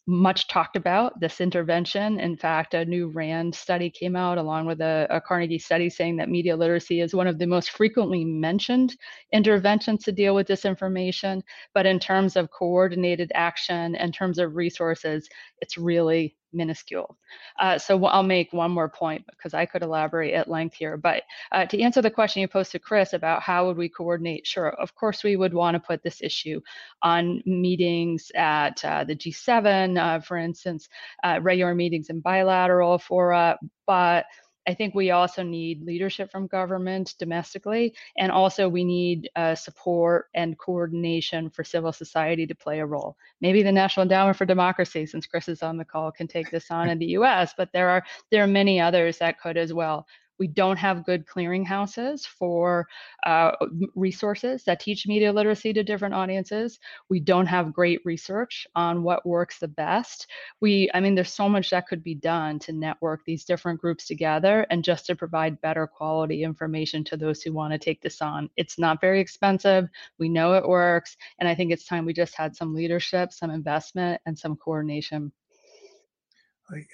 much 0.07 0.47
talked 0.47 0.75
about 0.75 1.19
this 1.19 1.39
intervention. 1.39 2.19
In 2.19 2.35
fact, 2.35 2.73
a 2.73 2.85
new 2.85 3.09
RAND 3.09 3.53
study 3.53 3.89
came 3.89 4.15
out 4.15 4.37
along 4.37 4.65
with 4.65 4.81
a, 4.81 5.07
a, 5.09 5.21
Carnegie 5.21 5.59
study 5.59 5.89
saying 5.89 6.17
that 6.17 6.29
media 6.29 6.55
literacy 6.55 7.01
is 7.01 7.13
one 7.13 7.27
of 7.27 7.37
the 7.37 7.45
most 7.45 7.71
frequently 7.71 8.25
mentioned 8.25 8.95
interventions 9.31 10.03
to 10.03 10.11
deal 10.11 10.33
with 10.33 10.47
disinformation. 10.47 11.41
But 11.73 11.85
in 11.85 11.99
terms 11.99 12.35
of 12.35 12.49
coordinated 12.49 13.31
action, 13.35 13.95
in 13.95 14.11
terms 14.11 14.39
of 14.39 14.55
resources, 14.55 15.29
it's 15.59 15.77
really 15.77 16.35
minuscule. 16.53 17.17
Uh, 17.59 17.77
so 17.77 18.03
I'll 18.05 18.23
make 18.23 18.53
one 18.53 18.71
more 18.71 18.89
point 18.89 19.25
because 19.27 19.53
I 19.53 19.65
could 19.65 19.83
elaborate 19.83 20.33
at 20.33 20.49
length 20.49 20.75
here. 20.75 20.97
But 20.97 21.23
uh, 21.51 21.65
to 21.67 21.81
answer 21.81 22.01
the 22.01 22.11
question 22.11 22.41
you 22.41 22.47
posed 22.47 22.71
to 22.71 22.79
Chris 22.79 23.13
about 23.13 23.41
how 23.41 23.67
would 23.67 23.77
we 23.77 23.89
coordinate, 23.89 24.45
sure, 24.45 24.69
of 24.69 24.95
course 24.95 25.23
we 25.23 25.35
would 25.35 25.53
want 25.53 25.75
to 25.75 25.79
put 25.79 26.03
this 26.03 26.21
issue 26.21 26.61
on 27.01 27.41
meetings 27.45 28.31
at 28.35 28.83
uh, 28.83 29.03
the 29.03 29.15
G7, 29.15 29.97
uh, 29.99 30.19
for 30.21 30.37
instance, 30.37 30.89
uh, 31.23 31.39
regular 31.41 31.75
meetings 31.75 32.09
in 32.09 32.19
bilateral 32.19 32.97
fora, 32.97 33.57
but 33.87 34.25
I 34.67 34.74
think 34.74 34.93
we 34.93 35.12
also 35.12 35.41
need 35.41 35.84
leadership 35.84 36.32
from 36.32 36.47
government 36.47 37.15
domestically, 37.17 37.95
and 38.17 38.32
also 38.32 38.69
we 38.69 38.84
need 38.84 39.30
uh, 39.36 39.56
support 39.56 40.30
and 40.36 40.58
coordination 40.58 41.50
for 41.50 41.63
civil 41.63 41.91
society 41.91 42.45
to 42.45 42.56
play 42.56 42.80
a 42.80 42.86
role. 42.86 43.17
Maybe 43.41 43.63
the 43.63 43.71
National 43.71 44.04
Endowment 44.04 44.38
for 44.38 44.45
Democracy, 44.45 45.06
since 45.06 45.26
Chris 45.26 45.47
is 45.47 45.63
on 45.63 45.78
the 45.78 45.86
call, 45.86 46.12
can 46.12 46.28
take 46.28 46.52
this 46.52 46.69
on 46.69 46.89
in 46.89 47.00
the 47.00 47.08
U.S., 47.08 47.54
but 47.58 47.71
there 47.74 47.89
are 47.89 48.04
there 48.30 48.43
are 48.43 48.47
many 48.47 48.80
others 48.80 49.17
that 49.17 49.39
could 49.39 49.58
as 49.58 49.74
well. 49.74 50.06
We 50.41 50.47
don't 50.47 50.77
have 50.77 51.06
good 51.06 51.27
clearinghouses 51.27 52.25
for 52.25 52.88
uh, 53.27 53.51
resources 53.93 54.63
that 54.63 54.80
teach 54.80 55.06
media 55.06 55.32
literacy 55.32 55.71
to 55.73 55.84
different 55.84 56.15
audiences. 56.15 56.80
We 57.10 57.19
don't 57.19 57.45
have 57.45 57.71
great 57.71 58.01
research 58.06 58.65
on 58.73 59.04
what 59.04 59.23
works 59.23 59.60
the 59.60 59.67
best. 59.67 60.25
We, 60.60 60.89
I 60.95 60.99
mean, 60.99 61.13
there's 61.13 61.32
so 61.32 61.47
much 61.47 61.70
that 61.70 61.86
could 61.86 62.03
be 62.03 62.15
done 62.15 62.57
to 62.61 62.74
network 62.74 63.24
these 63.24 63.45
different 63.45 63.80
groups 63.80 64.07
together 64.07 64.65
and 64.72 64.84
just 64.84 65.05
to 65.05 65.15
provide 65.15 65.61
better 65.61 65.86
quality 65.86 66.41
information 66.41 67.03
to 67.03 67.18
those 67.18 67.43
who 67.43 67.53
want 67.53 67.74
to 67.74 67.78
take 67.78 68.01
this 68.01 68.20
on. 68.20 68.49
It's 68.57 68.80
not 68.80 68.99
very 68.99 69.22
expensive. 69.22 69.89
We 70.18 70.28
know 70.28 70.55
it 70.55 70.68
works. 70.68 71.18
And 71.38 71.47
I 71.47 71.53
think 71.53 71.72
it's 71.72 71.86
time 71.86 72.03
we 72.03 72.13
just 72.13 72.34
had 72.34 72.55
some 72.55 72.74
leadership, 72.74 73.32
some 73.32 73.51
investment, 73.51 74.20
and 74.26 74.36
some 74.36 74.55
coordination 74.55 75.32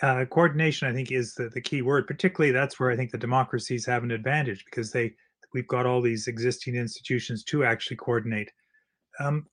uh, 0.01 0.25
coordination, 0.25 0.87
I 0.87 0.93
think, 0.93 1.11
is 1.11 1.33
the, 1.33 1.49
the 1.49 1.61
key 1.61 1.81
word. 1.81 2.07
Particularly, 2.07 2.51
that's 2.51 2.79
where 2.79 2.91
I 2.91 2.95
think 2.95 3.11
the 3.11 3.17
democracies 3.17 3.85
have 3.85 4.03
an 4.03 4.11
advantage 4.11 4.65
because 4.65 4.91
they 4.91 5.13
we've 5.53 5.67
got 5.67 5.85
all 5.85 6.01
these 6.01 6.27
existing 6.27 6.75
institutions 6.75 7.43
to 7.45 7.63
actually 7.63 7.97
coordinate. 7.97 8.51
Um, 9.19 9.47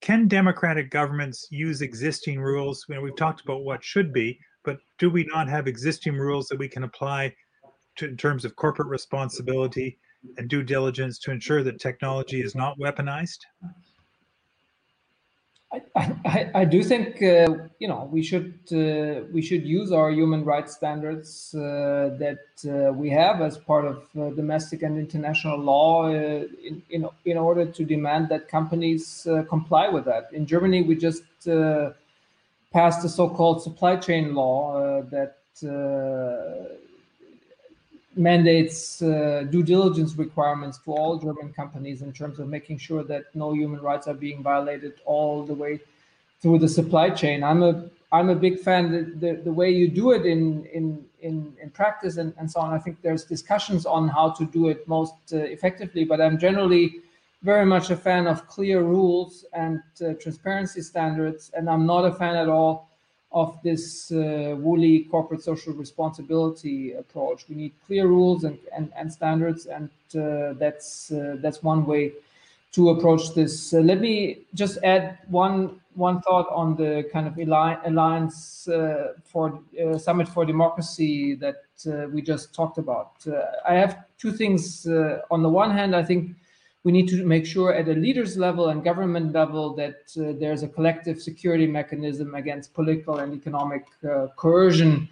can 0.00 0.28
democratic 0.28 0.90
governments 0.90 1.46
use 1.50 1.80
existing 1.80 2.40
rules? 2.40 2.84
You 2.88 2.96
know, 2.96 3.00
we've 3.00 3.16
talked 3.16 3.40
about 3.40 3.62
what 3.62 3.82
should 3.82 4.12
be, 4.12 4.38
but 4.64 4.78
do 4.98 5.08
we 5.08 5.24
not 5.32 5.48
have 5.48 5.66
existing 5.66 6.16
rules 6.16 6.46
that 6.48 6.58
we 6.58 6.68
can 6.68 6.84
apply 6.84 7.34
to, 7.96 8.08
in 8.08 8.16
terms 8.16 8.44
of 8.44 8.56
corporate 8.56 8.88
responsibility 8.88 9.98
and 10.36 10.48
due 10.48 10.62
diligence 10.62 11.18
to 11.20 11.30
ensure 11.30 11.62
that 11.62 11.80
technology 11.80 12.42
is 12.42 12.54
not 12.54 12.78
weaponized? 12.78 13.38
I, 15.74 16.12
I, 16.24 16.50
I 16.54 16.64
do 16.64 16.82
think 16.82 17.22
uh, 17.22 17.48
you 17.78 17.88
know 17.88 18.08
we 18.12 18.22
should 18.22 18.54
uh, 18.72 19.26
we 19.32 19.42
should 19.42 19.64
use 19.66 19.92
our 19.92 20.10
human 20.10 20.44
rights 20.44 20.74
standards 20.74 21.54
uh, 21.54 22.16
that 22.18 22.44
uh, 22.66 22.92
we 22.92 23.10
have 23.10 23.40
as 23.40 23.58
part 23.58 23.84
of 23.84 23.96
uh, 24.18 24.30
domestic 24.30 24.82
and 24.82 24.98
international 24.98 25.58
law 25.58 26.08
in, 26.08 26.82
in 26.90 27.08
in 27.24 27.36
order 27.38 27.64
to 27.66 27.84
demand 27.84 28.28
that 28.28 28.48
companies 28.48 29.26
comply 29.48 29.88
with 29.88 30.04
that. 30.04 30.32
In 30.32 30.46
Germany, 30.46 30.82
we 30.82 30.94
just 30.96 31.22
passed 32.72 33.02
the 33.02 33.08
so-called 33.08 33.62
supply 33.62 33.96
chain 33.96 34.34
law 34.34 35.02
that 35.10 35.36
mandates 38.16 39.02
uh, 39.02 39.44
due 39.50 39.62
diligence 39.62 40.14
requirements 40.16 40.78
to 40.78 40.92
all 40.92 41.18
German 41.18 41.52
companies 41.52 42.02
in 42.02 42.12
terms 42.12 42.38
of 42.38 42.48
making 42.48 42.78
sure 42.78 43.02
that 43.04 43.24
no 43.34 43.52
human 43.52 43.80
rights 43.80 44.06
are 44.06 44.14
being 44.14 44.42
violated 44.42 44.94
all 45.04 45.44
the 45.44 45.54
way 45.54 45.80
through 46.40 46.58
the 46.58 46.68
supply 46.68 47.10
chain. 47.10 47.42
I'm 47.42 47.62
a 47.62 47.88
I'm 48.12 48.28
a 48.28 48.34
big 48.34 48.60
fan 48.60 49.18
the, 49.18 49.32
the, 49.42 49.52
way 49.52 49.70
you 49.70 49.88
do 49.88 50.12
it 50.12 50.24
in 50.24 50.64
in 50.66 51.04
in, 51.20 51.52
in 51.60 51.70
practice 51.70 52.16
and, 52.16 52.32
and 52.38 52.48
so 52.50 52.60
on. 52.60 52.72
I 52.72 52.78
think 52.78 53.02
there's 53.02 53.24
discussions 53.24 53.86
on 53.86 54.08
how 54.08 54.30
to 54.30 54.44
do 54.44 54.68
it 54.68 54.86
most 54.86 55.14
uh, 55.32 55.38
effectively, 55.38 56.04
but 56.04 56.20
I'm 56.20 56.38
generally 56.38 57.00
very 57.42 57.66
much 57.66 57.90
a 57.90 57.96
fan 57.96 58.26
of 58.26 58.46
clear 58.46 58.82
rules 58.82 59.44
and 59.52 59.82
uh, 60.00 60.14
transparency 60.14 60.80
standards, 60.80 61.50
and 61.56 61.68
I'm 61.68 61.86
not 61.86 62.04
a 62.04 62.12
fan 62.12 62.36
at 62.36 62.48
all 62.48 62.88
of 63.34 63.60
this 63.64 64.12
uh, 64.12 64.54
woolly 64.58 65.00
corporate 65.10 65.42
social 65.42 65.72
responsibility 65.74 66.92
approach. 66.92 67.44
We 67.48 67.56
need 67.56 67.72
clear 67.84 68.06
rules 68.06 68.44
and, 68.44 68.58
and, 68.74 68.92
and 68.96 69.12
standards, 69.12 69.66
and 69.66 69.90
uh, 70.16 70.54
that's 70.54 71.10
uh, 71.10 71.36
that's 71.40 71.62
one 71.62 71.84
way 71.84 72.12
to 72.72 72.90
approach 72.90 73.34
this. 73.34 73.74
Uh, 73.74 73.80
let 73.80 74.00
me 74.00 74.38
just 74.54 74.78
add 74.84 75.18
one 75.28 75.80
one 75.94 76.20
thought 76.22 76.48
on 76.50 76.76
the 76.76 77.08
kind 77.12 77.26
of 77.26 77.36
alliance 77.38 78.68
uh, 78.68 79.12
for 79.24 79.60
uh, 79.80 79.98
summit 79.98 80.28
for 80.28 80.44
democracy 80.44 81.34
that 81.34 81.56
we 82.12 82.22
just 82.22 82.54
talked 82.54 82.78
about. 82.78 83.12
I 83.68 83.74
have 83.74 84.04
two 84.16 84.32
things. 84.32 84.86
on 85.30 85.42
the 85.42 85.48
one 85.48 85.70
hand, 85.70 85.94
I 85.94 86.02
think 86.02 86.36
we 86.84 86.92
need 86.92 87.08
to 87.08 87.24
make 87.24 87.46
sure 87.46 87.74
at 87.74 87.88
a 87.88 87.94
leaders 87.94 88.36
level 88.36 88.68
and 88.68 88.84
government 88.84 89.32
level 89.32 89.74
that 89.74 90.02
uh, 90.18 90.32
there's 90.38 90.62
a 90.62 90.68
collective 90.68 91.20
security 91.20 91.66
mechanism 91.66 92.34
against 92.34 92.74
political 92.74 93.18
and 93.18 93.32
economic 93.34 93.86
uh, 94.08 94.26
coercion 94.36 95.08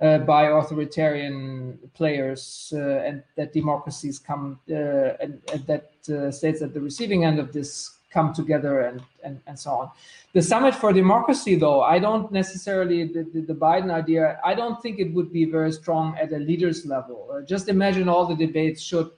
uh, 0.00 0.18
by 0.18 0.44
authoritarian 0.44 1.78
players 1.94 2.72
uh, 2.74 3.06
and 3.06 3.22
that 3.36 3.52
democracies 3.52 4.18
come 4.18 4.58
uh, 4.70 4.74
and, 5.20 5.40
and, 5.52 5.66
that 5.66 5.92
uh, 6.08 6.30
states 6.30 6.62
at 6.62 6.72
the 6.72 6.80
receiving 6.80 7.24
end 7.24 7.38
of 7.38 7.52
this 7.52 7.98
come 8.10 8.32
together 8.32 8.80
and, 8.80 9.02
and, 9.22 9.40
and 9.46 9.58
so 9.58 9.70
on. 9.70 9.90
The 10.32 10.42
Summit 10.42 10.74
for 10.74 10.92
Democracy, 10.92 11.56
though, 11.56 11.82
I 11.82 11.98
don't 11.98 12.32
necessarily, 12.32 13.04
the, 13.04 13.22
the, 13.32 13.40
the 13.42 13.54
Biden 13.54 13.90
idea, 13.90 14.40
I 14.44 14.54
don't 14.54 14.80
think 14.82 14.98
it 14.98 15.12
would 15.14 15.32
be 15.32 15.44
very 15.44 15.72
strong 15.72 16.16
at 16.18 16.32
a 16.32 16.38
leaders 16.38 16.84
level. 16.84 17.42
just 17.46 17.68
imagine 17.68 18.08
all 18.08 18.26
the 18.26 18.34
debates 18.34 18.82
should 18.82 19.10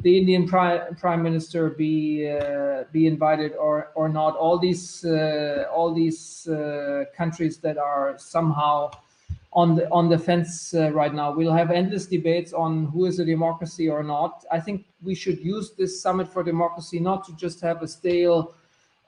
the 0.00 0.16
Indian 0.16 0.46
prime 0.46 0.94
prime 0.94 1.22
minister 1.22 1.70
be 1.70 2.30
uh, 2.30 2.84
be 2.92 3.06
invited 3.06 3.54
or 3.56 3.90
or 3.94 4.08
not. 4.08 4.36
All 4.36 4.58
these 4.58 5.04
uh, 5.04 5.64
all 5.74 5.92
these 5.92 6.46
uh, 6.46 7.04
countries 7.16 7.58
that 7.58 7.78
are 7.78 8.16
somehow 8.18 8.90
on 9.52 9.74
the 9.74 9.90
on 9.90 10.08
the 10.08 10.18
fence 10.18 10.72
uh, 10.74 10.92
right 10.92 11.12
now. 11.12 11.32
We'll 11.32 11.52
have 11.52 11.70
endless 11.70 12.06
debates 12.06 12.52
on 12.52 12.86
who 12.86 13.06
is 13.06 13.18
a 13.18 13.24
democracy 13.24 13.88
or 13.88 14.04
not. 14.04 14.44
I 14.52 14.60
think 14.60 14.84
we 15.02 15.14
should 15.14 15.40
use 15.40 15.72
this 15.72 16.00
summit 16.00 16.28
for 16.28 16.44
democracy 16.44 17.00
not 17.00 17.24
to 17.26 17.34
just 17.34 17.60
have 17.62 17.82
a 17.82 17.88
stale 17.88 18.54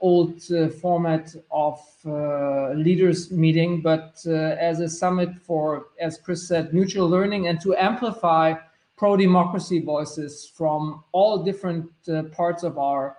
old 0.00 0.40
uh, 0.50 0.68
format 0.68 1.34
of 1.52 1.78
uh, 2.06 2.70
leaders 2.72 3.30
meeting, 3.30 3.82
but 3.82 4.24
as 4.26 4.80
a 4.80 4.88
summit 4.88 5.28
for, 5.36 5.88
as 6.00 6.16
Chris 6.16 6.48
said, 6.48 6.72
mutual 6.72 7.06
learning 7.06 7.48
and 7.48 7.60
to 7.60 7.76
amplify 7.76 8.54
pro-democracy 9.00 9.80
voices 9.80 10.52
from 10.54 11.02
all 11.12 11.42
different 11.42 11.90
uh, 12.06 12.22
parts 12.24 12.62
of 12.62 12.76
our 12.76 13.16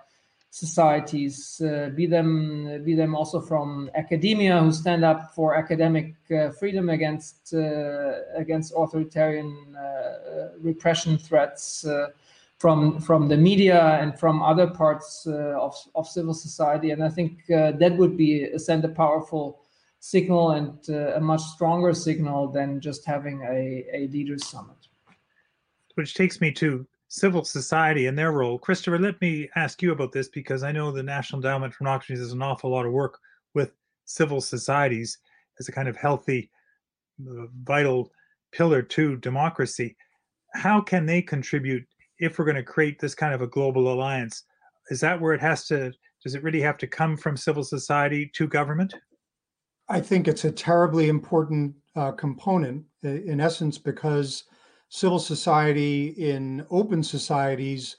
societies, 0.50 1.60
uh, 1.60 1.90
be 1.96 2.06
them 2.06 2.84
be 2.84 2.94
them 2.94 3.16
also 3.16 3.40
from 3.40 3.90
academia 3.96 4.60
who 4.60 4.70
stand 4.70 5.02
up 5.04 5.34
for 5.34 5.56
academic 5.56 6.14
uh, 6.30 6.50
freedom 6.50 6.88
against 6.88 7.52
uh, 7.52 8.12
against 8.36 8.72
authoritarian 8.76 9.74
uh, 9.74 10.50
repression 10.60 11.18
threats, 11.18 11.84
uh, 11.84 12.10
from 12.58 13.00
from 13.00 13.26
the 13.26 13.36
media 13.36 13.98
and 14.00 14.16
from 14.20 14.40
other 14.40 14.68
parts 14.68 15.26
of 15.26 15.74
of 15.96 16.06
civil 16.06 16.34
society, 16.34 16.92
and 16.92 17.02
I 17.02 17.08
think 17.08 17.32
that 17.48 17.96
would 17.98 18.16
be 18.16 18.56
send 18.56 18.84
a 18.84 18.94
powerful 19.02 19.58
signal 19.98 20.52
and 20.52 20.88
a 20.88 21.20
much 21.20 21.42
stronger 21.54 21.92
signal 21.92 22.52
than 22.52 22.80
just 22.80 23.04
having 23.04 23.42
a, 23.42 23.84
a 23.92 24.06
leaders 24.12 24.46
summit 24.46 24.81
which 25.94 26.14
takes 26.14 26.40
me 26.40 26.52
to 26.52 26.86
civil 27.08 27.44
society 27.44 28.06
and 28.06 28.18
their 28.18 28.32
role. 28.32 28.58
Christopher, 28.58 28.98
let 28.98 29.20
me 29.20 29.48
ask 29.54 29.82
you 29.82 29.92
about 29.92 30.12
this 30.12 30.28
because 30.28 30.62
I 30.62 30.72
know 30.72 30.90
the 30.90 31.02
National 31.02 31.40
Endowment 31.40 31.74
for 31.74 31.84
Democracy 31.84 32.14
does 32.14 32.32
an 32.32 32.42
awful 32.42 32.70
lot 32.70 32.86
of 32.86 32.92
work 32.92 33.18
with 33.54 33.72
civil 34.06 34.40
societies 34.40 35.18
as 35.60 35.68
a 35.68 35.72
kind 35.72 35.88
of 35.88 35.96
healthy, 35.96 36.50
uh, 37.28 37.46
vital 37.64 38.10
pillar 38.50 38.80
to 38.82 39.16
democracy. 39.16 39.94
How 40.54 40.80
can 40.80 41.04
they 41.04 41.20
contribute 41.20 41.84
if 42.18 42.38
we're 42.38 42.44
going 42.44 42.56
to 42.56 42.62
create 42.62 42.98
this 42.98 43.14
kind 43.14 43.34
of 43.34 43.42
a 43.42 43.46
global 43.46 43.92
alliance? 43.92 44.44
Is 44.90 45.00
that 45.00 45.20
where 45.20 45.34
it 45.34 45.40
has 45.40 45.66
to? 45.66 45.92
Does 46.22 46.34
it 46.34 46.42
really 46.42 46.60
have 46.60 46.78
to 46.78 46.86
come 46.86 47.16
from 47.16 47.36
civil 47.36 47.64
society 47.64 48.30
to 48.34 48.46
government? 48.46 48.94
I 49.88 50.00
think 50.00 50.28
it's 50.28 50.44
a 50.44 50.52
terribly 50.52 51.08
important 51.08 51.74
uh, 51.96 52.12
component, 52.12 52.84
in 53.02 53.40
essence, 53.40 53.76
because 53.76 54.44
civil 54.92 55.18
society 55.18 56.08
in 56.18 56.66
open 56.70 57.02
societies 57.02 57.96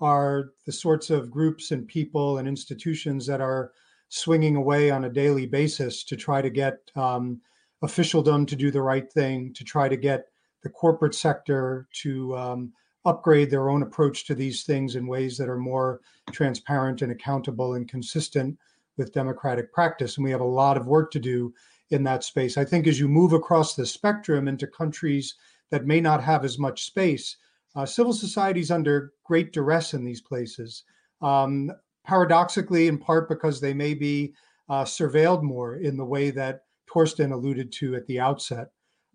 are 0.00 0.52
the 0.64 0.70
sorts 0.70 1.10
of 1.10 1.28
groups 1.28 1.72
and 1.72 1.88
people 1.88 2.38
and 2.38 2.46
institutions 2.46 3.26
that 3.26 3.40
are 3.40 3.72
swinging 4.10 4.54
away 4.54 4.88
on 4.88 5.06
a 5.06 5.10
daily 5.10 5.44
basis 5.44 6.04
to 6.04 6.14
try 6.14 6.40
to 6.40 6.48
get 6.48 6.78
um, 6.94 7.40
officialdom 7.82 8.46
to 8.46 8.54
do 8.54 8.70
the 8.70 8.80
right 8.80 9.12
thing, 9.12 9.52
to 9.54 9.64
try 9.64 9.88
to 9.88 9.96
get 9.96 10.26
the 10.62 10.68
corporate 10.68 11.16
sector 11.16 11.88
to 11.92 12.36
um, 12.36 12.72
upgrade 13.06 13.50
their 13.50 13.68
own 13.68 13.82
approach 13.82 14.24
to 14.24 14.34
these 14.36 14.62
things 14.62 14.94
in 14.94 15.08
ways 15.08 15.36
that 15.36 15.48
are 15.48 15.58
more 15.58 16.00
transparent 16.30 17.02
and 17.02 17.10
accountable 17.10 17.74
and 17.74 17.88
consistent 17.88 18.56
with 18.96 19.12
democratic 19.12 19.72
practice. 19.72 20.16
And 20.16 20.22
we 20.22 20.30
have 20.30 20.40
a 20.40 20.44
lot 20.44 20.76
of 20.76 20.86
work 20.86 21.10
to 21.10 21.18
do 21.18 21.52
in 21.90 22.04
that 22.04 22.22
space. 22.22 22.56
I 22.56 22.64
think 22.64 22.86
as 22.86 23.00
you 23.00 23.08
move 23.08 23.32
across 23.32 23.74
the 23.74 23.84
spectrum 23.84 24.46
into 24.46 24.68
countries 24.68 25.34
that 25.70 25.86
may 25.86 26.00
not 26.00 26.22
have 26.22 26.44
as 26.44 26.58
much 26.58 26.84
space. 26.84 27.36
Uh, 27.74 27.84
civil 27.84 28.12
society 28.12 28.60
is 28.60 28.70
under 28.70 29.12
great 29.24 29.52
duress 29.52 29.94
in 29.94 30.04
these 30.04 30.20
places. 30.20 30.84
Um, 31.20 31.70
paradoxically, 32.04 32.88
in 32.88 32.98
part 32.98 33.28
because 33.28 33.60
they 33.60 33.74
may 33.74 33.94
be 33.94 34.32
uh, 34.68 34.84
surveilled 34.84 35.42
more 35.42 35.76
in 35.76 35.96
the 35.96 36.04
way 36.04 36.30
that 36.30 36.62
Thorsten 36.90 37.32
alluded 37.32 37.72
to 37.72 37.94
at 37.94 38.06
the 38.06 38.18
outset, 38.18 38.68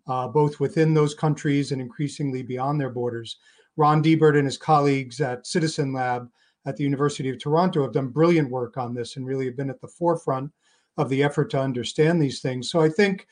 uh, 0.06 0.28
both 0.28 0.60
within 0.60 0.94
those 0.94 1.14
countries 1.14 1.72
and 1.72 1.80
increasingly 1.80 2.42
beyond 2.42 2.80
their 2.80 2.90
borders. 2.90 3.38
Ron 3.76 4.02
Deibert 4.02 4.36
and 4.36 4.46
his 4.46 4.58
colleagues 4.58 5.20
at 5.20 5.46
Citizen 5.46 5.92
Lab 5.92 6.28
at 6.66 6.76
the 6.76 6.84
University 6.84 7.28
of 7.28 7.38
Toronto 7.38 7.82
have 7.82 7.92
done 7.92 8.08
brilliant 8.08 8.50
work 8.50 8.76
on 8.76 8.94
this 8.94 9.16
and 9.16 9.26
really 9.26 9.46
have 9.46 9.56
been 9.56 9.70
at 9.70 9.80
the 9.80 9.88
forefront 9.88 10.52
of 10.96 11.08
the 11.08 11.22
effort 11.22 11.50
to 11.50 11.60
understand 11.60 12.20
these 12.20 12.40
things. 12.40 12.70
So 12.70 12.80
I 12.80 12.88
think 12.88 13.26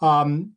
um, 0.00 0.52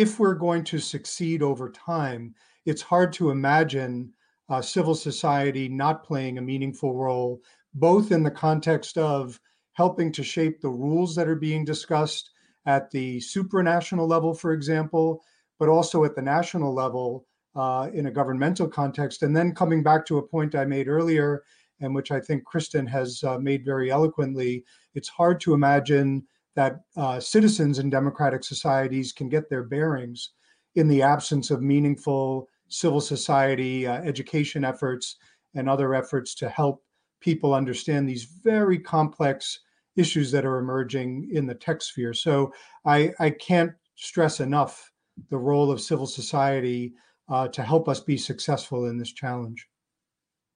if 0.00 0.18
we're 0.18 0.32
going 0.32 0.64
to 0.64 0.78
succeed 0.78 1.42
over 1.42 1.68
time, 1.68 2.34
it's 2.64 2.80
hard 2.80 3.12
to 3.12 3.28
imagine 3.28 4.10
uh, 4.48 4.62
civil 4.62 4.94
society 4.94 5.68
not 5.68 6.02
playing 6.02 6.38
a 6.38 6.42
meaningful 6.42 6.94
role, 6.94 7.38
both 7.74 8.10
in 8.10 8.22
the 8.22 8.30
context 8.30 8.96
of 8.96 9.38
helping 9.74 10.10
to 10.10 10.22
shape 10.22 10.58
the 10.58 10.70
rules 10.70 11.14
that 11.14 11.28
are 11.28 11.36
being 11.36 11.66
discussed 11.66 12.30
at 12.64 12.90
the 12.90 13.18
supranational 13.18 14.08
level, 14.08 14.32
for 14.32 14.54
example, 14.54 15.22
but 15.58 15.68
also 15.68 16.02
at 16.04 16.16
the 16.16 16.22
national 16.22 16.72
level 16.72 17.26
uh, 17.54 17.90
in 17.92 18.06
a 18.06 18.10
governmental 18.10 18.68
context. 18.68 19.22
And 19.22 19.36
then 19.36 19.54
coming 19.54 19.82
back 19.82 20.06
to 20.06 20.16
a 20.16 20.26
point 20.26 20.54
I 20.54 20.64
made 20.64 20.88
earlier, 20.88 21.42
and 21.78 21.94
which 21.94 22.10
I 22.10 22.20
think 22.20 22.44
Kristin 22.44 22.88
has 22.88 23.22
uh, 23.22 23.36
made 23.36 23.66
very 23.66 23.90
eloquently, 23.90 24.64
it's 24.94 25.10
hard 25.10 25.40
to 25.42 25.52
imagine 25.52 26.26
that 26.60 26.80
uh, 26.98 27.18
citizens 27.18 27.78
in 27.78 27.88
democratic 27.88 28.44
societies 28.44 29.14
can 29.14 29.30
get 29.30 29.48
their 29.48 29.62
bearings 29.62 30.32
in 30.74 30.88
the 30.88 31.00
absence 31.00 31.50
of 31.50 31.62
meaningful 31.62 32.46
civil 32.68 33.00
society 33.00 33.86
uh, 33.86 34.02
education 34.02 34.62
efforts 34.62 35.16
and 35.54 35.70
other 35.70 35.94
efforts 35.94 36.34
to 36.34 36.50
help 36.50 36.84
people 37.22 37.54
understand 37.54 38.06
these 38.06 38.24
very 38.44 38.78
complex 38.78 39.60
issues 39.96 40.30
that 40.30 40.44
are 40.44 40.58
emerging 40.58 41.30
in 41.32 41.46
the 41.46 41.54
tech 41.54 41.80
sphere. 41.80 42.12
So 42.12 42.52
I, 42.84 43.10
I 43.18 43.30
can't 43.30 43.72
stress 43.94 44.40
enough 44.40 44.92
the 45.30 45.38
role 45.38 45.70
of 45.70 45.80
civil 45.80 46.06
society 46.06 46.92
uh, 47.30 47.48
to 47.48 47.62
help 47.62 47.88
us 47.88 48.00
be 48.00 48.18
successful 48.18 48.84
in 48.84 48.98
this 48.98 49.12
challenge. 49.12 49.66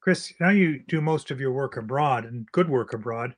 Chris, 0.00 0.34
now 0.38 0.50
you 0.50 0.80
do 0.86 1.00
most 1.00 1.30
of 1.30 1.40
your 1.40 1.52
work 1.52 1.78
abroad 1.78 2.26
and 2.26 2.46
good 2.52 2.68
work 2.68 2.92
abroad. 2.92 3.34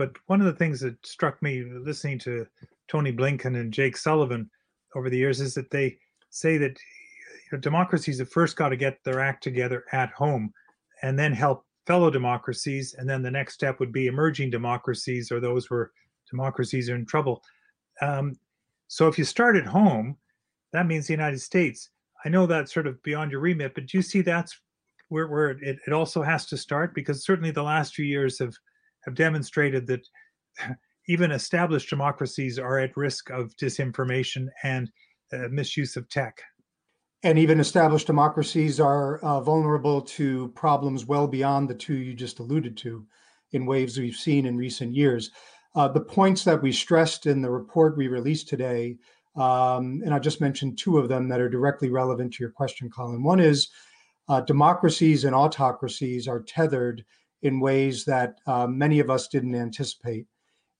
But 0.00 0.16
one 0.28 0.40
of 0.40 0.46
the 0.46 0.54
things 0.54 0.80
that 0.80 0.96
struck 1.04 1.42
me 1.42 1.62
listening 1.62 2.18
to 2.20 2.46
Tony 2.88 3.12
Blinken 3.12 3.60
and 3.60 3.70
Jake 3.70 3.98
Sullivan 3.98 4.48
over 4.96 5.10
the 5.10 5.18
years 5.18 5.42
is 5.42 5.52
that 5.52 5.70
they 5.70 5.98
say 6.30 6.56
that 6.56 6.70
you 6.70 7.52
know, 7.52 7.58
democracies 7.58 8.18
have 8.18 8.30
first 8.30 8.56
got 8.56 8.70
to 8.70 8.78
get 8.78 8.96
their 9.04 9.20
act 9.20 9.42
together 9.42 9.84
at 9.92 10.08
home 10.12 10.54
and 11.02 11.18
then 11.18 11.34
help 11.34 11.66
fellow 11.86 12.08
democracies. 12.08 12.94
And 12.96 13.06
then 13.06 13.20
the 13.20 13.30
next 13.30 13.52
step 13.52 13.78
would 13.78 13.92
be 13.92 14.06
emerging 14.06 14.48
democracies 14.48 15.30
or 15.30 15.38
those 15.38 15.68
where 15.68 15.90
democracies 16.30 16.88
are 16.88 16.96
in 16.96 17.04
trouble. 17.04 17.42
Um, 18.00 18.38
so 18.88 19.06
if 19.06 19.18
you 19.18 19.24
start 19.24 19.54
at 19.54 19.66
home, 19.66 20.16
that 20.72 20.86
means 20.86 21.08
the 21.08 21.12
United 21.12 21.42
States. 21.42 21.90
I 22.24 22.30
know 22.30 22.46
that's 22.46 22.72
sort 22.72 22.86
of 22.86 23.02
beyond 23.02 23.32
your 23.32 23.40
remit, 23.40 23.74
but 23.74 23.84
do 23.84 23.98
you 23.98 24.02
see 24.02 24.22
that's 24.22 24.58
where, 25.10 25.28
where 25.28 25.50
it, 25.50 25.78
it 25.86 25.92
also 25.92 26.22
has 26.22 26.46
to 26.46 26.56
start 26.56 26.94
because 26.94 27.22
certainly 27.22 27.50
the 27.50 27.62
last 27.62 27.94
few 27.94 28.06
years 28.06 28.38
have 28.38 28.54
have 29.04 29.14
demonstrated 29.14 29.86
that 29.86 30.06
even 31.08 31.30
established 31.32 31.90
democracies 31.90 32.58
are 32.58 32.78
at 32.78 32.96
risk 32.96 33.30
of 33.30 33.56
disinformation 33.56 34.48
and 34.62 34.90
uh, 35.32 35.48
misuse 35.50 35.96
of 35.96 36.08
tech. 36.08 36.40
And 37.22 37.38
even 37.38 37.60
established 37.60 38.06
democracies 38.06 38.80
are 38.80 39.18
uh, 39.18 39.40
vulnerable 39.40 40.00
to 40.02 40.48
problems 40.48 41.04
well 41.04 41.26
beyond 41.26 41.68
the 41.68 41.74
two 41.74 41.96
you 41.96 42.14
just 42.14 42.38
alluded 42.38 42.76
to 42.78 43.06
in 43.52 43.66
waves 43.66 43.98
we've 43.98 44.16
seen 44.16 44.46
in 44.46 44.56
recent 44.56 44.94
years. 44.94 45.30
Uh, 45.74 45.88
the 45.88 46.00
points 46.00 46.44
that 46.44 46.62
we 46.62 46.72
stressed 46.72 47.26
in 47.26 47.42
the 47.42 47.50
report 47.50 47.96
we 47.96 48.08
released 48.08 48.48
today, 48.48 48.96
um, 49.36 50.02
and 50.04 50.14
I 50.14 50.18
just 50.18 50.40
mentioned 50.40 50.78
two 50.78 50.98
of 50.98 51.08
them 51.08 51.28
that 51.28 51.40
are 51.40 51.48
directly 51.48 51.90
relevant 51.90 52.32
to 52.34 52.42
your 52.42 52.50
question, 52.50 52.90
Colin. 52.90 53.22
One 53.22 53.38
is 53.38 53.68
uh, 54.28 54.40
democracies 54.40 55.24
and 55.24 55.34
autocracies 55.34 56.26
are 56.26 56.40
tethered 56.40 57.04
in 57.42 57.60
ways 57.60 58.04
that 58.04 58.38
uh, 58.46 58.66
many 58.66 59.00
of 59.00 59.10
us 59.10 59.28
didn't 59.28 59.54
anticipate. 59.54 60.26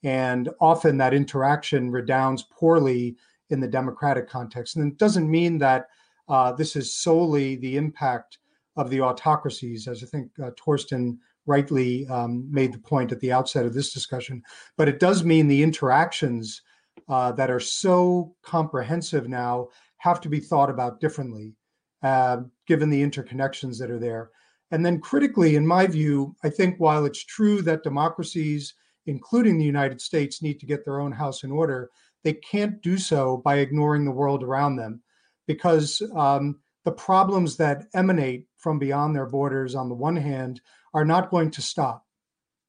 And 0.03 0.49
often 0.61 0.97
that 0.99 1.15
interaction 1.15 1.91
redounds 1.91 2.45
poorly 2.53 3.17
in 3.51 3.61
the 3.61 3.69
democratic 3.69 4.29
context. 4.29 4.77
And 4.77 4.93
it 4.93 4.99
doesn't 4.99 5.31
mean 5.31 5.59
that 5.59 5.87
uh, 6.29 6.53
this 6.53 6.77
is 6.77 6.95
solely 6.95 7.57
the 7.57 7.77
impact 7.77 8.39
of 8.77 8.89
the 8.89 9.01
autocracies, 9.01 9.89
as 9.89 10.03
I 10.03 10.07
think 10.07 10.31
uh, 10.43 10.51
Thorsten 10.59 11.19
rightly 11.47 12.07
um, 12.07 12.47
made 12.51 12.73
the 12.73 12.79
point 12.79 13.13
at 13.13 13.21
the 13.21 13.33
outset 13.33 13.67
of 13.67 13.75
this 13.75 13.93
discussion. 13.93 14.43
But 14.77 14.89
it 14.89 15.01
does 15.01 15.25
mean 15.25 15.49
the 15.49 15.63
interactions 15.63 16.63
uh, 17.09 17.33
that 17.33 17.51
are 17.51 17.61
so 17.61 18.35
comprehensive 18.43 19.29
now 19.29 19.69
have 19.99 20.21
to 20.21 20.29
be 20.29 20.41
thought 20.41 20.71
about 20.71 21.01
differently 21.01 21.55
uh, 22.03 22.39
given 22.67 22.89
the 22.89 23.03
interconnections 23.03 23.79
that 23.79 23.91
are 23.91 23.99
there. 23.99 24.31
And 24.71 24.87
then, 24.87 25.01
critically, 25.01 25.57
in 25.57 25.67
my 25.67 25.87
view, 25.87 26.37
I 26.45 26.51
think 26.51 26.77
while 26.79 27.05
it's 27.05 27.25
true 27.25 27.61
that 27.63 27.83
democracies, 27.83 28.75
including 29.07 29.59
the 29.59 29.65
United 29.65 30.01
States, 30.01 30.43
need 30.43 30.61
to 30.61 30.67
get 30.67 30.85
their 30.85 31.01
own 31.01 31.13
house 31.13 31.43
in 31.43 31.51
order, 31.51 31.91
they 32.23 32.35
can't 32.35 32.81
do 32.83 32.99
so 32.99 33.39
by 33.39 33.57
ignoring 33.57 34.05
the 34.05 34.11
world 34.11 34.43
around 34.43 34.77
them 34.77 35.03
because 35.47 36.03
um, 36.15 36.61
the 36.85 36.93
problems 36.93 37.57
that 37.57 37.87
emanate 37.95 38.47
from 38.57 38.79
beyond 38.79 39.17
their 39.17 39.27
borders, 39.27 39.75
on 39.75 39.89
the 39.89 39.95
one 39.95 40.17
hand, 40.17 40.61
are 40.95 41.05
not 41.05 41.31
going 41.31 41.51
to 41.51 41.63
stop. 41.63 42.05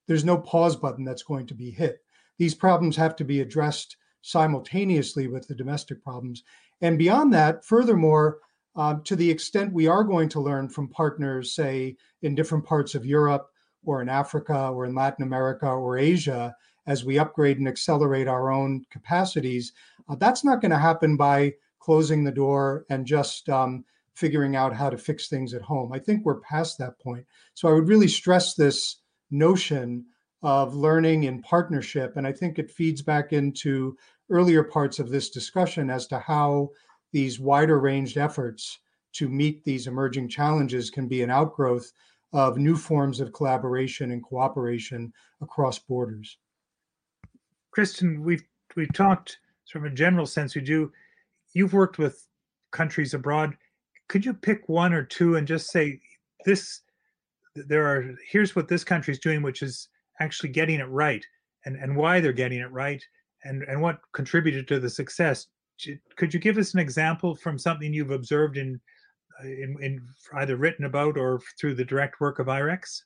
There's 0.08 0.26
no 0.26 0.38
pause 0.38 0.76
button 0.76 1.06
that's 1.06 1.24
going 1.24 1.47
to 1.47 1.54
be 1.54 1.70
hit. 1.70 1.99
These 2.38 2.56
problems 2.56 2.95
have 2.95 3.16
to 3.18 3.24
be 3.24 3.41
addressed 3.41 3.97
simultaneously 4.22 5.28
with 5.28 5.47
the 5.47 5.56
domestic 5.56 6.04
problems. 6.04 6.43
And 6.82 6.97
beyond 6.97 7.34
that, 7.34 7.64
furthermore, 7.66 8.39
um, 8.76 9.03
to 9.03 9.15
the 9.15 9.30
extent 9.30 9.74
we 9.74 9.88
are 9.88 10.03
going 10.03 10.30
to 10.30 10.39
learn 10.39 10.69
from 10.69 10.88
partners, 10.88 11.53
say, 11.53 11.97
in 12.22 12.36
different 12.36 12.65
parts 12.65 12.95
of 12.95 13.05
Europe 13.05 13.47
or 13.84 14.01
in 14.01 14.09
Africa 14.09 14.69
or 14.69 14.86
in 14.86 14.95
Latin 14.95 15.24
America 15.24 15.67
or 15.67 15.97
Asia, 15.97 16.55
as 16.88 17.03
we 17.03 17.19
upgrade 17.19 17.59
and 17.59 17.67
accelerate 17.67 18.28
our 18.28 18.51
own 18.51 18.86
capacities, 18.89 19.74
uh, 20.09 20.15
that's 20.15 20.43
not 20.43 20.61
going 20.61 20.72
to 20.72 20.78
happen 20.78 21.15
by 21.15 21.53
closing 21.80 22.24
the 22.24 22.32
door 22.32 22.86
and 22.89 23.05
just 23.05 23.49
um, 23.49 23.84
figuring 24.13 24.55
out 24.55 24.74
how 24.74 24.89
to 24.89 24.97
fix 24.97 25.28
things 25.28 25.53
at 25.53 25.61
home. 25.61 25.91
I 25.91 25.99
think 25.99 26.26
we're 26.26 26.39
past 26.41 26.78
that 26.78 26.99
point. 26.99 27.26
So 27.53 27.67
I 27.67 27.74
would 27.74 27.88
really 27.88 28.07
stress 28.07 28.53
this 28.53 28.97
notion 29.30 30.05
of 30.43 30.76
learning 30.76 31.24
in 31.24 31.41
partnership. 31.41 32.17
And 32.17 32.26
I 32.26 32.34
think 32.34 32.57
it 32.57 32.72
feeds 32.72 33.01
back 33.01 33.32
into 33.32 33.97
earlier 34.30 34.63
parts 34.63 34.99
of 34.99 35.09
this 35.09 35.30
discussion 35.30 35.89
as 35.89 36.07
to 36.07 36.19
how 36.19 36.69
these 37.12 37.39
wider 37.39 37.80
ranged 37.80 38.18
efforts 38.18 38.80
to 39.14 39.28
meet 39.28 39.64
these 39.64 39.88
emerging 39.88 40.30
challenges 40.30 40.89
can 40.89 41.07
be 41.07 41.22
an 41.22 41.30
outgrowth 41.30 41.91
of 42.34 42.57
new 42.57 42.78
forms 42.78 43.20
of 43.20 43.34
collaboration 43.34 44.12
and 44.12 44.24
cooperation 44.24 45.12
across 45.41 45.80
borders. 45.80 46.38
Kristin, 47.76 48.20
we've 48.20 48.43
we've 48.76 48.93
talked 48.93 49.38
of 49.76 49.86
a 49.86 49.89
general 49.89 50.26
sense. 50.26 50.55
We 50.55 50.62
do. 50.62 50.91
You've 51.53 51.74
worked 51.74 51.97
with 51.97 52.28
countries 52.72 53.14
abroad. 53.14 53.55
Could 54.07 54.26
you 54.26 54.34
pick 54.34 54.68
one 54.68 54.93
or 54.93 55.03
two 55.03 55.36
and 55.36 55.47
just 55.47 55.72
say 55.72 55.99
this? 56.45 56.82
There 57.55 57.86
are 57.86 58.16
here's 58.30 58.55
what 58.55 58.68
this 58.68 58.84
country 58.84 59.14
is 59.14 59.20
doing, 59.20 59.41
which 59.41 59.62
is 59.62 59.89
actually 60.20 60.49
getting 60.49 60.80
it 60.80 60.89
right, 60.89 61.26
and 61.66 61.76
and 61.76 61.95
why 61.95 62.20
they're 62.20 62.34
getting 62.34 62.59
it 62.59 62.72
right, 62.72 63.03
and 63.43 63.64
and 63.64 63.82
what 63.82 63.99
contributed 64.14 64.68
to 64.70 64.80
the 64.80 64.89
success 64.89 65.47
could 66.15 66.34
you 66.34 66.39
give 66.39 66.57
us 66.57 66.73
an 66.73 66.79
example 66.79 67.36
from 67.36 67.57
something 67.57 67.93
you've 67.93 68.11
observed 68.11 68.57
in, 68.57 68.79
uh, 69.43 69.47
in, 69.47 69.75
in 69.82 70.07
either 70.36 70.55
written 70.55 70.86
about 70.86 71.17
or 71.17 71.41
through 71.59 71.75
the 71.75 71.86
direct 71.86 72.19
work 72.19 72.39
of 72.39 72.47
IREX? 72.47 73.01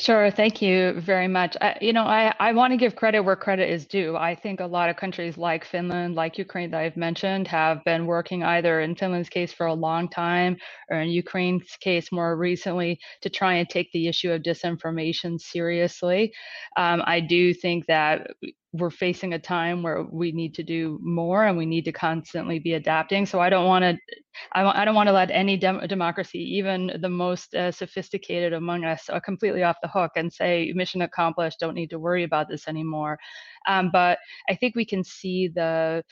Sure, 0.00 0.30
thank 0.30 0.62
you 0.62 0.92
very 1.00 1.26
much. 1.26 1.56
I, 1.60 1.76
you 1.80 1.92
know, 1.92 2.04
I, 2.04 2.32
I 2.38 2.52
want 2.52 2.70
to 2.72 2.76
give 2.76 2.94
credit 2.94 3.20
where 3.20 3.34
credit 3.34 3.68
is 3.68 3.84
due. 3.84 4.16
I 4.16 4.32
think 4.32 4.60
a 4.60 4.66
lot 4.66 4.88
of 4.88 4.96
countries 4.96 5.36
like 5.36 5.64
Finland, 5.64 6.14
like 6.14 6.38
Ukraine 6.38 6.70
that 6.70 6.80
I've 6.80 6.96
mentioned, 6.96 7.48
have 7.48 7.82
been 7.82 8.06
working 8.06 8.44
either 8.44 8.80
in 8.80 8.94
Finland's 8.94 9.28
case 9.28 9.52
for 9.52 9.66
a 9.66 9.74
long 9.74 10.08
time 10.08 10.56
or 10.88 11.00
in 11.00 11.08
Ukraine's 11.08 11.76
case 11.80 12.12
more 12.12 12.36
recently 12.36 13.00
to 13.22 13.28
try 13.28 13.54
and 13.54 13.68
take 13.68 13.90
the 13.90 14.06
issue 14.06 14.30
of 14.30 14.42
disinformation 14.42 15.40
seriously. 15.40 16.32
Um, 16.76 17.02
I 17.04 17.18
do 17.18 17.52
think 17.52 17.86
that 17.86 18.28
we're 18.72 18.90
facing 18.90 19.32
a 19.32 19.38
time 19.38 19.82
where 19.82 20.02
we 20.02 20.30
need 20.30 20.54
to 20.54 20.62
do 20.62 20.98
more 21.02 21.44
and 21.44 21.56
we 21.56 21.64
need 21.64 21.84
to 21.86 21.92
constantly 21.92 22.58
be 22.58 22.74
adapting. 22.74 23.24
So 23.24 23.40
I 23.40 23.48
don't 23.48 23.66
want 23.66 23.82
to, 23.82 23.96
I, 24.52 24.84
don't 24.84 24.94
want 24.94 25.08
to 25.08 25.12
let 25.12 25.30
any 25.30 25.56
dem- 25.56 25.86
democracy, 25.86 26.38
even 26.38 26.92
the 27.00 27.08
most 27.08 27.54
uh, 27.54 27.72
sophisticated 27.72 28.52
among 28.52 28.84
us, 28.84 29.08
uh, 29.08 29.20
completely 29.20 29.62
off 29.62 29.76
the 29.82 29.88
hook 29.88 30.12
and 30.16 30.30
say 30.30 30.70
mission 30.74 31.00
accomplished. 31.02 31.60
Don't 31.60 31.74
need 31.74 31.90
to 31.90 31.98
worry 31.98 32.24
about 32.24 32.48
this 32.48 32.68
anymore. 32.68 33.18
Um, 33.66 33.90
but 33.90 34.18
I 34.50 34.54
think 34.54 34.76
we 34.76 34.84
can 34.84 35.02
see 35.02 35.48
the 35.48 36.04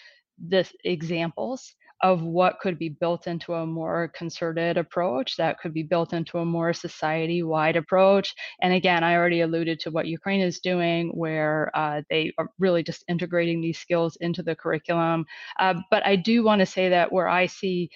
the 0.48 0.70
examples 0.84 1.74
of 2.02 2.22
what 2.22 2.60
could 2.60 2.78
be 2.78 2.88
built 2.88 3.26
into 3.26 3.54
a 3.54 3.66
more 3.66 4.12
concerted 4.14 4.76
approach 4.76 5.36
that 5.36 5.58
could 5.58 5.72
be 5.72 5.82
built 5.82 6.12
into 6.12 6.38
a 6.38 6.44
more 6.44 6.72
society 6.72 7.42
wide 7.42 7.76
approach. 7.76 8.34
And 8.60 8.72
again, 8.72 9.02
I 9.02 9.14
already 9.14 9.40
alluded 9.40 9.80
to 9.80 9.90
what 9.90 10.06
Ukraine 10.06 10.40
is 10.40 10.60
doing, 10.60 11.10
where 11.14 11.70
uh, 11.74 12.02
they 12.10 12.32
are 12.38 12.48
really 12.58 12.82
just 12.82 13.04
integrating 13.08 13.60
these 13.60 13.78
skills 13.78 14.16
into 14.20 14.42
the 14.42 14.54
curriculum. 14.54 15.24
Uh, 15.58 15.74
but 15.90 16.04
I 16.06 16.16
do 16.16 16.44
want 16.44 16.60
to 16.60 16.66
say 16.66 16.90
that 16.90 17.12
where 17.12 17.28
I 17.28 17.46
see 17.46 17.90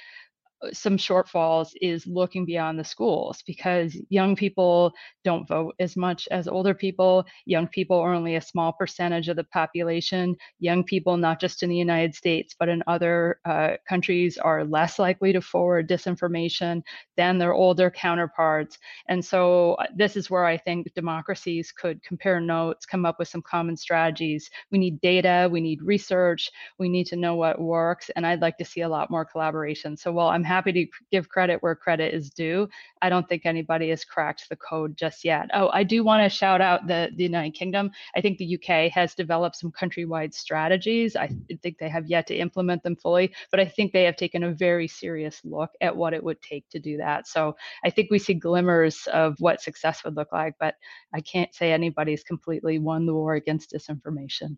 some 0.73 0.97
shortfalls 0.97 1.71
is 1.81 2.07
looking 2.07 2.45
beyond 2.45 2.79
the 2.79 2.85
schools 2.85 3.43
because 3.47 3.97
young 4.09 4.37
people 4.37 4.93
don't 5.25 5.49
vote 5.49 5.75
as 5.81 5.97
much 5.97 6.29
as 6.31 6.49
older 6.49 6.75
people. 6.75 7.25
Young 7.47 7.67
people 7.67 7.99
are 7.99 8.13
only 8.13 8.37
a 8.37 8.41
small 8.41 8.73
percentage 8.73 9.29
of 9.29 9.37
the 9.37 9.45
population. 9.45 10.37
Young 10.59 10.85
people, 10.85 11.17
not 11.17 11.41
just 11.41 11.63
in 11.63 11.71
the 11.71 11.77
United 11.77 12.15
States, 12.15 12.55
but 12.59 12.69
in 12.69 12.83
other 12.87 13.41
uh, 13.45 13.73
countries, 13.89 14.39
are 14.39 14.65
less 14.65 14.99
likely 14.99 15.33
to 15.33 15.41
forward 15.41 15.89
disinformation 15.89 16.83
than 17.17 17.39
their 17.39 17.55
older 17.55 17.91
counterparts. 17.91 18.79
And 19.09 19.25
so, 19.25 19.75
uh, 19.75 19.87
this 19.97 20.17
is 20.17 20.31
where 20.31 20.45
I 20.45 20.57
think 20.57 20.93
democracies 20.95 21.73
could 21.73 22.03
compare 22.03 22.41
notes, 22.41 22.87
come 22.87 23.07
up 23.07 23.19
with 23.19 23.29
some 23.29 23.43
common 23.43 23.77
strategies. 23.77 24.51
We 24.71 24.79
need 24.79 25.01
data, 25.01 25.49
we 25.51 25.61
need 25.61 25.83
research, 25.83 26.51
we 26.79 26.89
need 26.89 27.07
to 27.07 27.17
know 27.17 27.35
what 27.35 27.61
works. 27.61 28.11
And 28.17 28.27
I'd 28.27 28.43
like 28.43 28.59
to 28.59 28.65
see 28.65 28.83
a 28.83 28.89
lot 28.89 29.11
more 29.11 29.25
collaboration. 29.25 29.97
So, 29.97 30.13
while 30.13 30.29
I'm 30.29 30.45
happy 30.51 30.73
to 30.73 30.87
give 31.13 31.29
credit 31.29 31.63
where 31.63 31.77
credit 31.77 32.13
is 32.13 32.31
due. 32.31 32.69
I 33.03 33.09
don't 33.09 33.29
think 33.29 33.47
anybody 33.47 33.91
has 33.91 34.05
cracked 34.05 34.49
the 34.49 34.57
code 34.57 34.97
just 34.97 35.25
yet. 35.25 35.49
Oh, 35.55 35.71
I 35.73 35.85
do 35.85 36.03
want 36.03 36.25
to 36.25 36.37
shout 36.37 36.61
out 36.61 36.89
the, 36.89 37.11
the 37.15 37.23
United 37.23 37.55
Kingdom. 37.55 37.93
I 38.17 38.21
think 38.21 38.39
the 38.39 38.57
UK 38.57 38.91
has 38.91 39.15
developed 39.15 39.57
some 39.57 39.71
countrywide 39.71 40.35
strategies. 40.35 41.15
I 41.15 41.31
think 41.63 41.79
they 41.79 41.89
have 41.89 42.09
yet 42.09 42.27
to 42.27 42.37
implement 42.37 42.83
them 42.83 42.97
fully, 42.97 43.33
but 43.53 43.61
I 43.61 43.65
think 43.65 43.93
they 43.93 44.03
have 44.05 44.17
taken 44.17 44.43
a 44.43 44.53
very 44.53 44.89
serious 44.89 45.41
look 45.45 45.71
at 45.81 45.97
what 45.97 46.15
it 46.15 46.25
would 46.25 46.43
take 46.43 46.69
to 46.71 46.81
do 46.81 46.97
that. 46.97 47.29
So 47.29 47.57
I 47.85 47.91
think 47.91 48.11
we 48.11 48.19
see 48.19 48.35
glimmers 48.35 49.07
of 49.13 49.37
what 49.39 49.63
success 49.63 50.03
would 50.05 50.17
look 50.17 50.33
like, 50.33 50.55
but 50.59 50.75
I 51.15 51.21
can't 51.21 51.55
say 51.55 51.71
anybody's 51.71 52.25
completely 52.25 52.81
won 52.81 53.07
the 53.07 53.15
war 53.15 53.35
against 53.35 53.73
disinformation. 53.73 54.57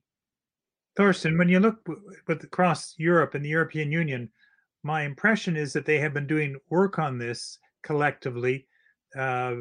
Thorsten, 0.96 1.38
when 1.38 1.48
you 1.48 1.60
look 1.60 1.86
across 2.28 2.94
Europe 2.98 3.34
and 3.34 3.44
the 3.44 3.48
European 3.48 3.90
Union, 3.90 4.30
my 4.82 5.02
impression 5.02 5.56
is 5.56 5.72
that 5.72 5.86
they 5.86 5.98
have 5.98 6.14
been 6.14 6.26
doing 6.26 6.56
work 6.70 6.98
on 6.98 7.18
this 7.18 7.58
collectively. 7.82 8.66
Uh, 9.16 9.56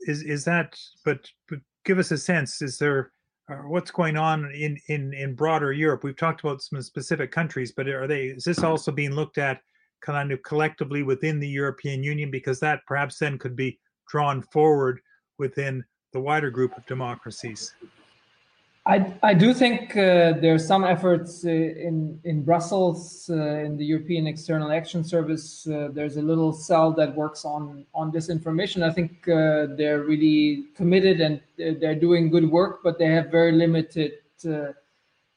is 0.00 0.22
is 0.22 0.44
that? 0.44 0.76
But, 1.04 1.28
but 1.48 1.58
give 1.84 1.98
us 1.98 2.10
a 2.10 2.18
sense. 2.18 2.62
Is 2.62 2.78
there 2.78 3.12
uh, 3.50 3.56
what's 3.68 3.90
going 3.90 4.16
on 4.16 4.50
in 4.54 4.78
in 4.88 5.12
in 5.14 5.34
broader 5.34 5.72
Europe? 5.72 6.04
We've 6.04 6.16
talked 6.16 6.40
about 6.40 6.62
some 6.62 6.80
specific 6.82 7.30
countries, 7.30 7.72
but 7.76 7.88
are 7.88 8.06
they? 8.06 8.26
Is 8.26 8.44
this 8.44 8.60
also 8.60 8.90
being 8.90 9.12
looked 9.12 9.38
at 9.38 9.60
kind 10.04 10.32
of 10.32 10.42
collectively 10.42 11.02
within 11.02 11.38
the 11.38 11.48
European 11.48 12.02
Union? 12.02 12.30
Because 12.30 12.60
that 12.60 12.80
perhaps 12.86 13.18
then 13.18 13.38
could 13.38 13.56
be 13.56 13.78
drawn 14.08 14.42
forward 14.42 15.00
within 15.38 15.84
the 16.12 16.20
wider 16.20 16.50
group 16.50 16.76
of 16.76 16.86
democracies. 16.86 17.74
I, 18.86 19.14
I 19.22 19.32
do 19.32 19.54
think 19.54 19.96
uh, 19.96 20.34
there 20.40 20.54
are 20.54 20.58
some 20.58 20.84
efforts 20.84 21.44
uh, 21.46 21.48
in 21.48 22.20
in 22.24 22.42
Brussels 22.42 23.30
uh, 23.30 23.64
in 23.64 23.78
the 23.78 23.84
European 23.84 24.26
External 24.26 24.70
Action 24.70 25.02
Service. 25.02 25.66
Uh, 25.66 25.88
there's 25.90 26.18
a 26.18 26.22
little 26.22 26.52
cell 26.52 26.92
that 26.92 27.14
works 27.14 27.46
on 27.46 27.86
on 27.94 28.12
disinformation. 28.12 28.82
I 28.82 28.92
think 28.92 29.26
uh, 29.26 29.74
they're 29.74 30.02
really 30.02 30.66
committed 30.76 31.22
and 31.22 31.40
they're 31.56 31.94
doing 31.94 32.28
good 32.28 32.50
work, 32.50 32.80
but 32.84 32.98
they 32.98 33.06
have 33.06 33.30
very 33.30 33.52
limited 33.52 34.12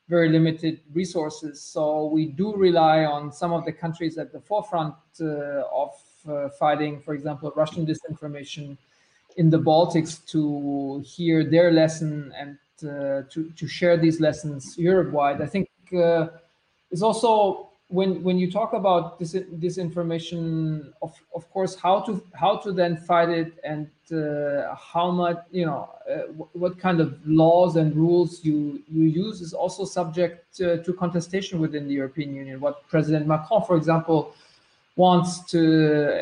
very 0.09 0.29
limited 0.29 0.79
resources. 0.93 1.61
So 1.61 2.05
we 2.05 2.27
do 2.27 2.55
rely 2.55 3.03
on 3.03 3.31
some 3.31 3.51
of 3.51 3.65
the 3.65 3.73
countries 3.73 4.17
at 4.17 4.31
the 4.31 4.39
forefront 4.39 4.95
of 5.19 5.91
fighting, 6.59 7.01
for 7.01 7.13
example, 7.13 7.51
Russian 7.55 7.85
disinformation 7.85 8.77
in 9.37 9.49
the 9.49 9.59
Baltics 9.59 10.25
to 10.31 11.01
hear 11.05 11.43
their 11.43 11.71
lesson 11.71 12.33
and 12.37 12.57
uh, 12.83 13.23
to 13.29 13.51
to 13.55 13.67
share 13.67 13.97
these 13.97 14.19
lessons 14.19 14.77
Europe 14.77 15.11
wide. 15.11 15.41
I 15.41 15.47
think 15.47 15.69
uh, 15.95 16.27
it's 16.91 17.01
also 17.01 17.69
when 17.89 18.21
when 18.21 18.37
you 18.37 18.51
talk 18.51 18.73
about 18.73 19.17
this 19.17 19.33
disinformation, 19.33 20.91
of 21.01 21.13
of 21.33 21.49
course, 21.51 21.75
how 21.75 22.01
to 22.01 22.21
how 22.33 22.57
to 22.57 22.71
then 22.71 22.97
fight 22.97 23.29
it 23.29 23.53
and 23.63 23.87
uh, 24.11 24.75
how 24.75 25.09
much 25.11 25.37
you 25.51 25.65
know 25.65 25.89
what 26.53 26.77
kind 26.77 26.99
of 26.99 27.17
laws 27.25 27.77
and 27.77 27.95
rules 27.95 28.43
you 28.43 28.81
you 28.87 29.03
use 29.03 29.41
is 29.41 29.53
also 29.53 29.85
subject 29.85 30.55
to 30.57 30.93
contestation 30.93 31.59
within 31.59 31.87
the 31.87 31.93
European 31.93 32.33
Union. 32.33 32.59
What 32.59 32.87
President 32.89 33.25
Macron, 33.27 33.63
for 33.63 33.77
example, 33.77 34.33
wants 34.97 35.39
to 35.51 35.61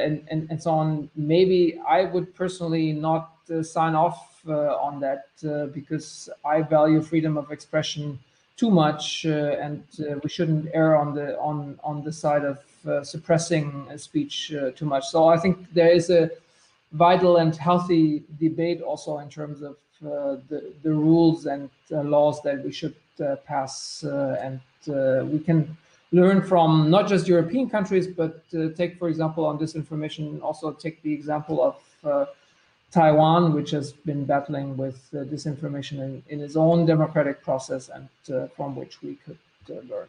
and, 0.04 0.24
and, 0.30 0.48
and 0.52 0.62
so 0.62 0.72
on 0.72 1.10
maybe 1.16 1.80
i 1.88 2.04
would 2.04 2.36
personally 2.36 2.92
not 2.92 3.32
uh, 3.50 3.64
sign 3.64 3.96
off 3.96 4.36
uh, 4.48 4.76
on 4.76 5.00
that 5.00 5.26
uh, 5.48 5.66
because 5.68 6.30
I 6.44 6.62
value 6.62 7.02
freedom 7.02 7.36
of 7.36 7.52
expression 7.52 8.20
too 8.58 8.70
much, 8.70 9.26
uh, 9.26 9.58
and 9.60 9.84
we 10.24 10.30
shouldn't 10.30 10.70
err 10.74 10.96
on 10.96 11.16
the 11.16 11.38
on 11.40 11.80
on 11.84 12.04
the 12.04 12.12
side 12.12 12.44
of 12.46 12.60
suppressing 13.04 13.86
speech 13.98 14.54
too 14.76 14.86
much. 14.86 15.08
So 15.08 15.28
I 15.28 15.38
think 15.38 15.74
there 15.74 15.90
is 15.90 16.12
a 16.12 16.30
vital 16.92 17.38
and 17.38 17.56
healthy 17.56 18.24
debate 18.40 18.82
also 18.82 19.18
in 19.18 19.30
terms 19.30 19.64
of 19.64 19.78
uh, 20.06 20.38
the, 20.50 20.72
the 20.84 20.94
rules 20.94 21.48
and 21.48 21.70
uh, 21.92 22.02
laws 22.02 22.42
that 22.44 22.64
we 22.64 22.72
should 22.72 22.96
uh, 23.20 23.36
pass. 23.48 24.04
and 24.04 24.60
we 25.32 25.40
can 25.40 25.76
learn 26.20 26.42
from 26.42 26.90
not 26.90 27.08
just 27.08 27.28
European 27.28 27.70
countries, 27.70 28.08
but 28.08 28.44
take, 28.76 28.98
for 28.98 29.08
example, 29.10 29.46
on 29.46 29.58
disinformation, 29.58 30.42
also 30.42 30.72
take 30.72 31.02
the 31.02 31.14
example 31.14 31.58
of 31.68 31.76
Taiwan, 32.96 33.54
which 33.54 33.72
has 33.72 33.92
been 33.92 34.24
battling 34.24 34.78
with 34.78 35.10
uh, 35.14 35.18
disinformation 35.26 36.00
in, 36.00 36.24
in, 36.30 36.40
its 36.40 36.56
own 36.56 36.86
democratic 36.86 37.44
process 37.44 37.90
and 37.90 38.08
uh, 38.34 38.48
from 38.56 38.74
which 38.74 39.02
we 39.02 39.16
could 39.16 39.38
uh, 39.70 39.74
learn. 39.94 40.08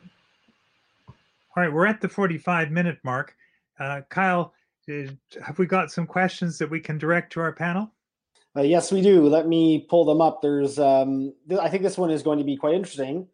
All 1.09 1.63
right, 1.65 1.73
we're 1.73 1.87
at 1.87 2.01
the 2.01 2.09
45 2.09 2.71
minute 2.71 2.99
mark. 3.03 3.35
Uh, 3.81 4.03
Kyle, 4.09 4.53
have 4.87 5.59
we 5.59 5.67
got 5.67 5.91
some 5.91 6.07
questions 6.07 6.59
that 6.59 6.71
we 6.71 6.79
can 6.79 6.97
direct 6.97 7.33
to 7.33 7.41
our 7.41 7.53
panel? 7.53 7.91
Uh, 8.55 8.63
yes, 8.63 8.93
we 8.93 9.03
do. 9.03 9.27
Let 9.27 9.49
me 9.49 9.85
pull 9.91 10.05
them 10.05 10.21
up. 10.21 10.41
There's, 10.41 10.79
um, 10.79 11.35
th- 11.49 11.61
I 11.61 11.69
think 11.69 11.83
this 11.83 11.99
one 11.99 12.13
is 12.13 12.23
going 12.23 12.39
to 12.39 12.45
be 12.45 12.57
quite 12.57 12.75
interesting. 12.75 13.27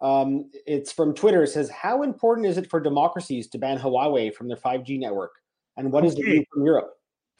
Um, 0.00 0.50
it's 0.66 0.92
from 0.92 1.14
Twitter. 1.14 1.42
It 1.42 1.48
says, 1.48 1.70
How 1.70 2.02
important 2.02 2.46
is 2.46 2.56
it 2.56 2.70
for 2.70 2.80
democracies 2.80 3.48
to 3.48 3.58
ban 3.58 3.78
Huawei 3.78 4.32
from 4.32 4.48
their 4.48 4.56
5G 4.56 4.98
network? 4.98 5.32
And 5.76 5.92
what 5.92 6.00
okay. 6.00 6.08
is 6.08 6.14
the 6.14 6.22
view 6.22 6.44
from 6.52 6.64
Europe? 6.64 6.98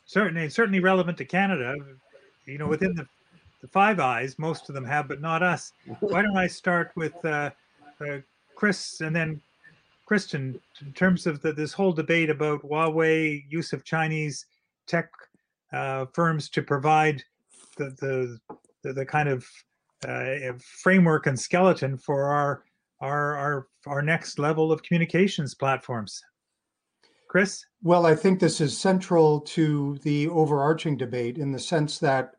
certainly 0.09 0.49
certainly 0.49 0.81
relevant 0.81 1.17
to 1.19 1.25
Canada. 1.25 1.77
You 2.47 2.59
know, 2.59 2.67
within 2.67 2.95
the 2.95 3.07
the 3.61 3.69
Five 3.69 4.01
Eyes, 4.01 4.39
most 4.39 4.69
of 4.69 4.75
them 4.75 4.85
have, 4.85 5.09
but 5.09 5.21
not 5.21 5.43
us. 5.43 5.73
Why 6.01 6.23
don't 6.23 6.37
I 6.37 6.47
start 6.47 6.93
with 6.95 7.13
uh, 7.25 7.51
uh, 8.01 8.19
Chris 8.55 9.01
and 9.01 9.15
then 9.15 9.41
Christian 10.07 10.61
in 10.81 10.93
terms 10.93 11.27
of 11.27 11.43
the, 11.43 11.53
this 11.53 11.73
whole 11.73 11.93
debate 11.93 12.31
about 12.31 12.63
Huawei 12.63 13.45
use 13.49 13.73
of 13.73 13.85
Chinese 13.85 14.47
tech 14.87 15.11
uh, 15.73 16.07
firms 16.13 16.49
to 16.51 16.63
provide 16.63 17.23
the 17.77 17.91
the 18.01 18.39
the, 18.83 18.93
the 18.93 19.07
kind 19.07 19.29
of 19.29 19.47
uh, 20.07 20.53
framework 20.83 21.27
and 21.27 21.39
skeleton 21.39 21.97
for 21.99 22.25
our 22.25 22.63
our 23.01 23.37
our 23.37 23.67
our 23.87 24.03
next 24.03 24.39
level 24.39 24.73
of 24.73 24.83
communications 24.83 25.55
platforms. 25.55 26.21
Chris? 27.29 27.65
Well, 27.83 28.07
I 28.07 28.15
think 28.15 28.41
this 28.41 28.61
is 28.61 28.77
central 28.77 29.41
to 29.41 29.99
the 30.03 30.29
overarching 30.29 30.97
debate 30.97 31.37
in 31.37 31.53
the 31.53 31.59
sense 31.59 31.99
that 31.99 32.33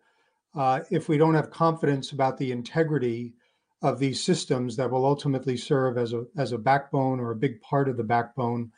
uh, 0.56 0.82
if 0.90 1.08
we 1.08 1.18
don't 1.18 1.36
have 1.36 1.52
confidence 1.52 2.12
about 2.12 2.38
the 2.38 2.52
integrity 2.52 3.34
of 3.82 4.00
these 4.00 4.24
systems 4.24 4.76
that 4.76 4.90
will 4.90 5.06
ultimately 5.06 5.56
serve 5.56 5.98
as 5.98 6.14
a 6.14 6.26
as 6.38 6.52
a 6.52 6.58
backbone 6.58 7.20
or 7.20 7.32
a 7.32 7.36
big 7.36 7.62
part 7.62 7.88
of 7.88 7.98
the 7.98 8.04
backbone 8.04 8.72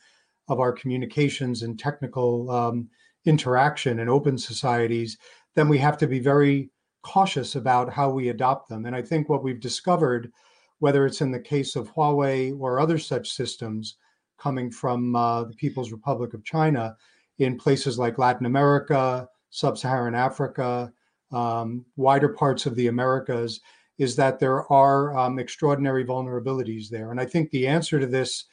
of 0.50 0.60
our 0.60 0.74
communications 0.74 1.64
and 1.64 1.80
technical 1.80 2.52
um, 2.52 2.90
interaction 3.26 4.00
in 4.00 4.10
open 4.10 4.38
societies, 4.38 5.18
then 5.56 5.70
we 5.70 5.78
have 5.78 5.98
to 5.98 6.08
be 6.08 6.20
very 6.20 6.70
cautious 7.02 7.56
about 7.56 7.92
how 7.92 8.10
we 8.10 8.30
adopt 8.30 8.70
them. 8.70 8.86
And 8.86 8.96
I 8.96 9.02
think 9.02 9.30
what 9.30 9.44
we've 9.44 9.60
discovered, 9.60 10.32
whether 10.80 11.06
it's 11.06 11.22
in 11.22 11.32
the 11.32 11.40
case 11.40 11.76
of 11.76 11.94
Huawei 11.94 12.60
or 12.60 12.80
other 12.80 12.98
such 12.98 13.32
systems, 13.32 13.98
coming 14.38 14.72
from 14.72 15.16
uh, 15.16 15.44
the 15.44 15.54
People's 15.54 15.92
Republic 15.92 16.34
of 16.34 16.44
China 16.44 16.96
in 17.38 17.58
places 17.58 18.00
like 18.00 18.18
Latin 18.18 18.46
America, 18.46 19.28
Sub 19.52 19.78
Saharan 19.78 20.16
Africa, 20.16 20.92
um, 21.32 21.86
wider 21.96 22.30
parts 22.30 22.66
of 22.66 22.76
the 22.76 22.88
Americas, 22.88 23.62
is 23.98 24.16
that 24.16 24.40
there 24.40 24.72
are 24.72 25.16
um, 25.18 25.38
extraordinary 25.38 26.04
vulnerabilities 26.04 26.90
there. 26.90 27.12
And 27.12 27.20
I 27.20 27.26
think 27.26 27.52
the 27.52 27.68
answer 27.68 28.00
to 28.00 28.08
this, 28.08 28.46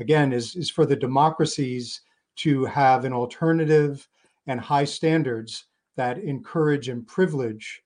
again, 0.00 0.32
is, 0.32 0.56
is 0.56 0.68
for 0.68 0.84
the 0.84 0.96
democracies 0.96 2.00
to 2.36 2.64
have 2.64 3.04
an 3.04 3.12
alternative 3.12 4.08
and 4.48 4.60
high 4.60 4.84
standards 4.84 5.66
that 5.96 6.18
encourage 6.18 6.88
and 6.88 7.06
privilege 7.06 7.82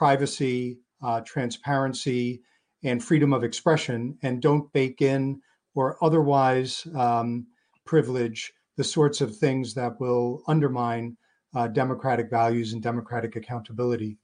privacy, 0.00 0.78
uh, 1.02 1.20
transparency, 1.26 2.40
and 2.84 3.04
freedom 3.04 3.34
of 3.34 3.44
expression, 3.44 4.16
and 4.22 4.40
don't 4.40 4.72
bake 4.72 5.02
in 5.02 5.38
or 5.74 6.02
otherwise 6.02 6.86
um, 6.96 7.46
privilege 7.84 8.50
the 8.78 8.82
sorts 8.82 9.20
of 9.20 9.36
things 9.36 9.74
that 9.74 10.00
will 10.00 10.42
undermine 10.48 11.14
uh, 11.54 11.68
democratic 11.68 12.30
values 12.30 12.72
and 12.72 12.82
democratic 12.82 13.36
accountability. 13.36 14.16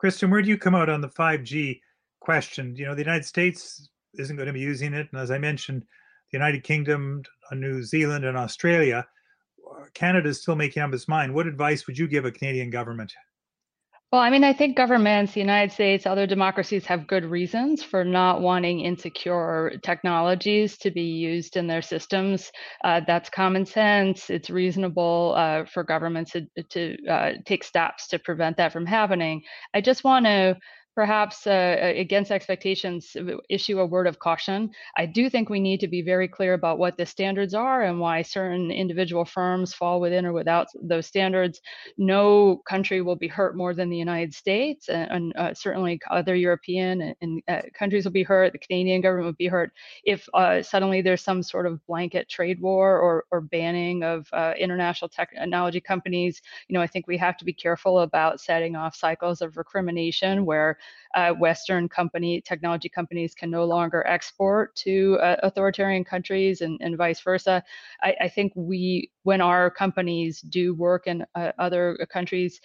Kristin, 0.00 0.30
where 0.30 0.40
do 0.40 0.48
you 0.48 0.56
come 0.56 0.76
out 0.76 0.88
on 0.88 1.00
the 1.00 1.08
5G 1.08 1.80
question? 2.20 2.76
You 2.76 2.86
know, 2.86 2.94
the 2.94 3.02
United 3.02 3.24
States 3.24 3.88
isn't 4.20 4.36
going 4.36 4.46
to 4.46 4.52
be 4.52 4.60
using 4.60 4.94
it. 4.94 5.08
And 5.10 5.20
as 5.20 5.32
I 5.32 5.38
mentioned, 5.38 5.82
the 6.30 6.38
United 6.38 6.62
Kingdom, 6.62 7.24
uh, 7.50 7.56
New 7.56 7.82
Zealand, 7.82 8.24
and 8.24 8.36
Australia, 8.36 9.04
uh, 9.68 9.86
Canada 9.94 10.28
is 10.28 10.42
still 10.42 10.54
making 10.54 10.84
up 10.84 10.94
its 10.94 11.08
mind. 11.08 11.34
What 11.34 11.48
advice 11.48 11.88
would 11.88 11.98
you 11.98 12.06
give 12.06 12.24
a 12.24 12.30
Canadian 12.30 12.70
government? 12.70 13.12
Well, 14.14 14.22
I 14.22 14.30
mean, 14.30 14.44
I 14.44 14.52
think 14.52 14.76
governments, 14.76 15.32
the 15.32 15.40
United 15.40 15.72
States, 15.72 16.06
other 16.06 16.24
democracies 16.24 16.86
have 16.86 17.08
good 17.08 17.24
reasons 17.24 17.82
for 17.82 18.04
not 18.04 18.40
wanting 18.40 18.78
insecure 18.78 19.72
technologies 19.82 20.78
to 20.78 20.92
be 20.92 21.02
used 21.02 21.56
in 21.56 21.66
their 21.66 21.82
systems. 21.82 22.52
Uh, 22.84 23.00
that's 23.04 23.28
common 23.28 23.66
sense. 23.66 24.30
It's 24.30 24.50
reasonable 24.50 25.34
uh, 25.36 25.64
for 25.64 25.82
governments 25.82 26.30
to, 26.30 26.46
to 26.62 26.96
uh, 27.08 27.32
take 27.44 27.64
steps 27.64 28.06
to 28.10 28.20
prevent 28.20 28.56
that 28.58 28.72
from 28.72 28.86
happening. 28.86 29.42
I 29.74 29.80
just 29.80 30.04
want 30.04 30.26
to 30.26 30.58
perhaps 30.94 31.46
uh, 31.46 31.76
against 31.96 32.30
expectations 32.30 33.16
issue 33.48 33.80
a 33.80 33.86
word 33.86 34.06
of 34.06 34.18
caution. 34.18 34.70
I 34.96 35.06
do 35.06 35.28
think 35.28 35.48
we 35.48 35.60
need 35.60 35.80
to 35.80 35.88
be 35.88 36.02
very 36.02 36.28
clear 36.28 36.54
about 36.54 36.78
what 36.78 36.96
the 36.96 37.06
standards 37.06 37.54
are 37.54 37.82
and 37.82 37.98
why 38.00 38.22
certain 38.22 38.70
individual 38.70 39.24
firms 39.24 39.74
fall 39.74 40.00
within 40.00 40.24
or 40.24 40.32
without 40.32 40.68
those 40.82 41.06
standards. 41.06 41.60
No 41.98 42.62
country 42.68 43.02
will 43.02 43.16
be 43.16 43.28
hurt 43.28 43.56
more 43.56 43.74
than 43.74 43.90
the 43.90 43.96
united 43.96 44.34
states 44.34 44.88
and, 44.88 45.10
and 45.10 45.36
uh, 45.36 45.54
certainly 45.54 46.00
other 46.10 46.34
european 46.34 47.00
and, 47.00 47.14
and 47.20 47.42
uh, 47.48 47.62
countries 47.74 48.04
will 48.04 48.12
be 48.12 48.22
hurt 48.22 48.52
the 48.52 48.58
canadian 48.58 49.00
government 49.00 49.26
will 49.26 49.32
be 49.32 49.46
hurt 49.46 49.72
if 50.04 50.28
uh, 50.34 50.62
suddenly 50.62 51.00
there's 51.02 51.22
some 51.22 51.42
sort 51.42 51.66
of 51.66 51.84
blanket 51.86 52.28
trade 52.28 52.60
war 52.60 52.98
or, 52.98 53.24
or 53.30 53.40
banning 53.40 54.02
of 54.02 54.28
uh, 54.32 54.52
international 54.58 55.08
technology 55.08 55.80
companies. 55.80 56.40
You 56.68 56.74
know 56.74 56.80
i 56.80 56.86
think 56.86 57.06
we 57.06 57.16
have 57.18 57.36
to 57.38 57.44
be 57.44 57.52
careful 57.52 58.00
about 58.00 58.40
setting 58.40 58.76
off 58.76 58.94
cycles 58.94 59.40
of 59.40 59.56
recrimination 59.56 60.44
where 60.44 60.78
uh, 61.14 61.32
Western 61.32 61.88
company 61.88 62.40
technology 62.40 62.88
companies 62.88 63.34
can 63.34 63.50
no 63.50 63.64
longer 63.64 64.06
export 64.06 64.74
to 64.76 65.16
uh, 65.22 65.36
authoritarian 65.42 66.04
countries 66.04 66.60
and, 66.60 66.78
and 66.80 66.96
vice 66.96 67.20
versa. 67.20 67.62
I, 68.02 68.14
I, 68.22 68.28
think 68.28 68.52
we, 68.56 69.10
when 69.22 69.40
our 69.40 69.70
companies 69.70 70.40
do 70.40 70.74
work 70.74 71.06
in 71.06 71.24
uh, 71.34 71.52
other 71.58 71.96
countries, 72.10 72.60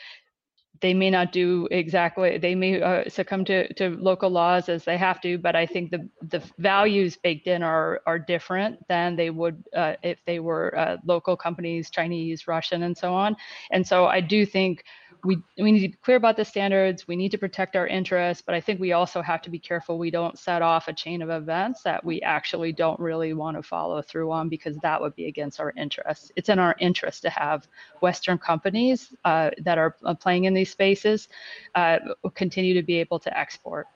they 0.82 0.93
may 0.93 1.09
not 1.09 1.32
do 1.32 1.67
exactly 1.72 2.38
they 2.38 2.55
may 2.55 2.82
uh, 2.82 3.03
succumb 3.09 3.43
to, 3.45 3.72
to 3.74 3.89
local 3.97 4.30
laws 4.30 4.70
as 4.70 4.84
they 4.86 4.97
have 4.97 5.20
to 5.22 5.38
but 5.38 5.55
i 5.55 5.65
think 5.65 5.91
the 5.91 6.07
the 6.30 6.41
values 6.57 7.17
baked 7.17 7.47
in 7.47 7.63
are 7.63 8.01
are 8.05 8.20
different 8.20 8.78
than 8.88 9.15
they 9.15 9.30
would 9.30 9.63
uh, 9.76 9.93
if 10.03 10.24
they 10.26 10.39
were 10.39 10.78
uh, 10.78 10.97
local 11.05 11.36
companies 11.36 11.89
chinese 11.89 12.47
russian 12.47 12.84
and 12.84 12.97
so 12.97 13.13
on 13.13 13.36
and 13.72 13.86
so 13.86 14.05
i 14.05 14.22
do 14.22 14.45
think 14.45 14.84
we 15.24 15.41
we 15.57 15.72
need 15.72 15.82
to 15.82 15.89
be 15.89 15.97
clear 16.01 16.17
about 16.17 16.38
the 16.38 16.45
standards. 16.45 17.07
We 17.07 17.15
need 17.15 17.32
to 17.32 17.38
protect 17.38 17.76
our 17.76 17.88
interests, 17.88 18.43
but 18.45 18.55
I 18.55 18.61
think 18.61 18.80
we 18.80 18.93
also 18.93 19.22
have 19.22 19.41
to 19.43 19.49
be 19.49 19.59
careful 19.59 19.97
we 19.97 20.11
don't 20.11 20.38
set 20.38 20.61
off 20.61 20.88
a 20.88 20.93
chain 20.93 21.22
of 21.22 21.30
events 21.30 21.82
that 21.84 22.03
we 22.03 22.22
actually 22.22 22.72
don't 22.72 22.99
really 22.99 23.34
want 23.34 23.57
to 23.57 23.63
follow 23.63 24.01
through 24.01 24.32
on 24.32 24.49
because 24.49 24.78
that 24.78 25.01
would 25.01 25.15
be 25.15 25.26
against 25.28 25.59
our 25.59 25.74
interests. 25.76 26.32
It's 26.36 26.49
in 26.49 26.59
our 26.59 26.76
interest 26.80 27.22
to 27.24 27.30
have 27.30 27.67
Western 28.01 28.38
companies 28.38 29.13
uh, 29.26 29.51
that 29.63 29.78
are 29.78 29.95
uh, 30.03 30.13
playing 30.13 30.45
in 30.45 30.53
these 30.53 30.72
spaces 30.72 31.28
uh, 31.76 31.99
continue 32.36 32.74
to 32.74 32.84
be 32.84 32.97
able 32.97 33.20
to 33.20 33.38
export. 33.38 33.88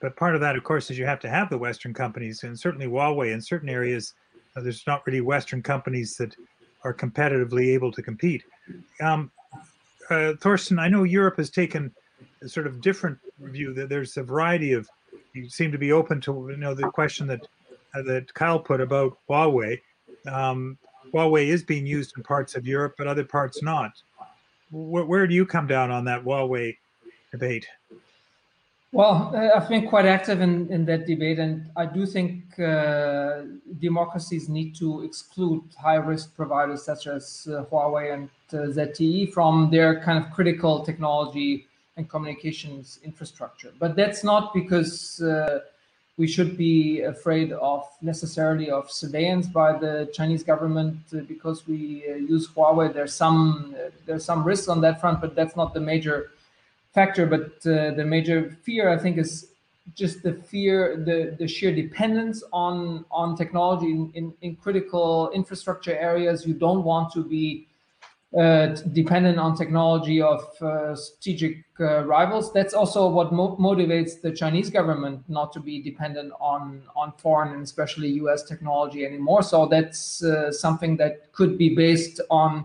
But 0.00 0.16
part 0.16 0.34
of 0.34 0.40
that, 0.40 0.56
of 0.56 0.64
course, 0.64 0.90
is 0.90 0.98
you 0.98 1.06
have 1.06 1.20
to 1.20 1.30
have 1.30 1.48
the 1.50 1.58
Western 1.58 1.94
companies, 1.94 2.42
and 2.42 2.58
certainly 2.58 2.86
Huawei 2.86 3.32
in 3.32 3.40
certain 3.40 3.68
areas, 3.68 4.14
uh, 4.56 4.60
there's 4.60 4.86
not 4.86 5.06
really 5.06 5.20
Western 5.20 5.62
companies 5.62 6.16
that 6.16 6.34
are 6.84 6.92
competitively 6.92 7.72
able 7.72 7.90
to 7.90 8.02
compete. 8.02 8.44
Um, 9.00 9.30
uh, 10.10 10.34
Thorsten, 10.40 10.78
I 10.78 10.88
know 10.88 11.04
Europe 11.04 11.36
has 11.36 11.50
taken 11.50 11.92
a 12.42 12.48
sort 12.48 12.66
of 12.66 12.80
different 12.80 13.18
view. 13.40 13.72
That 13.72 13.88
there's 13.88 14.16
a 14.16 14.22
variety 14.22 14.72
of. 14.72 14.88
You 15.32 15.48
seem 15.48 15.72
to 15.72 15.78
be 15.78 15.92
open 15.92 16.20
to 16.22 16.48
you 16.50 16.56
know 16.56 16.74
the 16.74 16.88
question 16.90 17.26
that 17.26 17.46
uh, 17.94 18.02
that 18.02 18.32
Kyle 18.34 18.58
put 18.58 18.80
about 18.80 19.18
Huawei. 19.28 19.80
Um, 20.26 20.78
Huawei 21.12 21.46
is 21.46 21.62
being 21.62 21.86
used 21.86 22.14
in 22.16 22.22
parts 22.22 22.54
of 22.54 22.66
Europe, 22.66 22.94
but 22.98 23.06
other 23.06 23.24
parts 23.24 23.62
not. 23.62 23.92
Where, 24.70 25.04
where 25.04 25.26
do 25.26 25.34
you 25.34 25.44
come 25.46 25.66
down 25.66 25.90
on 25.90 26.04
that 26.06 26.24
Huawei 26.24 26.76
debate? 27.30 27.66
Well, 28.94 29.32
uh, 29.34 29.50
I've 29.56 29.68
been 29.68 29.88
quite 29.88 30.06
active 30.06 30.40
in, 30.40 30.72
in 30.72 30.84
that 30.84 31.04
debate, 31.04 31.40
and 31.40 31.68
I 31.74 31.84
do 31.84 32.06
think 32.06 32.56
uh, 32.60 33.42
democracies 33.80 34.48
need 34.48 34.76
to 34.76 35.02
exclude 35.02 35.64
high 35.76 35.96
risk 35.96 36.36
providers 36.36 36.84
such 36.84 37.08
as 37.08 37.48
uh, 37.50 37.64
Huawei 37.64 38.14
and 38.14 38.30
uh, 38.52 38.72
ZTE 38.72 39.32
from 39.32 39.68
their 39.72 40.00
kind 40.00 40.24
of 40.24 40.30
critical 40.30 40.84
technology 40.84 41.66
and 41.96 42.08
communications 42.08 43.00
infrastructure. 43.02 43.72
But 43.80 43.96
that's 43.96 44.22
not 44.22 44.54
because 44.54 45.20
uh, 45.20 45.62
we 46.16 46.28
should 46.28 46.56
be 46.56 47.00
afraid 47.00 47.50
of 47.50 47.88
necessarily 48.00 48.70
of 48.70 48.92
surveillance 48.92 49.48
by 49.48 49.76
the 49.76 50.08
Chinese 50.14 50.44
government 50.44 50.98
uh, 51.12 51.22
because 51.26 51.66
we 51.66 52.04
use 52.28 52.46
Huawei. 52.46 52.94
There's 52.94 53.12
some 53.12 53.74
there's 54.06 54.24
some 54.24 54.44
risks 54.44 54.68
on 54.68 54.80
that 54.82 55.00
front, 55.00 55.20
but 55.20 55.34
that's 55.34 55.56
not 55.56 55.74
the 55.74 55.80
major 55.80 56.30
factor, 56.94 57.26
but 57.26 57.66
uh, 57.66 57.90
the 57.94 58.04
major 58.04 58.56
fear 58.62 58.88
I 58.88 58.98
think 58.98 59.18
is 59.18 59.50
just 59.94 60.22
the 60.22 60.32
fear, 60.32 60.96
the, 61.04 61.36
the 61.38 61.46
sheer 61.46 61.74
dependence 61.74 62.42
on 62.52 63.04
on 63.10 63.36
technology 63.36 63.90
in, 63.90 64.10
in, 64.14 64.34
in 64.40 64.56
critical 64.56 65.30
infrastructure 65.34 65.96
areas. 65.96 66.46
You 66.46 66.54
don't 66.54 66.84
want 66.84 67.12
to 67.12 67.24
be 67.24 67.68
uh, 68.36 68.66
dependent 68.92 69.38
on 69.38 69.56
technology 69.56 70.20
of 70.20 70.42
uh, 70.60 70.96
strategic 70.96 71.64
uh, 71.78 72.04
rivals. 72.04 72.52
That's 72.52 72.74
also 72.74 73.08
what 73.08 73.32
mo 73.32 73.56
motivates 73.58 74.20
the 74.20 74.32
Chinese 74.32 74.70
government 74.70 75.22
not 75.28 75.52
to 75.52 75.60
be 75.60 75.82
dependent 75.82 76.32
on 76.40 76.82
on 76.96 77.12
foreign 77.18 77.52
and 77.52 77.62
especially 77.62 78.08
U.S. 78.24 78.42
technology 78.42 79.04
anymore. 79.04 79.42
So 79.42 79.66
that's 79.66 80.22
uh, 80.24 80.50
something 80.50 80.96
that 80.96 81.32
could 81.32 81.58
be 81.58 81.74
based 81.74 82.20
on 82.30 82.64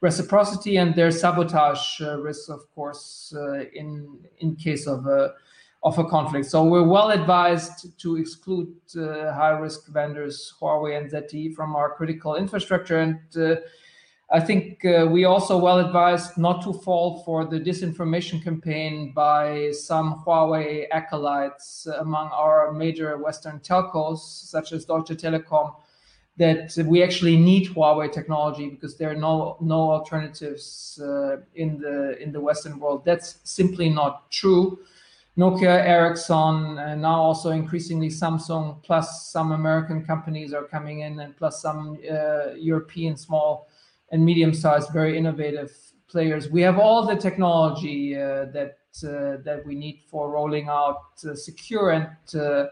reciprocity 0.00 0.76
and 0.76 0.94
there's 0.94 1.20
sabotage 1.20 2.00
uh, 2.00 2.18
risks, 2.20 2.48
of 2.48 2.62
course, 2.74 3.32
uh, 3.36 3.64
in 3.74 4.18
in 4.38 4.56
case 4.56 4.86
of 4.86 5.06
a 5.06 5.34
of 5.82 5.98
a 5.98 6.04
conflict. 6.04 6.46
So 6.46 6.64
we're 6.64 6.86
well 6.86 7.10
advised 7.10 7.98
to 8.00 8.16
exclude 8.16 8.74
uh, 8.96 9.32
high 9.32 9.58
risk 9.58 9.88
vendors 9.88 10.54
Huawei 10.60 10.98
and 10.98 11.10
ZTE 11.10 11.54
from 11.54 11.76
our 11.76 11.94
critical 11.94 12.36
infrastructure 12.36 12.98
and. 12.98 13.18
I 14.32 14.38
think 14.38 14.84
uh, 14.84 15.08
we 15.10 15.24
also 15.24 15.58
well 15.58 15.80
advised 15.80 16.38
not 16.38 16.62
to 16.62 16.72
fall 16.72 17.24
for 17.24 17.44
the 17.44 17.58
disinformation 17.58 18.40
campaign 18.40 19.12
by 19.12 19.72
some 19.72 20.22
Huawei 20.24 20.86
acolytes 20.92 21.88
among 21.98 22.28
our 22.28 22.70
major 22.72 23.18
Western 23.18 23.58
telcos, 23.58 24.18
such 24.18 24.70
as 24.70 24.84
Deutsche 24.84 25.16
Telekom, 25.16 25.74
that 26.36 26.74
we 26.86 27.02
actually 27.02 27.36
need 27.36 27.68
Huawei 27.68 28.10
technology 28.10 28.70
because 28.70 28.96
there 28.96 29.10
are 29.10 29.14
no 29.14 29.56
no 29.60 29.90
alternatives 29.90 30.98
uh, 31.02 31.38
in 31.54 31.78
the 31.78 32.20
in 32.22 32.32
the 32.32 32.40
Western 32.40 32.78
world. 32.78 33.04
That's 33.04 33.38
simply 33.44 33.90
not 33.90 34.30
true. 34.30 34.78
Nokia, 35.38 35.84
Ericsson, 35.86 36.78
and 36.78 37.02
now 37.02 37.14
also 37.14 37.50
increasingly 37.50 38.08
Samsung, 38.08 38.82
plus 38.82 39.30
some 39.30 39.52
American 39.52 40.04
companies 40.04 40.52
are 40.52 40.64
coming 40.64 41.00
in, 41.00 41.18
and 41.20 41.36
plus 41.36 41.62
some 41.62 41.98
uh, 42.10 42.52
European 42.54 43.16
small 43.16 43.68
and 44.10 44.24
medium-sized, 44.24 44.90
very 44.92 45.16
innovative 45.16 45.72
players. 46.08 46.50
We 46.50 46.62
have 46.62 46.78
all 46.78 47.06
the 47.06 47.16
technology 47.16 48.16
uh, 48.16 48.46
that 48.46 48.78
uh, 49.04 49.36
that 49.44 49.62
we 49.64 49.76
need 49.76 50.02
for 50.10 50.30
rolling 50.30 50.68
out 50.68 51.02
uh, 51.24 51.34
secure 51.34 51.90
and 51.90 52.08
uh, 52.34 52.66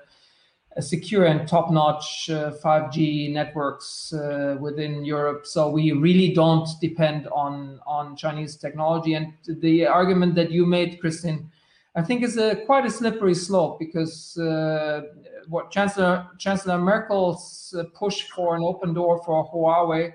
secure 0.81 1.25
and 1.25 1.49
top-notch 1.49 2.31
uh, 2.31 2.53
5G 2.63 3.33
networks 3.33 4.13
uh, 4.13 4.57
within 4.61 5.05
Europe. 5.05 5.47
So 5.47 5.69
we 5.69 5.93
really 5.93 6.33
don't 6.33 6.69
depend 6.81 7.27
on 7.29 8.17
Chinese 8.17 8.57
technology. 8.57 9.15
And 9.15 9.33
the 9.47 9.87
argument 9.87 10.35
that 10.37 10.51
you 10.51 10.67
made, 10.67 11.01
Christine, 11.01 11.51
I 11.95 12.03
think 12.03 12.23
is 12.23 12.37
a 12.37 12.55
quite 12.65 12.87
a 12.87 12.91
slippery 12.91 13.35
slope 13.35 13.79
because 13.81 14.37
uh, 14.39 15.03
what 15.49 15.71
Chancellor 15.71 16.29
Chancellor 16.39 16.79
Merkel's 16.79 17.75
uh, 17.77 17.85
push 17.95 18.23
for 18.31 18.55
an 18.55 18.63
open 18.63 18.95
door 18.95 19.21
for 19.25 19.51
Huawei 19.51 20.13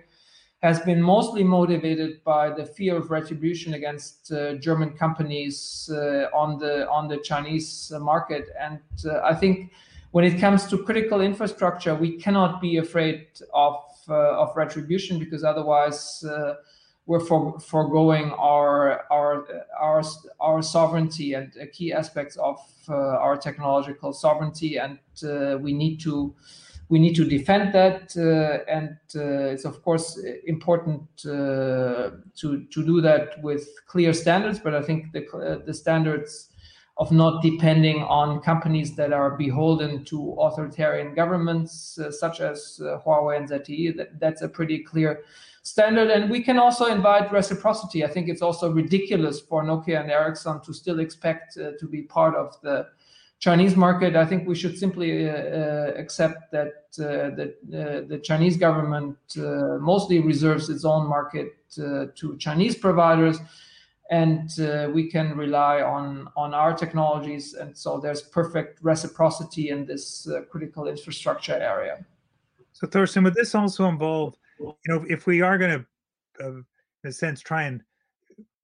has 0.61 0.79
been 0.79 1.01
mostly 1.01 1.43
motivated 1.43 2.23
by 2.23 2.49
the 2.49 2.65
fear 2.65 2.95
of 2.95 3.11
retribution 3.11 3.73
against 3.73 4.31
uh, 4.31 4.53
German 4.55 4.91
companies 4.91 5.89
uh, 5.91 6.29
on 6.33 6.57
the 6.57 6.87
on 6.89 7.09
the 7.09 7.17
Chinese 7.17 7.91
market. 7.99 8.47
And 8.57 8.79
I 9.21 9.33
think 9.33 9.71
when 10.13 10.23
it 10.23 10.39
comes 10.39 10.67
to 10.67 10.77
critical 10.77 11.21
infrastructure, 11.21 11.95
we 11.95 12.17
cannot 12.17 12.61
be 12.61 12.77
afraid 12.77 13.25
of 13.51 13.77
uh, 14.07 14.43
of 14.43 14.55
retribution 14.55 15.17
because 15.17 15.43
otherwise 15.43 16.23
uh, 16.23 16.53
we're 17.07 17.19
for, 17.19 17.59
foregoing 17.59 18.31
our 18.33 19.05
our 19.11 19.47
our 19.81 20.03
our 20.39 20.61
sovereignty 20.61 21.33
and 21.33 21.51
uh, 21.59 21.65
key 21.73 21.91
aspects 21.91 22.35
of 22.35 22.59
uh, 22.89 22.93
our 22.93 23.35
technological 23.35 24.13
sovereignty, 24.13 24.77
and 24.77 24.99
uh, 25.23 25.57
we 25.57 25.73
need 25.73 25.99
to 26.01 26.35
we 26.89 26.99
need 26.99 27.15
to 27.15 27.25
defend 27.25 27.73
that. 27.73 28.15
Uh, 28.15 28.71
and 28.71 28.95
it's 29.15 29.65
of 29.65 29.81
course 29.81 30.23
important 30.45 31.01
to 31.17 32.21
to 32.37 32.67
do 32.69 33.01
that 33.01 33.41
with 33.41 33.67
clear 33.87 34.13
standards. 34.13 34.59
But 34.59 34.75
I 34.75 34.83
think 34.83 35.11
the 35.11 35.63
the 35.65 35.73
standards 35.73 36.52
of 36.97 37.11
not 37.11 37.41
depending 37.41 38.03
on 38.03 38.39
companies 38.41 38.95
that 38.95 39.11
are 39.11 39.31
beholden 39.31 40.05
to 40.05 40.35
authoritarian 40.39 41.15
governments 41.15 41.97
uh, 41.97 42.11
such 42.11 42.39
as 42.39 42.79
uh, 42.83 42.99
Huawei 43.03 43.37
and 43.37 43.49
ZTE. 43.49 43.97
That, 43.97 44.19
that's 44.19 44.43
a 44.43 44.47
pretty 44.47 44.79
clear 44.83 45.23
standard. 45.63 46.11
And 46.11 46.29
we 46.29 46.43
can 46.43 46.59
also 46.59 46.85
invite 46.85 47.31
reciprocity. 47.31 48.03
I 48.03 48.09
think 48.09 48.29
it's 48.29 48.43
also 48.43 48.71
ridiculous 48.71 49.39
for 49.39 49.63
Nokia 49.63 50.01
and 50.01 50.11
Ericsson 50.11 50.61
to 50.61 50.73
still 50.73 50.99
expect 50.99 51.57
uh, 51.57 51.71
to 51.79 51.87
be 51.87 52.03
part 52.03 52.35
of 52.35 52.61
the 52.61 52.87
Chinese 53.39 53.75
market. 53.75 54.15
I 54.15 54.25
think 54.25 54.47
we 54.47 54.55
should 54.55 54.77
simply 54.77 55.29
uh, 55.29 55.33
uh, 55.33 55.93
accept 55.97 56.51
that 56.51 56.73
uh, 56.99 57.35
that 57.35 57.55
the 58.09 58.19
Chinese 58.23 58.55
government 58.55 59.17
mostly 59.81 60.19
reserves 60.19 60.69
its 60.69 60.85
own 60.85 61.09
market 61.09 61.47
to 61.75 62.37
Chinese 62.39 62.75
providers 62.77 63.39
and 64.11 64.59
uh, 64.59 64.89
we 64.93 65.09
can 65.09 65.37
rely 65.37 65.81
on 65.81 66.27
on 66.35 66.53
our 66.53 66.73
technologies. 66.73 67.53
And 67.53 67.77
so 67.77 67.99
there's 67.99 68.21
perfect 68.21 68.79
reciprocity 68.81 69.69
in 69.69 69.85
this 69.85 70.27
uh, 70.27 70.41
critical 70.41 70.87
infrastructure 70.87 71.55
area. 71.55 72.05
So 72.73 72.87
thorsten 72.87 73.23
would 73.23 73.35
this 73.35 73.55
also 73.55 73.85
involve 73.87 74.35
you 74.59 74.75
know 74.87 75.05
if 75.07 75.25
we 75.25 75.41
are 75.41 75.57
going 75.57 75.79
to 76.39 76.45
uh, 76.45 76.51
in 76.51 76.65
a 77.09 77.11
sense 77.11 77.41
try 77.41 77.63
and 77.63 77.81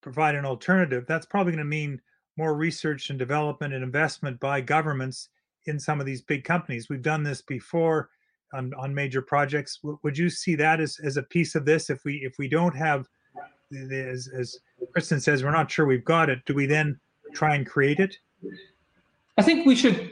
provide 0.02 0.36
an 0.36 0.46
alternative 0.46 1.06
that's 1.08 1.26
probably 1.26 1.52
going 1.52 1.64
to 1.64 1.70
mean 1.70 2.02
more 2.38 2.56
research 2.56 3.10
and 3.10 3.20
development 3.20 3.74
and 3.74 3.84
investment 3.84 4.40
by 4.40 4.62
governments 4.62 5.30
in 5.66 5.78
some 5.78 6.00
of 6.00 6.06
these 6.06 6.22
big 6.22 6.46
companies. 6.46 6.88
We've 6.90 7.02
done 7.02 7.22
this 7.22 7.42
before 7.42 8.10
on, 8.54 8.74
on 8.76 8.96
major 8.96 9.22
projects. 9.22 9.80
W- 9.84 10.00
would 10.04 10.18
you 10.18 10.30
see 10.30 10.56
that 10.56 10.80
as, 10.80 10.98
as 11.04 11.18
a 11.18 11.24
piece 11.24 11.54
of 11.56 11.66
this 11.66 11.90
if 11.90 12.04
we 12.06 12.16
if 12.24 12.36
we 12.40 12.48
don't 12.48 12.76
have 12.76 13.08
as, 13.72 14.28
as 14.28 14.59
Kristin 14.95 15.22
says, 15.22 15.43
we're 15.43 15.51
not 15.51 15.70
sure 15.72 15.86
we've 15.86 16.05
got 16.05 16.30
it. 16.30 16.39
Do 16.45 16.53
we 16.53 16.65
then 16.65 16.99
try 17.34 17.55
and 17.55 17.65
create 17.65 17.99
it? 17.99 18.17
I 19.38 19.41
think 19.41 19.65
we 19.65 19.76
should 19.76 20.11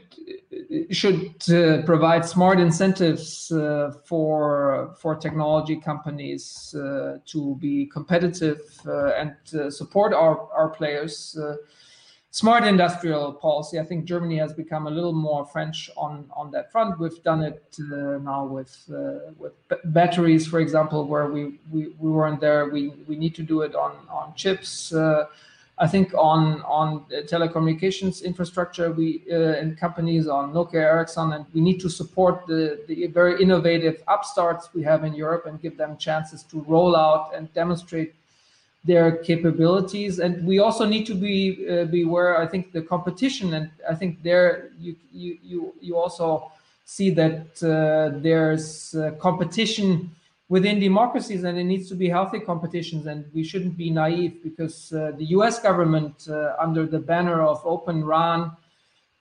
should 0.91 1.36
uh, 1.49 1.82
provide 1.84 2.26
smart 2.26 2.60
incentives 2.60 3.51
uh, 3.51 3.91
for 4.05 4.95
for 4.99 5.16
technology 5.16 5.76
companies 5.76 6.74
uh, 6.76 7.18
to 7.26 7.55
be 7.55 7.86
competitive 7.88 8.62
uh, 8.86 9.12
and 9.14 9.34
support 9.74 10.14
our 10.14 10.49
our 10.53 10.70
players. 10.70 11.38
Uh, 12.30 12.34
smart 12.34 12.64
industrial 12.64 13.34
policy. 13.34 13.80
I 13.80 13.84
think 13.84 14.06
Germany 14.06 14.38
has 14.38 14.54
become 14.54 14.88
a 14.88 14.92
little 14.92 15.14
more 15.14 15.46
French 15.46 15.90
on 15.98 16.26
on 16.32 16.52
that 16.52 16.72
front. 16.72 17.00
We've 17.00 17.24
done 17.24 17.44
it 17.44 17.64
uh, 17.80 18.20
now 18.20 18.46
with 18.46 18.90
with 19.38 19.54
batteries, 19.86 20.48
for 20.48 20.60
example, 20.60 21.08
where 21.08 21.28
we, 21.28 21.60
we 21.72 21.88
we 22.00 22.10
weren't 22.10 22.42
there. 22.42 22.70
We 22.70 22.90
we 23.08 23.16
need 23.16 23.36
to 23.36 23.44
do 23.44 23.62
it 23.62 23.76
on 23.76 23.96
on 24.10 24.34
chips. 24.36 24.94
I 25.80 25.88
think 25.88 26.12
on 26.16 26.64
on 26.64 27.06
telecommunications 27.28 28.24
infrastructure, 28.24 28.92
we 28.92 29.24
uh, 29.32 29.62
and 29.62 29.78
companies 29.78 30.28
on 30.28 30.52
Nokia, 30.52 30.82
Ericsson, 30.82 31.34
and 31.34 31.46
we 31.54 31.62
need 31.62 31.80
to 31.82 31.90
support 31.90 32.48
the 32.48 32.84
the 32.88 33.06
very 33.08 33.40
innovative 33.42 34.02
upstarts 34.08 34.70
we 34.74 34.82
have 34.84 35.04
in 35.04 35.14
Europe 35.14 35.46
and 35.46 35.62
give 35.62 35.78
them 35.78 35.96
chances 35.98 36.42
to 36.44 36.62
roll 36.62 36.96
out 36.96 37.36
and 37.36 37.54
demonstrate 37.54 38.16
their 38.88 39.18
capabilities. 39.18 40.20
And 40.20 40.46
we 40.48 40.60
also 40.60 40.86
need 40.86 41.06
to 41.08 41.14
be 41.14 41.68
uh, 41.70 41.86
be 41.86 42.04
aware. 42.04 42.38
I 42.40 42.48
think 42.48 42.72
the 42.72 42.82
competition, 42.82 43.54
and 43.54 43.70
I 43.90 43.96
think 43.96 44.24
there 44.24 44.70
you 44.80 44.96
you 45.12 45.38
you 45.44 45.74
you 45.82 45.98
also 45.98 46.52
see 46.86 47.10
that 47.12 47.62
uh, 47.62 48.18
there's 48.22 48.96
uh, 48.96 49.12
competition 49.20 50.10
within 50.50 50.80
democracies 50.80 51.44
and 51.44 51.58
it 51.58 51.66
needs 51.66 51.90
to 51.90 51.96
be 51.96 52.08
healthy 52.08 52.40
competitions 52.40 53.06
and 53.06 53.26
we 53.34 53.44
shouldn't 53.44 53.76
be 53.76 53.90
naive 53.90 54.42
because 54.42 54.94
uh, 54.94 55.12
the 55.18 55.26
US 55.38 55.60
government 55.60 56.28
uh, 56.30 56.56
under 56.58 56.86
the 56.86 57.00
banner 57.00 57.42
of 57.42 57.62
open 57.66 58.06
RAN 58.06 58.52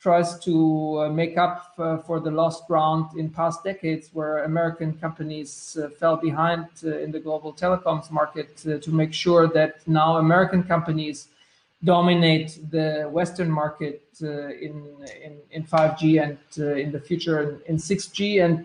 tries 0.06 0.38
to 0.38 0.56
uh, 1.00 1.08
make 1.08 1.36
up 1.36 1.72
uh, 1.78 1.96
for 2.06 2.20
the 2.20 2.30
lost 2.30 2.64
ground 2.68 3.06
in 3.18 3.28
past 3.28 3.64
decades 3.64 4.10
where 4.12 4.44
American 4.44 4.90
companies 5.04 5.76
uh, 5.76 5.88
fell 6.00 6.16
behind 6.16 6.66
in 7.04 7.10
the 7.10 7.18
global 7.18 7.52
telecoms 7.52 8.08
market 8.20 8.56
to 8.84 8.90
make 9.00 9.12
sure 9.12 9.48
that 9.48 9.72
now 9.88 10.18
American 10.18 10.62
companies 10.62 11.18
dominate 11.82 12.50
the 12.70 13.08
Western 13.18 13.50
market 13.50 14.02
in, 14.66 14.76
in, 15.26 15.32
in 15.50 15.64
5G 15.64 16.02
and 16.24 16.38
in 16.84 16.92
the 16.92 17.00
future 17.00 17.38
in, 17.44 17.50
in 17.70 17.76
6G 17.76 18.44
and 18.46 18.58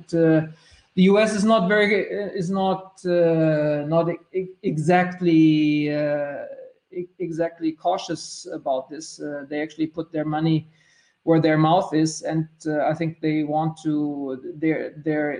the 0.97 1.03
US 1.11 1.33
is 1.39 1.43
not 1.43 1.67
very 1.67 1.93
is 2.41 2.49
not 2.51 2.83
uh, 3.05 3.83
not 3.95 4.05
exactly 4.71 5.91
uh, 5.99 6.45
exactly 7.27 7.71
cautious 7.71 8.23
about 8.59 8.89
this. 8.93 9.05
Uh, 9.19 9.45
they 9.49 9.59
actually 9.65 9.87
put 9.87 10.11
their 10.11 10.25
money 10.37 10.67
where 11.23 11.39
their 11.39 11.57
mouth 11.57 11.93
is, 11.93 12.23
and 12.23 12.47
uh, 12.65 12.85
I 12.85 12.93
think 12.93 13.21
they 13.21 13.43
want 13.43 13.77
to 13.83 14.53
they 14.57 14.89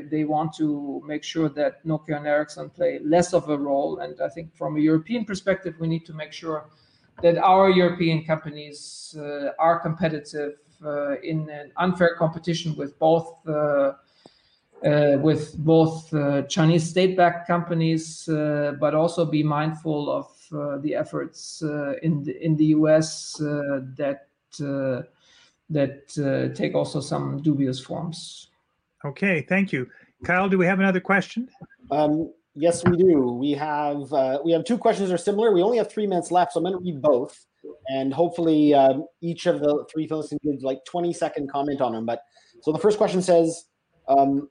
they 0.10 0.24
want 0.26 0.54
to 0.58 1.02
make 1.06 1.24
sure 1.24 1.50
that 1.50 1.84
Nokia 1.86 2.18
and 2.18 2.28
Ericsson 2.28 2.70
play 2.70 3.00
less 3.04 3.34
of 3.34 3.50
a 3.50 3.58
role. 3.58 4.00
And 4.00 4.22
I 4.22 4.30
think 4.30 4.56
from 4.56 4.78
a 4.78 4.80
European 4.80 5.26
perspective, 5.26 5.76
we 5.80 5.88
need 5.88 6.06
to 6.06 6.14
make 6.14 6.34
sure 6.34 6.70
that 7.22 7.38
our 7.38 7.70
European 7.70 8.24
companies 8.24 9.16
uh, 9.18 9.50
are 9.60 9.80
competitive 9.80 10.54
uh, 10.86 11.20
in 11.22 11.50
an 11.50 11.72
unfair 11.78 12.16
competition 12.16 12.76
with 12.76 12.98
both 13.00 13.36
uh, 13.48 13.94
with 15.22 15.56
both 15.60 16.12
uh, 16.12 16.42
Chinese 16.44 16.90
state-backed 16.90 17.46
companies, 17.46 18.28
uh, 18.28 18.74
but 18.80 18.96
also 18.96 19.24
be 19.24 19.44
mindful 19.44 20.10
of 20.10 20.28
the 20.82 20.96
efforts 20.96 21.62
in 22.02 22.24
the 22.24 22.36
in 22.44 22.58
the 22.58 22.66
U.S. 22.78 23.36
that 23.40 24.28
that 25.72 26.54
take 26.56 26.76
also 26.76 27.00
some 27.00 27.42
dubious 27.42 27.80
forms. 27.80 28.50
Okay, 29.04 29.42
thank 29.42 29.72
you. 29.72 29.90
Kyle, 30.24 30.48
do 30.48 30.58
we 30.58 30.66
have 30.66 30.80
another 30.80 31.00
question? 31.00 31.50
Um, 31.90 32.32
yes, 32.56 32.84
we 32.86 32.98
do. 32.98 33.32
We 33.34 33.52
have 33.54 34.14
uh, 34.14 34.40
we 34.44 34.52
have 34.52 34.64
two 34.64 34.78
questions 34.78 35.10
that 35.10 35.16
are 35.16 35.18
similar. 35.18 35.52
We 35.52 35.64
only 35.64 35.78
have 35.78 35.92
three 35.92 36.06
minutes 36.06 36.32
left, 36.32 36.54
so 36.54 36.60
I'm 36.60 36.66
going 36.66 36.78
to 36.78 36.84
read 36.84 37.02
both, 37.02 37.46
and 37.88 38.14
hopefully 38.14 38.74
um, 38.74 39.06
each 39.22 39.48
of 39.48 39.60
the 39.60 39.86
three 39.92 40.08
folks 40.08 40.30
can 40.30 40.40
give 40.44 40.62
like 40.62 40.86
20 40.86 41.14
second 41.14 41.50
comment 41.50 41.82
on 41.82 41.94
them. 41.94 42.06
But 42.06 42.24
so 42.62 42.72
the 42.72 42.80
first 42.80 42.98
question 42.98 43.22
says, 43.22 43.66
um, 44.08 44.50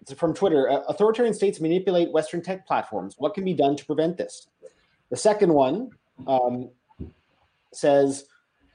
it's 0.00 0.12
from 0.14 0.34
Twitter. 0.34 0.68
Uh, 0.68 0.80
authoritarian 0.88 1.34
states 1.34 1.60
manipulate 1.60 2.10
Western 2.12 2.42
tech 2.42 2.66
platforms. 2.66 3.14
What 3.18 3.34
can 3.34 3.44
be 3.44 3.54
done 3.54 3.76
to 3.76 3.84
prevent 3.86 4.16
this? 4.16 4.48
The 5.10 5.16
second 5.16 5.52
one 5.52 5.90
um, 6.26 6.70
says, 7.72 8.24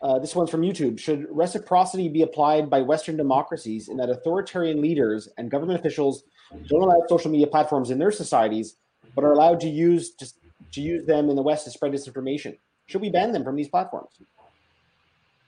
uh, 0.01 0.19
this 0.19 0.35
one's 0.35 0.49
from 0.49 0.61
YouTube. 0.61 0.99
Should 0.99 1.27
reciprocity 1.29 2.07
be 2.07 2.21
applied 2.21 2.69
by 2.69 2.81
Western 2.81 3.17
democracies 3.17 3.87
in 3.89 3.97
that 3.97 4.09
authoritarian 4.09 4.81
leaders 4.81 5.27
and 5.37 5.49
government 5.49 5.79
officials 5.79 6.23
don't 6.67 6.81
allow 6.81 7.01
social 7.07 7.31
media 7.31 7.47
platforms 7.47 7.89
in 7.89 7.97
their 7.97 8.11
societies, 8.11 8.77
but 9.15 9.23
are 9.23 9.33
allowed 9.33 9.59
to 9.61 9.69
use 9.69 10.11
to, 10.15 10.27
to 10.73 10.81
use 10.81 11.05
them 11.05 11.29
in 11.29 11.35
the 11.35 11.41
West 11.41 11.65
to 11.65 11.71
spread 11.71 11.91
disinformation? 11.91 12.57
Should 12.85 13.01
we 13.01 13.09
ban 13.09 13.31
them 13.31 13.43
from 13.43 13.55
these 13.55 13.67
platforms? 13.67 14.21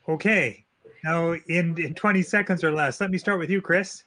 Okay. 0.07 0.65
Now, 1.03 1.33
in, 1.47 1.79
in 1.79 1.93
20 1.93 2.21
seconds 2.23 2.63
or 2.63 2.71
less, 2.71 2.99
let 2.99 3.11
me 3.11 3.17
start 3.17 3.39
with 3.39 3.49
you, 3.49 3.61
Chris. 3.61 4.03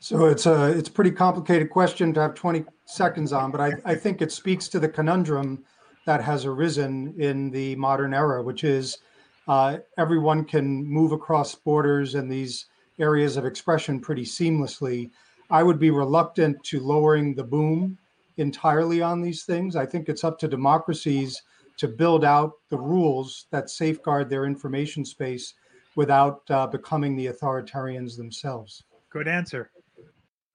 So 0.00 0.26
it's 0.26 0.46
a 0.46 0.66
it's 0.78 0.88
a 0.88 0.92
pretty 0.92 1.10
complicated 1.10 1.70
question 1.70 2.14
to 2.14 2.20
have 2.20 2.34
20 2.34 2.64
seconds 2.84 3.32
on, 3.32 3.50
but 3.50 3.60
I, 3.60 3.72
I 3.84 3.94
think 3.96 4.22
it 4.22 4.30
speaks 4.30 4.68
to 4.68 4.78
the 4.78 4.88
conundrum 4.88 5.64
that 6.06 6.22
has 6.22 6.44
arisen 6.44 7.14
in 7.18 7.50
the 7.50 7.74
modern 7.76 8.14
era, 8.14 8.42
which 8.42 8.62
is 8.62 8.98
uh, 9.48 9.78
everyone 9.96 10.44
can 10.44 10.84
move 10.84 11.12
across 11.12 11.54
borders 11.54 12.14
and 12.14 12.30
these 12.30 12.66
areas 12.98 13.36
of 13.36 13.46
expression 13.46 13.98
pretty 13.98 14.24
seamlessly. 14.24 15.10
I 15.50 15.62
would 15.62 15.78
be 15.78 15.90
reluctant 15.90 16.62
to 16.64 16.80
lowering 16.80 17.34
the 17.34 17.44
boom 17.44 17.96
entirely 18.36 19.00
on 19.00 19.22
these 19.22 19.44
things. 19.44 19.74
I 19.74 19.86
think 19.86 20.08
it's 20.08 20.22
up 20.22 20.38
to 20.40 20.48
democracies 20.48 21.42
to 21.78 21.88
build 21.88 22.24
out 22.24 22.52
the 22.68 22.78
rules 22.78 23.46
that 23.50 23.70
safeguard 23.70 24.28
their 24.28 24.44
information 24.44 25.04
space 25.04 25.54
without 25.96 26.42
uh, 26.50 26.66
becoming 26.66 27.16
the 27.16 27.28
authoritarians 27.28 28.16
themselves. 28.16 28.84
Good 29.10 29.28
answer. 29.28 29.70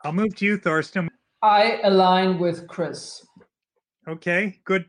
I'll 0.03 0.13
move 0.13 0.35
to 0.35 0.45
you, 0.45 0.57
Thorsten. 0.57 1.09
I 1.41 1.79
align 1.83 2.39
with 2.39 2.67
Chris. 2.67 3.25
Okay, 4.07 4.59
good. 4.65 4.85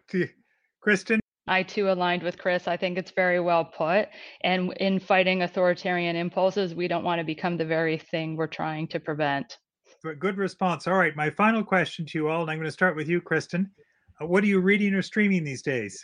Kristin? 0.84 1.20
I 1.46 1.62
too 1.62 1.90
aligned 1.90 2.22
with 2.22 2.38
Chris. 2.38 2.66
I 2.66 2.76
think 2.76 2.96
it's 2.96 3.10
very 3.10 3.40
well 3.40 3.64
put. 3.64 4.08
And 4.42 4.72
in 4.78 4.98
fighting 4.98 5.42
authoritarian 5.42 6.16
impulses, 6.16 6.74
we 6.74 6.88
don't 6.88 7.04
want 7.04 7.18
to 7.18 7.24
become 7.24 7.56
the 7.56 7.66
very 7.66 7.98
thing 7.98 8.36
we're 8.36 8.46
trying 8.46 8.88
to 8.88 9.00
prevent. 9.00 9.58
Good 10.18 10.36
response. 10.36 10.86
All 10.86 10.94
right, 10.94 11.16
my 11.16 11.30
final 11.30 11.64
question 11.64 12.04
to 12.06 12.18
you 12.18 12.28
all, 12.28 12.42
and 12.42 12.50
I'm 12.50 12.58
going 12.58 12.66
to 12.66 12.72
start 12.72 12.96
with 12.96 13.08
you, 13.08 13.20
Kristin. 13.20 13.66
Uh, 14.20 14.26
what 14.26 14.44
are 14.44 14.48
you 14.48 14.60
reading 14.60 14.94
or 14.94 15.02
streaming 15.02 15.44
these 15.44 15.62
days? 15.62 16.02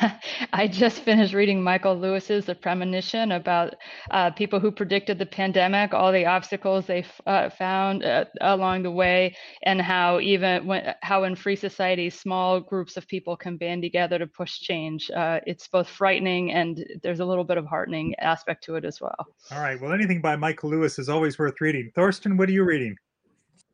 I 0.52 0.68
just 0.68 1.00
finished 1.00 1.34
reading 1.34 1.62
Michael 1.62 1.96
Lewis's 1.96 2.46
The 2.46 2.54
Premonition 2.54 3.32
about 3.32 3.74
uh, 4.10 4.30
people 4.30 4.60
who 4.60 4.70
predicted 4.70 5.18
the 5.18 5.26
pandemic, 5.26 5.94
all 5.94 6.12
the 6.12 6.26
obstacles 6.26 6.86
they 6.86 7.04
uh, 7.26 7.50
found 7.50 8.04
uh, 8.04 8.24
along 8.40 8.82
the 8.82 8.90
way, 8.90 9.36
and 9.62 9.80
how 9.80 10.20
even 10.20 10.66
when 10.66 10.94
how 11.02 11.24
in 11.24 11.34
free 11.34 11.56
societies, 11.56 12.18
small 12.18 12.60
groups 12.60 12.96
of 12.96 13.06
people 13.08 13.36
can 13.36 13.56
band 13.56 13.82
together 13.82 14.18
to 14.18 14.26
push 14.26 14.60
change. 14.60 15.10
Uh, 15.10 15.40
it's 15.46 15.68
both 15.68 15.88
frightening 15.88 16.52
and 16.52 16.84
there's 17.02 17.20
a 17.20 17.24
little 17.24 17.44
bit 17.44 17.58
of 17.58 17.66
heartening 17.66 18.14
aspect 18.20 18.64
to 18.64 18.76
it 18.76 18.84
as 18.84 19.00
well. 19.00 19.26
All 19.52 19.60
right. 19.60 19.80
Well, 19.80 19.92
anything 19.92 20.20
by 20.20 20.36
Michael 20.36 20.70
Lewis 20.70 20.98
is 20.98 21.08
always 21.08 21.38
worth 21.38 21.60
reading. 21.60 21.90
Thorsten, 21.94 22.36
what 22.36 22.48
are 22.48 22.52
you 22.52 22.64
reading? 22.64 22.96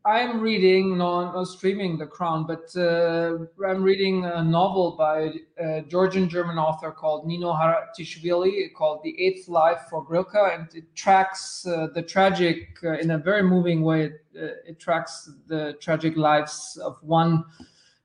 I'm 0.04 0.40
reading, 0.40 0.98
not, 0.98 1.32
not 1.32 1.46
streaming 1.46 1.96
The 1.96 2.06
Crown, 2.06 2.44
but 2.44 2.74
uh, 2.76 3.38
I'm 3.64 3.84
reading 3.84 4.24
a 4.24 4.42
novel 4.42 4.96
by 4.98 5.32
a 5.58 5.82
Georgian 5.82 6.28
German 6.28 6.58
author 6.58 6.90
called 6.90 7.24
Nino 7.24 7.52
Haratishvili 7.52 8.74
called 8.74 9.02
The 9.04 9.14
Eighth 9.22 9.46
Life 9.48 9.82
for 9.88 10.04
Brilka. 10.04 10.58
And 10.58 10.66
it 10.74 10.92
tracks 10.96 11.64
uh, 11.66 11.86
the 11.94 12.02
tragic, 12.02 12.78
uh, 12.82 12.98
in 12.98 13.12
a 13.12 13.18
very 13.18 13.44
moving 13.44 13.82
way, 13.82 14.06
it, 14.34 14.56
it, 14.66 14.80
tracks 14.80 15.30
the 15.46 15.74
tragic 15.80 16.16
lives 16.16 16.76
of 16.82 16.96
one 17.02 17.44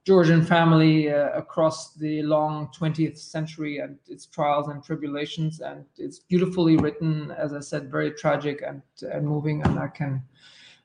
Georgian 0.05 0.45
family 0.45 1.11
uh, 1.11 1.31
across 1.31 1.95
the 1.95 2.21
long 2.21 2.69
20th 2.77 3.17
century 3.17 3.79
and 3.79 3.97
its 4.07 4.27
trials 4.27 4.67
and 4.67 4.83
tribulations. 4.83 5.61
And 5.61 5.83
it's 5.97 6.19
beautifully 6.19 6.77
written, 6.77 7.31
as 7.31 7.53
I 7.53 7.59
said, 7.59 7.89
very 7.89 8.11
tragic 8.11 8.61
and, 8.61 8.83
and 9.01 9.27
moving. 9.27 9.63
And 9.63 9.79
I 9.79 9.87
can 9.87 10.21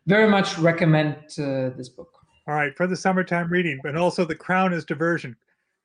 very 0.07 0.29
much 0.29 0.59
recommend 0.59 1.17
uh, 1.39 1.71
this 1.77 1.89
book. 1.89 2.11
All 2.49 2.55
right, 2.55 2.77
for 2.77 2.87
the 2.87 2.97
summertime 2.97 3.49
reading, 3.51 3.79
but 3.83 3.97
also 3.97 4.25
The 4.25 4.35
Crown 4.35 4.73
is 4.73 4.85
diversion. 4.85 5.37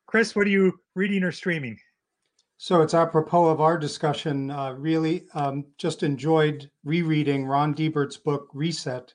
Chris, 0.08 0.36
what 0.36 0.48
are 0.48 0.52
you 0.52 0.80
reading 0.96 1.24
or 1.24 1.32
streaming? 1.32 1.78
So 2.58 2.82
it's 2.82 2.96
apropos 2.96 3.46
of 3.46 3.62
our 3.62 3.78
discussion. 3.78 4.50
Uh, 4.50 4.74
really, 4.74 5.28
um, 5.36 5.66
just 5.78 6.02
enjoyed 6.02 6.72
rereading 6.84 7.46
Ron 7.46 7.76
Deibert's 7.76 8.18
book 8.18 8.50
Reset, 8.54 9.14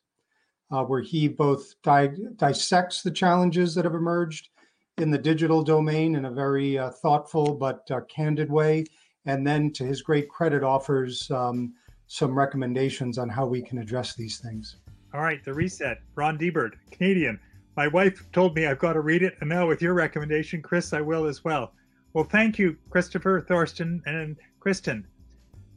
uh, 0.70 0.84
where 0.84 1.00
he 1.00 1.26
both 1.26 1.74
di- 1.82 2.14
dissects 2.36 3.02
the 3.02 3.10
challenges 3.10 3.74
that 3.74 3.84
have 3.84 3.94
emerged 3.94 4.50
in 4.98 5.10
the 5.10 5.18
digital 5.18 5.64
domain 5.64 6.14
in 6.14 6.26
a 6.26 6.30
very 6.30 6.78
uh, 6.78 6.90
thoughtful 6.90 7.54
but 7.54 7.90
uh, 7.90 8.02
candid 8.02 8.50
way, 8.50 8.84
and 9.26 9.44
then 9.44 9.72
to 9.72 9.84
his 9.84 10.02
great 10.02 10.28
credit 10.28 10.62
offers 10.62 11.28
um, 11.32 11.74
some 12.06 12.38
recommendations 12.38 13.18
on 13.18 13.28
how 13.28 13.46
we 13.46 13.60
can 13.60 13.78
address 13.78 14.14
these 14.14 14.38
things. 14.38 14.76
All 15.14 15.20
right, 15.20 15.44
the 15.44 15.52
reset. 15.52 16.00
Ron 16.14 16.38
Deibert, 16.38 16.72
Canadian. 16.90 17.38
My 17.76 17.86
wife 17.88 18.24
told 18.32 18.54
me 18.54 18.66
I've 18.66 18.78
got 18.78 18.94
to 18.94 19.00
read 19.00 19.22
it, 19.22 19.36
and 19.40 19.48
now 19.48 19.66
with 19.68 19.82
your 19.82 19.94
recommendation, 19.94 20.62
Chris, 20.62 20.92
I 20.92 21.00
will 21.00 21.26
as 21.26 21.44
well. 21.44 21.72
Well, 22.12 22.24
thank 22.24 22.58
you, 22.58 22.76
Christopher, 22.90 23.40
Thorsten, 23.40 24.02
and 24.06 24.36
Kristin. 24.60 25.04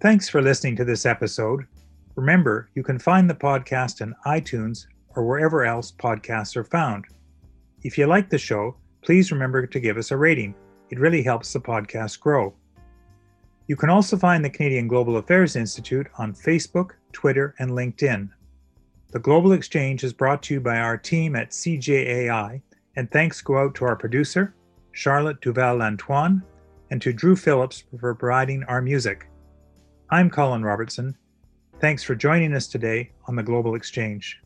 Thanks 0.02 0.28
for 0.28 0.42
listening 0.42 0.76
to 0.78 0.86
this 0.86 1.06
episode. 1.06 1.66
Remember, 2.16 2.70
you 2.76 2.84
can 2.84 3.00
find 3.00 3.30
the 3.30 3.36
podcast 3.36 4.02
in 4.02 4.16
iTunes 4.26 4.88
or 5.16 5.26
wherever 5.26 5.66
else 5.66 5.92
podcasts 5.92 6.56
are 6.56 6.64
found. 6.64 7.06
If 7.84 7.98
you 7.98 8.08
like 8.08 8.30
the 8.30 8.38
show, 8.38 8.76
please 9.02 9.32
remember 9.32 9.66
to 9.68 9.80
give 9.80 9.98
us 9.98 10.12
a 10.12 10.18
rating. 10.18 10.56
It 10.90 11.00
really 11.00 11.24
helps 11.24 11.52
the 11.54 11.60
podcast 11.60 12.20
grow. 12.20 12.54
You 13.68 13.76
can 13.76 13.90
also 13.90 14.18
find 14.18 14.44
the 14.44 14.50
Canadian 14.50 14.88
Global 14.88 15.18
Affairs 15.18 15.56
Institute 15.56 16.08
on 16.18 16.34
Facebook, 16.34 16.92
Twitter, 17.12 17.56
and 17.60 17.72
LinkedIn. 17.72 18.30
The 19.16 19.22
Global 19.22 19.54
Exchange 19.54 20.04
is 20.04 20.12
brought 20.12 20.44
to 20.44 20.56
you 20.56 20.60
by 20.60 20.78
our 20.78 20.98
team 20.98 21.38
at 21.38 21.52
CGAI, 21.52 22.62
and 22.98 23.10
thanks 23.10 23.40
go 23.40 23.58
out 23.58 23.74
to 23.76 23.86
our 23.86 23.96
producer, 23.96 24.54
Charlotte 24.92 25.40
Duval-Lantoine, 25.40 26.44
and 26.92 27.02
to 27.02 27.14
Drew 27.14 27.38
Phillips 27.38 27.86
for 27.98 28.14
providing 28.14 28.66
our 28.66 28.82
music. 28.82 29.30
I'm 30.10 30.30
Colin 30.30 30.64
Robertson. 30.64 31.16
Thanks 31.80 32.04
for 32.04 32.14
joining 32.14 32.54
us 32.54 32.68
today 32.68 33.12
on 33.26 33.38
the 33.38 33.44
Global 33.44 33.76
Exchange. 33.76 34.42